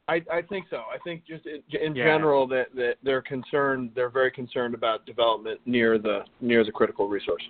I, 0.07 0.21
I 0.31 0.41
think 0.41 0.65
so. 0.69 0.83
I 0.93 0.97
think 1.03 1.25
just 1.25 1.45
in, 1.45 1.63
in 1.81 1.95
Yeah. 1.95 2.05
general 2.05 2.45
that, 2.47 2.67
that 2.75 2.95
they're 3.03 3.21
concerned. 3.21 3.91
They're 3.95 4.09
very 4.09 4.31
concerned 4.31 4.73
about 4.73 5.05
development 5.05 5.61
near 5.65 5.97
the 5.97 6.25
near 6.41 6.63
the 6.63 6.71
critical 6.71 7.07
resource. 7.07 7.43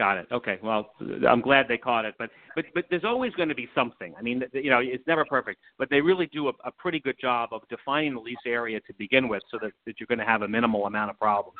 Got 0.00 0.16
it. 0.16 0.28
Okay. 0.32 0.58
Well, 0.62 0.92
I'm 1.28 1.42
glad 1.42 1.66
they 1.68 1.76
caught 1.76 2.06
it, 2.06 2.14
but 2.18 2.30
but 2.54 2.64
but 2.74 2.86
there's 2.88 3.04
always 3.04 3.34
going 3.34 3.50
to 3.50 3.54
be 3.54 3.68
something. 3.74 4.14
I 4.18 4.22
mean, 4.22 4.42
you 4.54 4.70
know, 4.70 4.80
it's 4.82 5.06
never 5.06 5.26
perfect, 5.26 5.60
but 5.76 5.90
they 5.90 6.00
really 6.00 6.24
do 6.32 6.48
a, 6.48 6.52
a 6.64 6.70
pretty 6.72 7.00
good 7.00 7.16
job 7.20 7.50
of 7.52 7.60
defining 7.68 8.14
the 8.14 8.20
lease 8.20 8.38
area 8.46 8.80
to 8.80 8.94
begin 8.94 9.28
with, 9.28 9.42
so 9.50 9.58
that, 9.60 9.72
that 9.84 10.00
you're 10.00 10.06
going 10.06 10.18
to 10.18 10.24
have 10.24 10.40
a 10.40 10.48
minimal 10.48 10.86
amount 10.86 11.10
of 11.10 11.18
problems. 11.18 11.58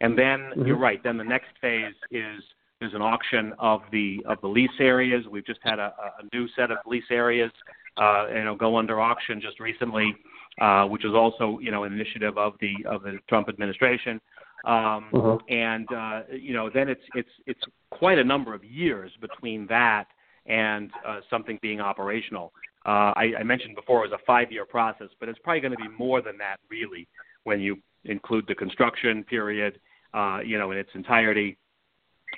And 0.00 0.18
then 0.18 0.52
you're 0.64 0.78
right. 0.78 1.02
Then 1.04 1.18
the 1.18 1.24
next 1.24 1.48
phase 1.60 1.92
is 2.10 2.42
there's 2.80 2.94
an 2.94 3.02
auction 3.02 3.52
of 3.58 3.82
the 3.92 4.24
of 4.26 4.40
the 4.40 4.48
lease 4.48 4.70
areas. 4.80 5.26
We've 5.30 5.44
just 5.44 5.60
had 5.62 5.78
a, 5.78 5.92
a 6.18 6.34
new 6.34 6.48
set 6.56 6.70
of 6.70 6.78
lease 6.86 7.04
areas, 7.10 7.52
uh, 7.98 8.24
you 8.34 8.44
know, 8.44 8.56
go 8.56 8.78
under 8.78 9.02
auction 9.02 9.38
just 9.38 9.60
recently, 9.60 10.16
uh, 10.62 10.86
which 10.86 11.02
was 11.04 11.14
also 11.14 11.58
you 11.60 11.70
know 11.70 11.84
an 11.84 11.92
initiative 11.92 12.38
of 12.38 12.54
the 12.62 12.72
of 12.88 13.02
the 13.02 13.18
Trump 13.28 13.50
administration. 13.50 14.18
Um, 14.64 15.08
Uh-huh. 15.12 15.38
And 15.48 15.88
uh, 15.92 16.22
you 16.30 16.54
know, 16.54 16.70
then 16.70 16.88
it's 16.88 17.02
it's 17.14 17.34
it's 17.46 17.60
quite 17.90 18.18
a 18.18 18.24
number 18.24 18.54
of 18.54 18.64
years 18.64 19.10
between 19.20 19.66
that 19.68 20.06
and 20.46 20.90
uh, 21.06 21.20
something 21.28 21.58
being 21.62 21.80
operational. 21.80 22.52
Uh, 22.84 23.12
I, 23.14 23.32
I 23.40 23.42
mentioned 23.44 23.76
before 23.76 24.04
it 24.04 24.10
was 24.10 24.18
a 24.20 24.24
five-year 24.26 24.66
process, 24.66 25.08
but 25.20 25.28
it's 25.28 25.38
probably 25.44 25.60
going 25.60 25.72
to 25.72 25.76
be 25.76 25.88
more 25.96 26.20
than 26.20 26.36
that, 26.38 26.58
really, 26.68 27.06
when 27.44 27.60
you 27.60 27.76
include 28.04 28.44
the 28.48 28.56
construction 28.56 29.22
period, 29.22 29.78
uh, 30.14 30.40
you 30.44 30.58
know, 30.58 30.72
in 30.72 30.78
its 30.78 30.90
entirety, 30.94 31.56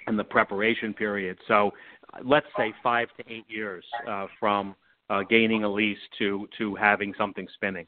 and 0.06 0.18
the 0.18 0.24
preparation 0.24 0.92
period. 0.92 1.38
So, 1.48 1.70
uh, 2.12 2.18
let's 2.24 2.46
say 2.58 2.74
five 2.82 3.08
to 3.16 3.32
eight 3.32 3.46
years 3.48 3.84
uh, 4.06 4.26
from 4.38 4.74
uh, 5.08 5.22
gaining 5.22 5.64
a 5.64 5.68
lease 5.68 5.98
to 6.18 6.46
to 6.58 6.74
having 6.74 7.14
something 7.16 7.46
spinning. 7.54 7.86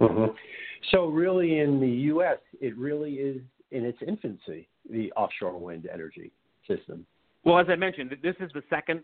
Mhm. 0.00 0.34
So 0.90 1.06
really, 1.06 1.58
in 1.58 1.80
the 1.80 1.88
U.S., 1.88 2.38
it 2.60 2.76
really 2.76 3.14
is 3.14 3.42
in 3.70 3.84
its 3.84 3.98
infancy, 4.06 4.68
the 4.88 5.12
offshore 5.12 5.58
wind 5.58 5.88
energy 5.92 6.32
system. 6.66 7.06
Well, 7.44 7.58
as 7.58 7.66
I 7.68 7.76
mentioned, 7.76 8.16
this 8.22 8.36
is 8.40 8.50
the 8.52 8.62
second 8.70 9.02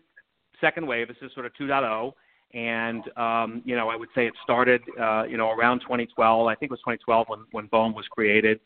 second 0.59 0.87
wave. 0.87 1.07
This 1.07 1.17
is 1.21 1.31
sort 1.33 1.45
of 1.45 1.53
2.0, 1.53 2.13
and 2.53 3.03
um, 3.17 3.61
you 3.65 3.75
know, 3.75 3.89
I 3.89 3.95
would 3.95 4.09
say 4.15 4.27
it 4.27 4.33
started, 4.43 4.81
uh, 4.99 5.23
you 5.23 5.37
know, 5.37 5.51
around 5.51 5.79
2012. 5.81 6.47
I 6.47 6.55
think 6.55 6.71
it 6.71 6.73
was 6.73 6.79
2012 6.79 7.27
when 7.29 7.39
when 7.51 7.67
BOEM 7.67 7.93
was 7.93 8.05
created, 8.09 8.59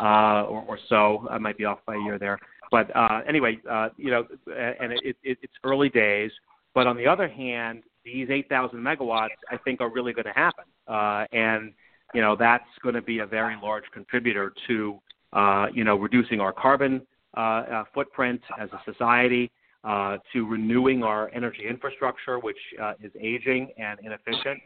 uh, 0.00 0.44
or, 0.44 0.64
or 0.66 0.78
so. 0.88 1.26
I 1.30 1.38
might 1.38 1.58
be 1.58 1.64
off 1.64 1.78
by 1.86 1.96
a 1.96 2.00
year 2.00 2.18
there, 2.18 2.38
but 2.70 2.94
uh, 2.96 3.20
anyway, 3.28 3.58
uh, 3.70 3.90
you 3.96 4.10
know, 4.10 4.26
and 4.46 4.92
it, 4.92 5.16
it, 5.22 5.38
it's 5.42 5.54
early 5.64 5.90
days. 5.90 6.30
But 6.74 6.86
on 6.86 6.96
the 6.96 7.06
other 7.06 7.28
hand, 7.28 7.84
these 8.04 8.28
8,000 8.30 8.78
megawatts, 8.78 9.28
I 9.50 9.56
think, 9.58 9.80
are 9.80 9.90
really 9.90 10.12
going 10.12 10.26
to 10.26 10.32
happen, 10.32 10.64
uh, 10.86 11.26
and 11.32 11.72
you 12.12 12.20
know, 12.20 12.36
that's 12.36 12.64
going 12.82 12.94
to 12.94 13.02
be 13.02 13.18
a 13.18 13.26
very 13.26 13.56
large 13.60 13.84
contributor 13.92 14.52
to, 14.68 15.00
uh, 15.32 15.66
you 15.74 15.82
know, 15.82 15.96
reducing 15.96 16.40
our 16.40 16.52
carbon 16.52 17.02
uh, 17.36 17.40
uh, 17.40 17.84
footprint 17.92 18.40
as 18.60 18.68
a 18.72 18.92
society, 18.92 19.50
uh, 19.82 20.16
to 20.32 20.46
renewing 20.46 21.02
our 21.02 21.30
energy 21.34 21.64
infrastructure, 21.68 22.38
which 22.38 22.56
uh, 22.80 22.94
is 23.02 23.10
aging 23.20 23.70
and 23.76 23.98
inefficient, 24.02 24.60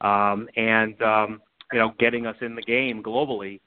um, 0.00 0.48
and 0.56 1.00
um, 1.02 1.40
you 1.72 1.78
know, 1.78 1.92
getting 1.98 2.26
us 2.26 2.36
in 2.40 2.54
the 2.54 2.62
game 2.62 3.02
globally 3.02 3.60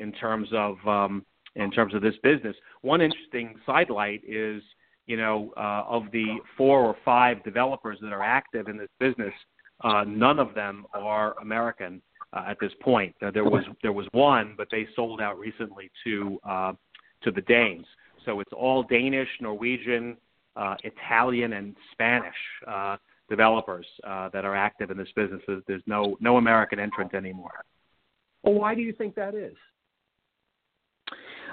in 0.00 0.12
terms 0.12 0.48
of 0.52 0.76
um, 0.86 1.26
in 1.56 1.70
terms 1.70 1.94
of 1.94 2.02
this 2.02 2.14
business. 2.22 2.56
One 2.82 3.00
interesting 3.00 3.56
sidelight 3.66 4.22
is, 4.26 4.62
you 5.06 5.16
know, 5.16 5.52
uh, 5.56 5.84
of 5.88 6.10
the 6.12 6.36
four 6.56 6.80
or 6.80 6.96
five 7.04 7.42
developers 7.44 7.98
that 8.02 8.12
are 8.12 8.22
active 8.22 8.68
in 8.68 8.76
this 8.76 8.90
business, 8.98 9.32
uh, 9.82 10.04
none 10.06 10.38
of 10.38 10.54
them 10.54 10.86
are 10.94 11.38
American 11.40 12.02
uh, 12.32 12.44
at 12.48 12.58
this 12.60 12.72
point. 12.82 13.14
Uh, 13.22 13.30
there 13.30 13.44
was 13.44 13.64
there 13.82 13.92
was 13.92 14.06
one, 14.12 14.54
but 14.56 14.68
they 14.70 14.86
sold 14.96 15.20
out 15.20 15.38
recently 15.38 15.90
to 16.04 16.38
uh, 16.48 16.72
to 17.22 17.30
the 17.30 17.42
Danes. 17.42 17.86
So 18.24 18.40
it's 18.40 18.52
all 18.52 18.82
Danish, 18.82 19.28
Norwegian, 19.40 20.16
uh, 20.56 20.74
Italian, 20.82 21.52
and 21.54 21.76
Spanish 21.92 22.34
uh, 22.66 22.96
developers 23.28 23.86
uh, 24.06 24.28
that 24.30 24.44
are 24.44 24.56
active 24.56 24.90
in 24.90 24.96
this 24.96 25.08
business. 25.14 25.40
There's, 25.66 25.82
no 25.86 26.16
no 26.20 26.36
American 26.36 26.78
entrant 26.80 27.14
anymore. 27.14 27.64
Well, 28.42 28.54
why 28.54 28.74
do 28.74 28.80
you 28.80 28.92
think 28.92 29.14
that 29.14 29.34
is? 29.34 29.54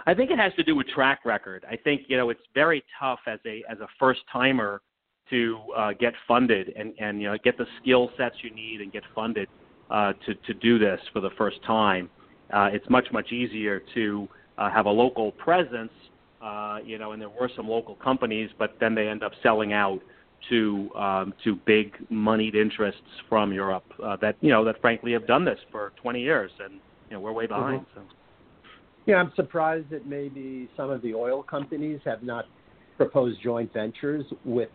I 0.06 0.14
think 0.14 0.32
it 0.32 0.40
has 0.40 0.54
to 0.56 0.64
do 0.64 0.76
with 0.76 0.88
track 0.88 1.22
record. 1.26 1.66
I 1.70 1.78
think 1.78 2.04
you 2.08 2.18
know 2.18 2.30
it's 2.30 2.42
very 2.54 2.84
tough 3.00 3.20
as 3.28 3.40
a 3.46 3.64
as 3.70 3.80
a 3.80 3.88
first 4.00 4.22
timer 4.32 4.82
to 5.30 5.60
uh, 5.76 5.94
get 6.00 6.14
funded 6.28 6.74
and 6.76 6.94
and 7.00 7.22
you 7.22 7.30
know 7.30 7.38
get 7.44 7.58
the 7.58 7.66
skill 7.82 8.10
sets 8.18 8.36
you 8.42 8.54
need 8.54 8.82
and 8.82 8.92
get 8.92 9.04
funded 9.16 9.48
uh, 9.90 10.14
to 10.26 10.36
to 10.36 10.54
do 10.54 10.78
this 10.78 11.00
for 11.12 11.20
the 11.22 11.32
first 11.38 11.58
time. 11.66 12.10
Uh, 12.54 12.70
it's 12.72 12.88
much 12.90 13.08
much 13.12 13.32
easier 13.32 13.82
to 13.94 14.28
uh, 14.58 14.70
have 14.70 14.86
a 14.86 14.90
local 14.90 15.32
presence, 15.34 15.92
uh, 16.42 16.80
you 16.86 16.98
know, 16.98 17.14
and 17.14 17.22
there 17.22 17.30
were 17.30 17.50
some 17.56 17.68
local 17.68 17.96
companies, 17.96 18.50
but 18.60 18.76
then 18.80 18.94
they 18.94 19.08
end 19.08 19.24
up 19.24 19.32
selling 19.42 19.74
out 19.74 20.00
to 20.50 20.90
um, 20.96 21.34
to 21.44 21.56
big 21.66 21.96
moneyed 22.10 22.56
interests 22.56 23.02
from 23.30 23.54
Europe 23.54 23.86
uh, 24.04 24.18
that 24.18 24.36
you 24.42 24.50
know 24.50 24.66
that 24.66 24.80
frankly 24.82 25.14
have 25.14 25.26
done 25.26 25.46
this 25.46 25.60
for 25.72 25.94
20 26.02 26.22
years, 26.22 26.52
and 26.64 26.74
you 27.10 27.16
know 27.16 27.20
we're 27.22 27.32
way 27.32 27.48
behind. 27.48 27.86
So. 27.96 28.02
Yeah, 29.06 29.16
I'm 29.16 29.32
surprised 29.36 29.90
that 29.90 30.08
maybe 30.08 30.70
some 30.78 30.90
of 30.90 31.02
the 31.02 31.14
oil 31.14 31.44
companies 31.44 32.00
have 32.06 32.24
not 32.24 32.46
proposed 32.98 33.42
joint 33.42 33.72
ventures 33.74 34.24
with 34.46 34.70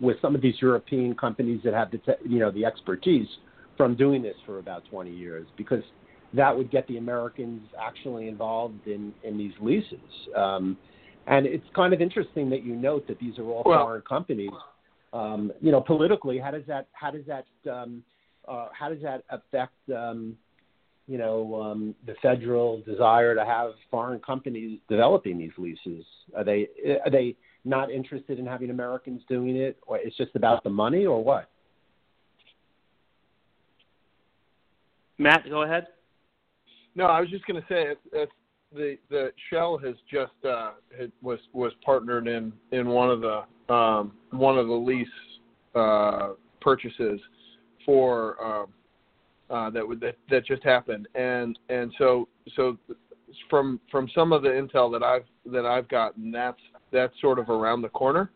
with 0.00 0.16
some 0.20 0.34
of 0.34 0.42
these 0.42 0.54
European 0.60 1.14
companies 1.14 1.60
that 1.64 1.72
have 1.72 1.90
the 1.90 1.98
te- 1.98 2.28
you 2.28 2.38
know 2.38 2.50
the 2.50 2.64
expertise 2.64 3.28
from 3.76 3.96
doing 3.96 4.20
this 4.20 4.34
for 4.44 4.58
about 4.58 4.82
20 4.90 5.10
years, 5.10 5.46
because 5.56 5.82
that 6.34 6.54
would 6.54 6.70
get 6.70 6.86
the 6.88 6.98
Americans 6.98 7.62
actually 7.80 8.28
involved 8.28 8.86
in 8.86 9.14
in 9.24 9.38
these 9.38 9.54
leases. 9.60 9.98
Um, 10.36 10.76
and 11.26 11.46
it's 11.46 11.64
kind 11.74 11.94
of 11.94 12.00
interesting 12.00 12.50
that 12.50 12.62
you 12.64 12.74
note 12.74 13.06
that 13.08 13.18
these 13.18 13.38
are 13.38 13.44
all 13.44 13.62
Well- 13.64 13.84
foreign 13.84 14.02
companies. 14.02 14.50
Um, 15.12 15.52
you 15.60 15.72
know, 15.72 15.80
politically, 15.80 16.38
how 16.38 16.50
does 16.50 16.66
that 16.66 16.88
how 16.92 17.10
does 17.10 17.24
that 17.26 17.46
um, 17.70 18.04
uh, 18.46 18.68
how 18.72 18.88
does 18.88 19.02
that 19.02 19.24
affect 19.30 19.74
um, 19.90 20.36
you 21.10 21.18
know, 21.18 21.60
um, 21.60 21.92
the 22.06 22.14
federal 22.22 22.82
desire 22.82 23.34
to 23.34 23.44
have 23.44 23.72
foreign 23.90 24.20
companies 24.20 24.78
developing 24.88 25.38
these 25.38 25.50
leases? 25.58 26.04
Are 26.36 26.44
they 26.44 26.68
are 27.04 27.10
they 27.10 27.34
not 27.64 27.90
interested 27.90 28.38
in 28.38 28.46
having 28.46 28.70
Americans 28.70 29.20
doing 29.28 29.56
it, 29.56 29.76
or 29.88 29.98
it's 29.98 30.16
just 30.16 30.36
about 30.36 30.62
the 30.62 30.70
money, 30.70 31.06
or 31.06 31.22
what? 31.24 31.50
Matt, 35.18 35.42
go 35.48 35.62
ahead. 35.62 35.88
No, 36.94 37.06
I 37.06 37.20
was 37.20 37.28
just 37.28 37.44
going 37.44 37.60
to 37.60 37.66
say 37.68 37.88
it's, 37.88 38.00
it's 38.12 38.32
the 38.72 38.96
the 39.10 39.32
Shell 39.50 39.78
has 39.78 39.96
just 40.08 40.44
uh, 40.48 40.74
had, 40.96 41.10
was 41.22 41.40
was 41.52 41.72
partnered 41.84 42.28
in 42.28 42.52
in 42.70 42.86
one 42.86 43.10
of 43.10 43.20
the 43.20 43.74
um, 43.74 44.12
one 44.30 44.56
of 44.56 44.68
the 44.68 44.72
lease 44.72 45.08
uh, 45.74 46.34
purchases 46.60 47.20
for 47.84 48.40
um, 48.44 48.66
uh, 49.50 49.70
that 49.70 49.86
would 49.86 50.00
that, 50.00 50.16
that 50.30 50.46
just 50.46 50.62
happened, 50.62 51.08
and 51.14 51.58
and 51.68 51.92
so 51.98 52.28
so 52.56 52.78
from 53.48 53.80
from 53.90 54.08
some 54.14 54.32
of 54.32 54.42
the 54.42 54.48
intel 54.48 54.90
that 54.92 55.02
I've 55.02 55.24
that 55.46 55.66
I've 55.66 55.88
gotten, 55.88 56.30
that's 56.30 56.60
that's 56.92 57.12
sort 57.20 57.38
of 57.38 57.50
around 57.50 57.82
the 57.82 57.88
corner, 57.88 58.30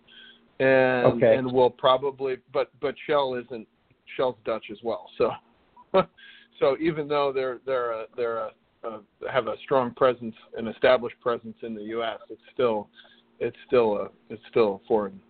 and 0.61 1.07
Okay. 1.07 1.37
and 1.37 1.51
will 1.51 1.71
probably 1.71 2.39
but 2.53 2.71
but 2.81 2.95
Shell 3.07 3.35
isn't 3.35 3.67
Shell's 4.17 4.37
Dutch 4.45 4.67
as 4.71 4.79
well, 4.83 5.09
so 5.19 5.31
so 6.61 6.77
even 6.81 7.09
though 7.09 7.33
they're 7.33 7.59
they're 7.65 7.93
a, 7.93 8.05
they're 8.17 8.39
a, 8.39 8.51
a, 8.85 9.01
have 9.31 9.47
a 9.47 9.57
strong 9.65 9.93
presence, 9.93 10.35
an 10.57 10.69
established 10.69 11.19
presence 11.21 11.57
in 11.63 11.75
the 11.75 11.83
U.S., 11.83 12.19
it's 12.29 12.43
still 12.53 12.89
it's 13.41 13.57
still 13.67 13.97
a 13.99 14.11
it's 14.31 14.43
still 14.51 14.81
a 14.83 14.89
foreign 14.89 15.21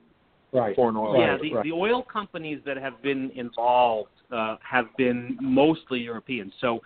Right. 0.52 0.76
foreign 0.76 0.96
oil. 0.96 1.18
yeah, 1.18 1.32
Right, 1.32 1.42
the, 1.42 1.52
right. 1.54 1.64
the 1.64 1.72
oil 1.72 2.04
companies 2.04 2.60
that 2.64 2.76
have 2.76 3.02
been 3.02 3.32
involved 3.34 4.10
uh, 4.30 4.56
have 4.68 4.86
been 4.96 5.36
mostly 5.40 6.00
European. 6.00 6.52
So 6.60 6.80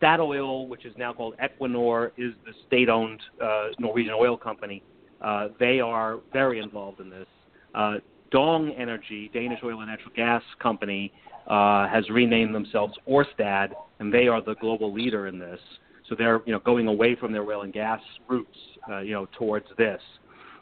Statoil, 0.00 0.68
which 0.68 0.84
is 0.84 0.94
now 0.96 1.12
called 1.12 1.34
Equinor, 1.38 2.10
is 2.16 2.32
the 2.44 2.52
state-owned 2.66 3.20
uh, 3.42 3.68
Norwegian 3.78 4.14
oil 4.14 4.36
company. 4.36 4.82
Uh, 5.20 5.48
they 5.58 5.80
are 5.80 6.18
very 6.32 6.60
involved 6.60 7.00
in 7.00 7.10
this. 7.10 7.26
Uh, 7.74 7.94
Dong 8.30 8.70
Energy, 8.72 9.30
Danish 9.32 9.60
oil 9.62 9.80
and 9.80 9.88
natural 9.88 10.12
gas 10.14 10.42
company, 10.60 11.12
uh, 11.46 11.88
has 11.88 12.08
renamed 12.10 12.54
themselves 12.54 12.94
Orsted, 13.08 13.68
and 14.00 14.12
they 14.12 14.26
are 14.28 14.42
the 14.42 14.54
global 14.56 14.92
leader 14.92 15.28
in 15.28 15.38
this. 15.38 15.60
So 16.08 16.14
they're 16.14 16.42
you 16.44 16.52
know 16.52 16.58
going 16.60 16.86
away 16.88 17.14
from 17.14 17.32
their 17.32 17.42
oil 17.42 17.62
and 17.62 17.72
gas 17.72 18.00
roots, 18.28 18.58
uh, 18.90 19.00
you 19.00 19.12
know, 19.12 19.26
towards 19.38 19.66
this. 19.78 20.00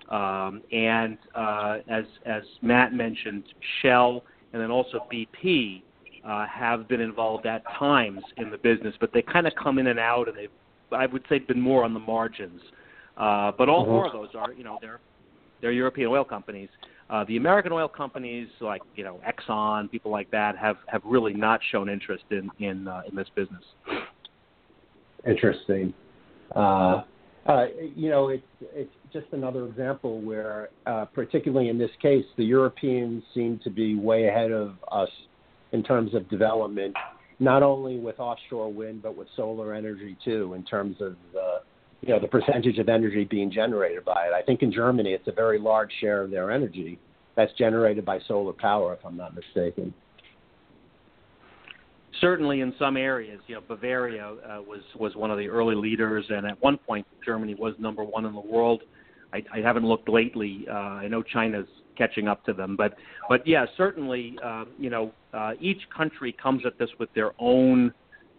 Um, 0.09 0.63
and 0.71 1.19
uh, 1.35 1.79
as 1.89 2.05
as 2.27 2.43
Matt 2.61 2.93
mentioned, 2.93 3.45
Shell 3.81 4.23
and 4.53 4.61
then 4.61 4.71
also 4.71 5.07
BP 5.13 5.83
uh, 6.25 6.47
have 6.47 6.89
been 6.89 7.01
involved 7.01 7.47
at 7.47 7.63
times 7.79 8.21
in 8.37 8.51
the 8.51 8.59
business, 8.59 8.95
but 9.01 9.13
they 9.13 9.23
kind 9.23 9.47
of 9.47 9.53
come 9.61 9.79
in 9.79 9.89
and 9.89 9.99
out, 9.99 10.29
and 10.29 10.37
they've 10.37 10.51
I 10.93 11.07
would 11.07 11.25
say 11.29 11.39
been 11.39 11.61
more 11.61 11.85
on 11.85 11.95
the 11.95 12.01
margins. 12.01 12.61
Uh, 13.17 13.53
but 13.57 13.69
all 13.69 13.83
mm-hmm. 13.83 13.93
four 13.93 14.07
of 14.07 14.13
those 14.13 14.29
are 14.35 14.53
you 14.53 14.65
know 14.65 14.79
they're 14.81 15.01
they're 15.61 15.73
European 15.73 16.09
oil 16.09 16.25
companies. 16.25 16.69
Uh, 17.11 17.25
the 17.25 17.37
American 17.37 17.73
oil 17.73 17.89
companies 17.89 18.49
like 18.61 18.83
you 18.95 19.05
know 19.05 19.21
Exxon, 19.27 19.91
people 19.91 20.11
like 20.11 20.31
that, 20.31 20.57
have 20.57 20.77
have 20.87 21.03
really 21.05 21.35
not 21.35 21.61
shown 21.71 21.89
interest 21.89 22.25
in 22.31 22.51
in 22.59 22.89
uh, 22.89 23.03
in 23.09 23.17
this 23.17 23.29
business. 23.35 23.65
Interesting. 25.27 25.95
Uh, 26.55 27.03
uh, 27.47 27.67
you 27.97 28.09
know, 28.09 28.29
it's 28.29 28.43
it's 28.73 28.93
just 29.13 29.27
another 29.33 29.67
example 29.67 30.21
where, 30.21 30.69
uh, 30.87 31.05
particularly 31.07 31.69
in 31.69 31.79
this 31.79 31.91
case, 32.01 32.25
the 32.37 32.45
Europeans 32.45 33.23
seem 33.35 33.61
to 33.65 33.71
be 33.71 33.97
way 33.97 34.29
ahead 34.29 34.53
of 34.53 34.75
us 34.91 35.09
in 35.73 35.83
terms 35.83 36.15
of 36.15 36.29
development, 36.29 36.95
not 37.39 37.63
only 37.63 37.99
with 37.99 38.21
offshore 38.21 38.73
wind 38.73 39.03
but 39.03 39.17
with 39.17 39.29
solar 39.37 39.75
energy 39.75 40.17
too, 40.25 40.55
in 40.55 40.63
terms 40.65 40.97
of 41.01 41.17
you 42.03 42.09
know 42.09 42.21
the 42.21 42.29
percentage 42.29 42.79
of 42.79 42.89
energy 42.89 43.25
being 43.25 43.51
generated 43.51 44.05
by 44.05 44.27
it. 44.27 44.33
I 44.35 44.43
think 44.43 44.63
in 44.63 44.73
Germany 44.73 45.13
it's 45.13 45.29
a 45.29 45.33
very 45.33 45.59
large 45.59 45.91
share 46.01 46.23
of 46.23 46.31
their 46.31 46.51
energy 46.51 46.99
that's 47.37 47.53
generated 47.55 48.05
by 48.05 48.19
solar 48.29 48.53
power, 48.53 48.93
if 48.93 49.05
I'm 49.05 49.17
not 49.17 49.35
mistaken. 49.35 49.95
Certainly, 52.21 52.61
in 52.61 52.75
some 52.79 52.97
areas, 52.97 53.41
you 53.47 53.55
know, 53.55 53.63
Bavaria 53.67 54.27
uh, 54.27 54.63
was 54.63 54.81
was 54.99 55.17
one 55.17 55.31
of 55.31 55.39
the 55.39 55.49
early 55.49 55.75
leaders, 55.75 56.25
and 56.29 56.47
at 56.47 56.61
one 56.61 56.77
point, 56.77 57.07
Germany 57.25 57.55
was 57.55 57.75
number 57.79 58.05
one 58.05 58.27
in 58.27 58.35
the 58.35 58.41
world. 58.41 58.83
I, 59.33 59.43
I 59.53 59.61
haven't 59.61 59.87
looked 59.87 60.09
lately. 60.09 60.67
Uh, 60.71 60.75
I 60.75 61.09
know 61.09 61.23
China's 61.23 61.67
catching 61.97 62.29
up 62.29 62.45
to 62.45 62.53
them, 62.53 62.77
but 62.77 62.95
but 63.29 63.47
yeah, 63.47 63.67
certainly, 63.77 64.37
uh, 64.45 64.65
you 64.79 64.91
know, 64.91 65.13
uh, 65.33 65.53
each 65.61 65.81
country 65.97 66.35
comes 66.43 66.63
at 66.67 66.79
this 66.79 66.91
with 66.99 67.13
their 67.15 67.33
own 67.39 67.93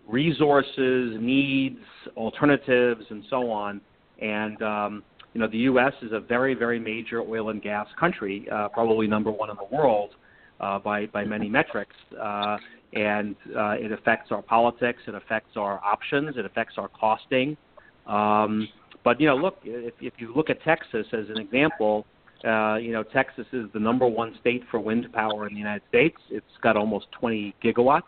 resources, 0.08 1.16
needs, 1.20 1.80
alternatives, 2.18 3.06
and 3.10 3.24
so 3.30 3.50
on. 3.50 3.82
And 4.22 4.62
um, 4.62 5.04
you 5.34 5.42
know, 5.42 5.48
the 5.48 5.60
U.S. 5.60 5.94
is 6.02 6.12
a 6.12 6.20
very, 6.20 6.54
very 6.54 6.80
major 6.80 7.22
oil 7.22 7.50
and 7.50 7.62
gas 7.62 7.88
country, 8.00 8.46
uh, 8.52 8.70
probably 8.70 9.08
number 9.08 9.32
one 9.32 9.50
in 9.50 9.58
the 9.58 9.76
world 9.76 10.12
uh, 10.60 10.80
by 10.80 11.08
by 11.08 11.24
many 11.24 11.50
metrics. 11.50 11.96
Uh, 12.20 12.58
and 12.94 13.36
uh, 13.58 13.72
it 13.72 13.92
affects 13.92 14.32
our 14.32 14.44
politics, 14.44 15.00
it 15.08 15.16
affects 15.16 15.58
our 15.58 15.84
options, 15.84 16.38
it 16.38 16.46
affects 16.46 16.76
our 16.78 16.90
costing. 16.90 17.58
Um, 18.06 18.68
but 19.04 19.20
you 19.20 19.28
know, 19.28 19.36
look, 19.36 19.58
if, 19.64 19.96
if 20.00 20.14
you 20.18 20.32
look 20.36 20.50
at 20.50 20.62
Texas 20.64 21.08
as 21.12 21.26
an 21.30 21.40
example, 21.40 22.06
uh, 22.44 22.76
you 22.76 22.92
know, 22.92 23.04
Texas 23.04 23.46
is 23.54 23.66
the 23.74 23.80
number 23.80 24.08
one 24.08 24.36
state 24.40 24.64
for 24.70 24.80
wind 24.80 25.08
power 25.14 25.48
in 25.48 25.54
the 25.54 25.60
United 25.60 25.84
States. 25.90 26.18
It's 26.30 26.46
got 26.62 26.76
almost 26.76 27.08
20 27.20 27.56
gigawatts 27.64 28.02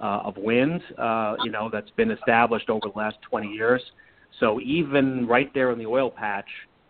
uh, 0.00 0.22
of 0.24 0.36
wind, 0.36 0.80
uh, 0.98 1.36
you 1.44 1.50
know, 1.50 1.68
that's 1.70 1.90
been 1.90 2.10
established 2.10 2.70
over 2.70 2.88
the 2.92 2.98
last 2.98 3.16
20 3.28 3.48
years. 3.48 3.82
So 4.40 4.60
even 4.60 5.26
right 5.26 5.52
there 5.54 5.70
in 5.72 5.78
the 5.78 5.86
oil 5.86 6.10
patch, 6.10 6.48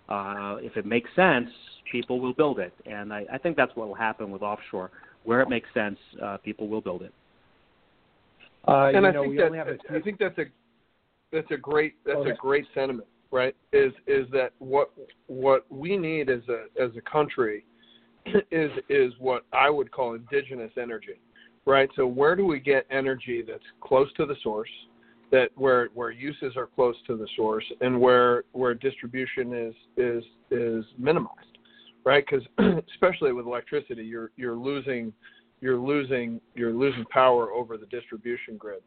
uh, 0.09 0.57
if 0.61 0.77
it 0.77 0.87
makes 0.87 1.11
sense, 1.17 1.49
people 1.91 2.21
will 2.21 2.33
build 2.33 2.59
it. 2.59 2.73
And 2.87 3.13
I, 3.13 3.25
I 3.33 3.39
think 3.39 3.57
that's 3.57 3.75
what 3.75 3.89
will 3.89 3.95
happen 3.95 4.31
with 4.31 4.43
offshore. 4.43 4.91
Where 5.25 5.43
it 5.43 5.49
makes 5.49 5.69
sense, 5.75 5.99
uh, 6.23 6.39
people 6.39 6.69
will 6.69 6.81
build 6.81 7.03
it. 7.03 7.13
Uh, 8.67 8.91
and 8.95 9.07
I 9.07 9.11
know, 9.11 9.25
think 9.25 9.37
that 9.39 9.53
a, 9.53 9.97
I 9.97 10.01
think 10.01 10.19
that's 10.19 10.39
a 10.39 10.45
that's 11.33 11.51
a 11.51 11.57
great 11.57 11.95
that's 12.05 12.19
okay. 12.19 12.31
a 12.31 12.35
great 12.35 12.67
sentiment, 12.75 13.09
right? 13.31 13.55
Is 13.73 13.93
is 14.07 14.27
that 14.33 14.53
what 14.59 14.91
what 15.27 15.65
we 15.71 15.97
need 15.97 16.31
as 16.31 16.43
a 16.49 16.65
as 16.83 16.91
a 16.97 17.11
country 17.11 17.65
is 18.51 18.71
is 18.89 19.13
what 19.19 19.45
I 19.53 19.71
would 19.71 19.91
call 19.91 20.15
indigenous 20.15 20.73
energy 20.77 21.21
right? 21.67 21.89
So 21.97 22.07
where 22.07 22.37
do 22.37 22.45
we 22.45 22.61
get 22.61 22.87
energy 22.91 23.43
that's 23.47 23.63
close 23.81 24.13
to 24.15 24.27
the 24.27 24.37
source, 24.43 24.71
that 25.31 25.51
where 25.55 25.89
where 25.95 26.11
uses 26.11 26.57
are 26.57 26.67
close 26.67 26.97
to 27.07 27.17
the 27.17 27.29
source, 27.37 27.65
and 27.81 28.01
where 28.01 28.45
where 28.53 28.75
distribution 28.75 29.55
is 29.55 29.75
is 29.97 30.25
is 30.51 30.85
minimized, 30.99 31.59
right? 32.05 32.25
Because 32.29 32.47
especially 32.95 33.33
with 33.33 33.47
electricity, 33.47 34.03
you're 34.03 34.31
you're 34.37 34.57
losing 34.57 35.13
you're 35.61 35.79
losing 35.79 36.41
you're 36.55 36.73
losing 36.73 37.05
power 37.07 37.53
over 37.53 37.77
the 37.77 37.87
distribution 37.87 38.57
grid 38.57 38.81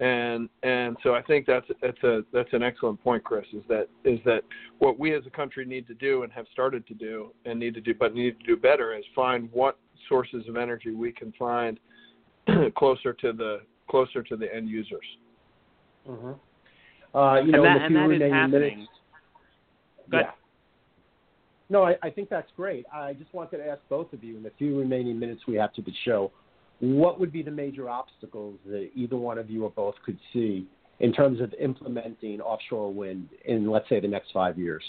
and 0.00 0.50
and 0.62 0.96
so 1.02 1.14
I 1.14 1.22
think 1.22 1.46
that's 1.46 1.66
that's 1.80 2.02
a 2.02 2.20
that's 2.32 2.52
an 2.52 2.62
excellent 2.62 3.02
point, 3.02 3.24
Chris. 3.24 3.46
Is 3.54 3.62
that 3.68 3.88
is 4.04 4.18
that 4.24 4.42
what 4.78 4.98
we 4.98 5.14
as 5.14 5.22
a 5.26 5.30
country 5.30 5.64
need 5.64 5.86
to 5.86 5.94
do 5.94 6.22
and 6.22 6.32
have 6.32 6.46
started 6.52 6.86
to 6.88 6.94
do 6.94 7.32
and 7.46 7.58
need 7.58 7.74
to 7.74 7.80
do, 7.80 7.94
but 7.94 8.14
need 8.14 8.38
to 8.40 8.46
do 8.46 8.56
better 8.56 8.94
is 8.94 9.04
find 9.14 9.48
what 9.52 9.78
sources 10.08 10.44
of 10.48 10.56
energy 10.56 10.92
we 10.92 11.12
can 11.12 11.32
find 11.38 11.80
closer 12.76 13.14
to 13.14 13.32
the 13.32 13.60
closer 13.88 14.22
to 14.22 14.36
the 14.36 14.54
end 14.54 14.68
users. 14.68 15.06
Mm-hmm. 16.06 17.16
Uh, 17.16 17.40
you 17.40 17.52
know, 17.52 17.62
that, 17.62 17.76
in 17.76 17.82
the 17.82 17.88
few 17.88 17.98
remaining 17.98 18.50
minutes. 18.50 18.90
Yeah. 20.12 20.30
No, 21.68 21.84
I, 21.84 21.96
I 22.02 22.10
think 22.10 22.28
that's 22.28 22.50
great. 22.56 22.84
I 22.92 23.14
just 23.14 23.32
wanted 23.34 23.56
to 23.58 23.66
ask 23.66 23.80
both 23.88 24.12
of 24.12 24.22
you 24.22 24.36
in 24.36 24.42
the 24.42 24.52
few 24.58 24.78
remaining 24.78 25.18
minutes 25.18 25.42
we 25.48 25.56
have 25.56 25.72
to 25.74 25.82
the 25.82 25.92
show, 26.04 26.30
what 26.80 27.18
would 27.18 27.32
be 27.32 27.42
the 27.42 27.50
major 27.50 27.88
obstacles 27.88 28.58
that 28.66 28.90
either 28.94 29.16
one 29.16 29.38
of 29.38 29.48
you 29.48 29.64
or 29.64 29.70
both 29.70 29.94
could 30.04 30.18
see 30.32 30.66
in 31.00 31.12
terms 31.12 31.40
of 31.40 31.54
implementing 31.60 32.40
offshore 32.40 32.92
wind 32.92 33.28
in, 33.44 33.70
let's 33.70 33.88
say, 33.88 34.00
the 34.00 34.08
next 34.08 34.30
five 34.32 34.58
years? 34.58 34.82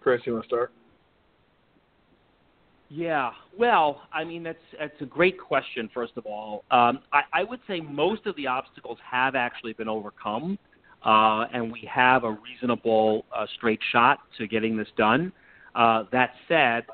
Chris, 0.00 0.20
you 0.24 0.32
want 0.32 0.44
to 0.44 0.48
start? 0.48 0.72
Yeah, 2.94 3.30
well, 3.58 4.02
I 4.12 4.22
mean 4.22 4.42
that's 4.42 4.58
that's 4.78 5.00
a 5.00 5.06
great 5.06 5.40
question. 5.40 5.88
First 5.94 6.12
of 6.16 6.26
all, 6.26 6.64
um, 6.70 6.98
I, 7.10 7.22
I 7.32 7.42
would 7.42 7.60
say 7.66 7.80
most 7.80 8.26
of 8.26 8.36
the 8.36 8.46
obstacles 8.46 8.98
have 9.10 9.34
actually 9.34 9.72
been 9.72 9.88
overcome, 9.88 10.58
uh, 11.04 11.46
and 11.52 11.72
we 11.72 11.88
have 11.92 12.24
a 12.24 12.30
reasonable 12.30 13.24
uh, 13.36 13.46
straight 13.56 13.80
shot 13.90 14.18
to 14.38 14.46
getting 14.46 14.76
this 14.76 14.88
done. 14.96 15.32
Uh, 15.74 16.04
that 16.12 16.30
said, 16.48 16.84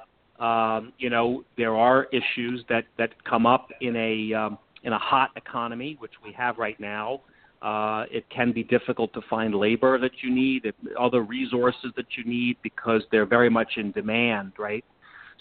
um, 0.43 0.93
you 0.99 1.11
know 1.11 1.45
there 1.57 1.77
are 1.77 2.07
issues 2.13 2.65
that 2.69 2.85
that 2.97 3.11
come 3.25 3.47
up 3.47 3.69
in 3.81 3.97
a 3.97 4.35
um, 4.35 4.59
in 4.85 4.93
a 4.93 4.99
hot 4.99 5.31
economy, 5.37 5.97
which 5.99 6.13
we 6.25 6.33
have 6.33 6.59
right 6.59 6.79
now. 6.79 7.21
Uh, 7.61 8.05
it 8.11 8.25
can 8.31 8.53
be 8.53 8.63
difficult 8.63 9.13
to 9.13 9.21
find 9.29 9.53
labor 9.53 9.99
that 9.99 10.13
you 10.23 10.33
need, 10.33 10.73
other 10.99 11.23
resources 11.23 11.91
that 11.97 12.07
you 12.17 12.25
need 12.25 12.57
because 12.63 13.03
they're 13.11 13.27
very 13.27 13.51
much 13.51 13.73
in 13.79 13.91
demand, 13.91 14.53
right? 14.59 14.85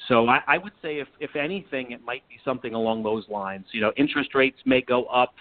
So 0.08 0.28
I, 0.28 0.42
I 0.48 0.58
would 0.58 0.74
say, 0.82 1.00
if 1.00 1.08
if 1.20 1.36
anything, 1.36 1.92
it 1.92 2.04
might 2.04 2.28
be 2.30 2.38
something 2.44 2.74
along 2.74 3.04
those 3.04 3.26
lines. 3.30 3.66
You 3.72 3.82
know, 3.82 3.92
interest 3.98 4.36
rates 4.36 4.58
may 4.66 4.82
go 4.82 5.06
up. 5.06 5.34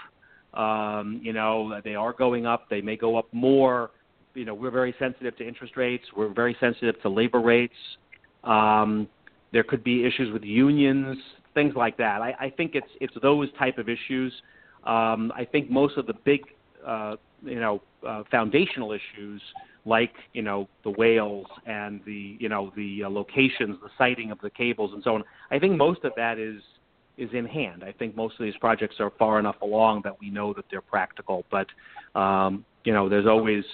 Um, 0.56 1.20
you 1.22 1.32
know, 1.32 1.80
they 1.84 1.94
are 1.94 2.12
going 2.12 2.46
up. 2.46 2.68
They 2.70 2.80
may 2.80 2.96
go 2.96 3.16
up 3.16 3.26
more. 3.32 3.90
You 4.34 4.44
know, 4.44 4.54
we're 4.54 4.70
very 4.70 4.94
sensitive 4.98 5.36
to 5.38 5.46
interest 5.46 5.76
rates. 5.76 6.04
We're 6.16 6.32
very 6.32 6.56
sensitive 6.60 7.00
to 7.02 7.08
labor 7.08 7.40
rates. 7.40 7.74
Um, 8.44 9.08
there 9.52 9.64
could 9.64 9.84
be 9.84 10.04
issues 10.04 10.32
with 10.32 10.42
unions, 10.42 11.16
things 11.54 11.74
like 11.76 11.96
that. 11.98 12.22
I, 12.22 12.34
I 12.38 12.50
think 12.50 12.74
it's 12.74 12.88
it's 13.00 13.14
those 13.22 13.48
type 13.58 13.78
of 13.78 13.88
issues. 13.88 14.32
Um, 14.84 15.32
I 15.34 15.46
think 15.50 15.70
most 15.70 15.96
of 15.96 16.06
the 16.06 16.14
big, 16.24 16.40
uh, 16.86 17.16
you 17.42 17.60
know, 17.60 17.82
uh, 18.06 18.22
foundational 18.30 18.92
issues 18.92 19.42
like 19.86 20.12
you 20.32 20.42
know 20.42 20.68
the 20.84 20.90
whales 20.90 21.46
and 21.64 22.00
the 22.04 22.36
you 22.38 22.48
know 22.48 22.72
the 22.76 23.04
uh, 23.04 23.08
locations, 23.08 23.76
the 23.82 23.88
siting 23.96 24.30
of 24.30 24.38
the 24.42 24.50
cables 24.50 24.92
and 24.92 25.02
so 25.02 25.14
on. 25.14 25.24
I 25.50 25.58
think 25.58 25.76
most 25.76 26.04
of 26.04 26.12
that 26.16 26.38
is 26.38 26.60
is 27.16 27.30
in 27.32 27.46
hand. 27.46 27.82
I 27.84 27.92
think 27.92 28.16
most 28.16 28.38
of 28.38 28.44
these 28.44 28.56
projects 28.60 28.96
are 29.00 29.10
far 29.18 29.38
enough 29.38 29.56
along 29.62 30.02
that 30.04 30.18
we 30.20 30.30
know 30.30 30.52
that 30.54 30.64
they're 30.70 30.80
practical. 30.80 31.44
But 31.50 31.66
um, 32.18 32.64
you 32.84 32.92
know, 32.92 33.08
there's 33.08 33.26
always 33.26 33.64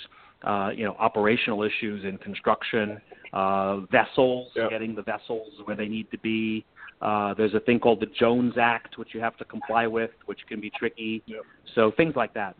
uh, 0.42 0.70
you 0.74 0.84
know 0.84 0.96
operational 0.98 1.62
issues 1.62 2.04
in 2.04 2.18
construction, 2.18 3.00
uh, 3.32 3.80
vessels, 3.90 4.48
yep. 4.54 4.70
getting 4.70 4.94
the 4.94 5.02
vessels 5.02 5.48
where 5.64 5.76
they 5.76 5.88
need 5.88 6.10
to 6.10 6.18
be. 6.18 6.64
Uh, 7.00 7.34
there's 7.34 7.54
a 7.54 7.60
thing 7.60 7.80
called 7.80 8.00
the 8.00 8.06
Jones 8.18 8.54
Act, 8.60 8.96
which 8.96 9.08
you 9.12 9.20
have 9.20 9.36
to 9.36 9.44
comply 9.44 9.86
with, 9.86 10.10
which 10.26 10.38
can 10.48 10.60
be 10.60 10.70
tricky. 10.70 11.22
Yep. 11.26 11.42
So 11.74 11.92
things 11.96 12.14
like 12.16 12.32
that. 12.34 12.54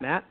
Matt. 0.00 0.24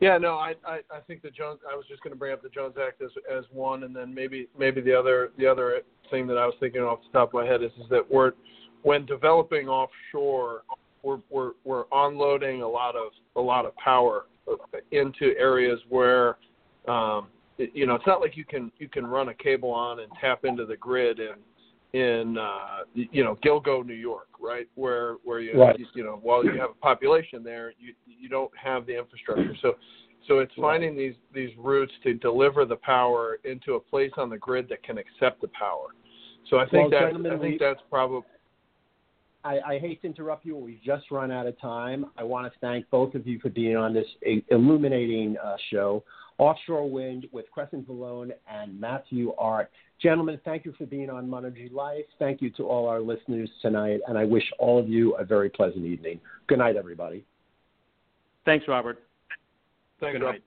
Yeah, 0.00 0.18
no, 0.18 0.34
I, 0.34 0.54
I, 0.66 0.80
I 0.90 1.00
think 1.06 1.22
the 1.22 1.30
Jones. 1.30 1.60
I 1.70 1.76
was 1.76 1.84
just 1.88 2.02
going 2.02 2.12
to 2.12 2.18
bring 2.18 2.32
up 2.32 2.42
the 2.42 2.48
Jones 2.48 2.74
Act 2.84 3.00
as 3.00 3.10
as 3.32 3.44
one, 3.52 3.84
and 3.84 3.94
then 3.94 4.14
maybe 4.14 4.48
maybe 4.58 4.80
the 4.80 4.92
other 4.92 5.30
the 5.38 5.46
other 5.46 5.80
thing 6.10 6.26
that 6.26 6.36
I 6.36 6.46
was 6.46 6.54
thinking 6.60 6.82
off 6.82 7.00
the 7.10 7.18
top 7.18 7.28
of 7.28 7.34
my 7.34 7.46
head 7.46 7.62
is 7.62 7.70
is 7.80 7.88
that 7.90 8.10
we're 8.10 8.32
when 8.82 9.06
developing 9.06 9.68
offshore, 9.68 10.62
we're 11.02 11.20
we're 11.30 11.52
we're 11.64 11.84
onloading 11.86 12.62
a 12.62 12.66
lot 12.66 12.96
of 12.96 13.12
a 13.36 13.40
lot 13.40 13.66
of 13.66 13.74
power 13.76 14.26
into 14.90 15.34
areas 15.38 15.80
where 15.88 16.36
um, 16.86 17.28
it, 17.58 17.70
you 17.74 17.86
know 17.86 17.94
it's 17.94 18.06
not 18.06 18.20
like 18.20 18.36
you 18.36 18.44
can 18.44 18.70
you 18.78 18.88
can 18.88 19.06
run 19.06 19.28
a 19.28 19.34
cable 19.34 19.70
on 19.70 20.00
and 20.00 20.10
tap 20.20 20.44
into 20.44 20.66
the 20.66 20.76
grid 20.76 21.18
in 21.20 21.34
in 21.94 22.36
uh, 22.36 22.78
you 22.92 23.22
know 23.22 23.38
Gilgo, 23.44 23.86
New 23.86 23.94
York, 23.94 24.28
right? 24.40 24.68
Where 24.74 25.14
where 25.22 25.38
you 25.40 25.58
right. 25.58 25.78
you 25.94 26.02
know 26.02 26.18
while 26.22 26.44
you 26.44 26.50
have 26.60 26.70
a 26.70 26.80
population 26.82 27.42
there, 27.44 27.72
you 27.78 27.94
you 28.04 28.28
don't 28.28 28.50
have 28.60 28.84
the 28.84 28.98
infrastructure. 28.98 29.54
So 29.62 29.74
so 30.26 30.40
it's 30.40 30.52
finding 30.60 30.96
these 30.96 31.14
these 31.32 31.50
routes 31.56 31.92
to 32.02 32.14
deliver 32.14 32.64
the 32.64 32.76
power 32.76 33.38
into 33.44 33.74
a 33.74 33.80
place 33.80 34.10
on 34.16 34.28
the 34.28 34.38
grid 34.38 34.68
that 34.70 34.82
can 34.82 34.98
accept 34.98 35.40
the 35.40 35.48
power. 35.48 35.88
So 36.50 36.58
I 36.58 36.68
think 36.68 36.92
well, 36.92 37.12
that 37.12 37.32
I 37.32 37.38
think 37.38 37.60
that's 37.60 37.80
probably. 37.88 38.22
I, 39.44 39.60
I 39.60 39.78
hate 39.78 40.00
to 40.00 40.08
interrupt 40.08 40.44
you. 40.44 40.54
But 40.54 40.62
we've 40.62 40.82
just 40.84 41.10
run 41.12 41.30
out 41.30 41.46
of 41.46 41.58
time. 41.60 42.06
I 42.18 42.24
want 42.24 42.52
to 42.52 42.58
thank 42.60 42.90
both 42.90 43.14
of 43.14 43.24
you 43.26 43.38
for 43.38 43.50
being 43.50 43.76
on 43.76 43.94
this 43.94 44.06
illuminating 44.48 45.36
uh, 45.36 45.56
show, 45.70 46.02
Offshore 46.38 46.90
Wind 46.90 47.26
with 47.30 47.44
Crescent 47.52 47.86
Vallone 47.86 48.32
and 48.50 48.80
Matthew 48.80 49.32
Art. 49.38 49.70
Gentlemen, 50.00 50.40
thank 50.44 50.64
you 50.64 50.74
for 50.76 50.86
being 50.86 51.08
on 51.08 51.26
Monergy 51.26 51.72
Life. 51.72 52.04
Thank 52.18 52.42
you 52.42 52.50
to 52.50 52.64
all 52.64 52.88
our 52.88 53.00
listeners 53.00 53.48
tonight, 53.62 54.00
and 54.06 54.18
I 54.18 54.24
wish 54.24 54.44
all 54.58 54.78
of 54.78 54.88
you 54.88 55.14
a 55.16 55.24
very 55.24 55.48
pleasant 55.48 55.84
evening. 55.84 56.20
Good 56.46 56.58
night, 56.58 56.76
everybody. 56.76 57.24
Thanks, 58.44 58.66
Robert. 58.68 59.02
Thanks, 60.00 60.18
Good 60.18 60.24
night. 60.24 60.42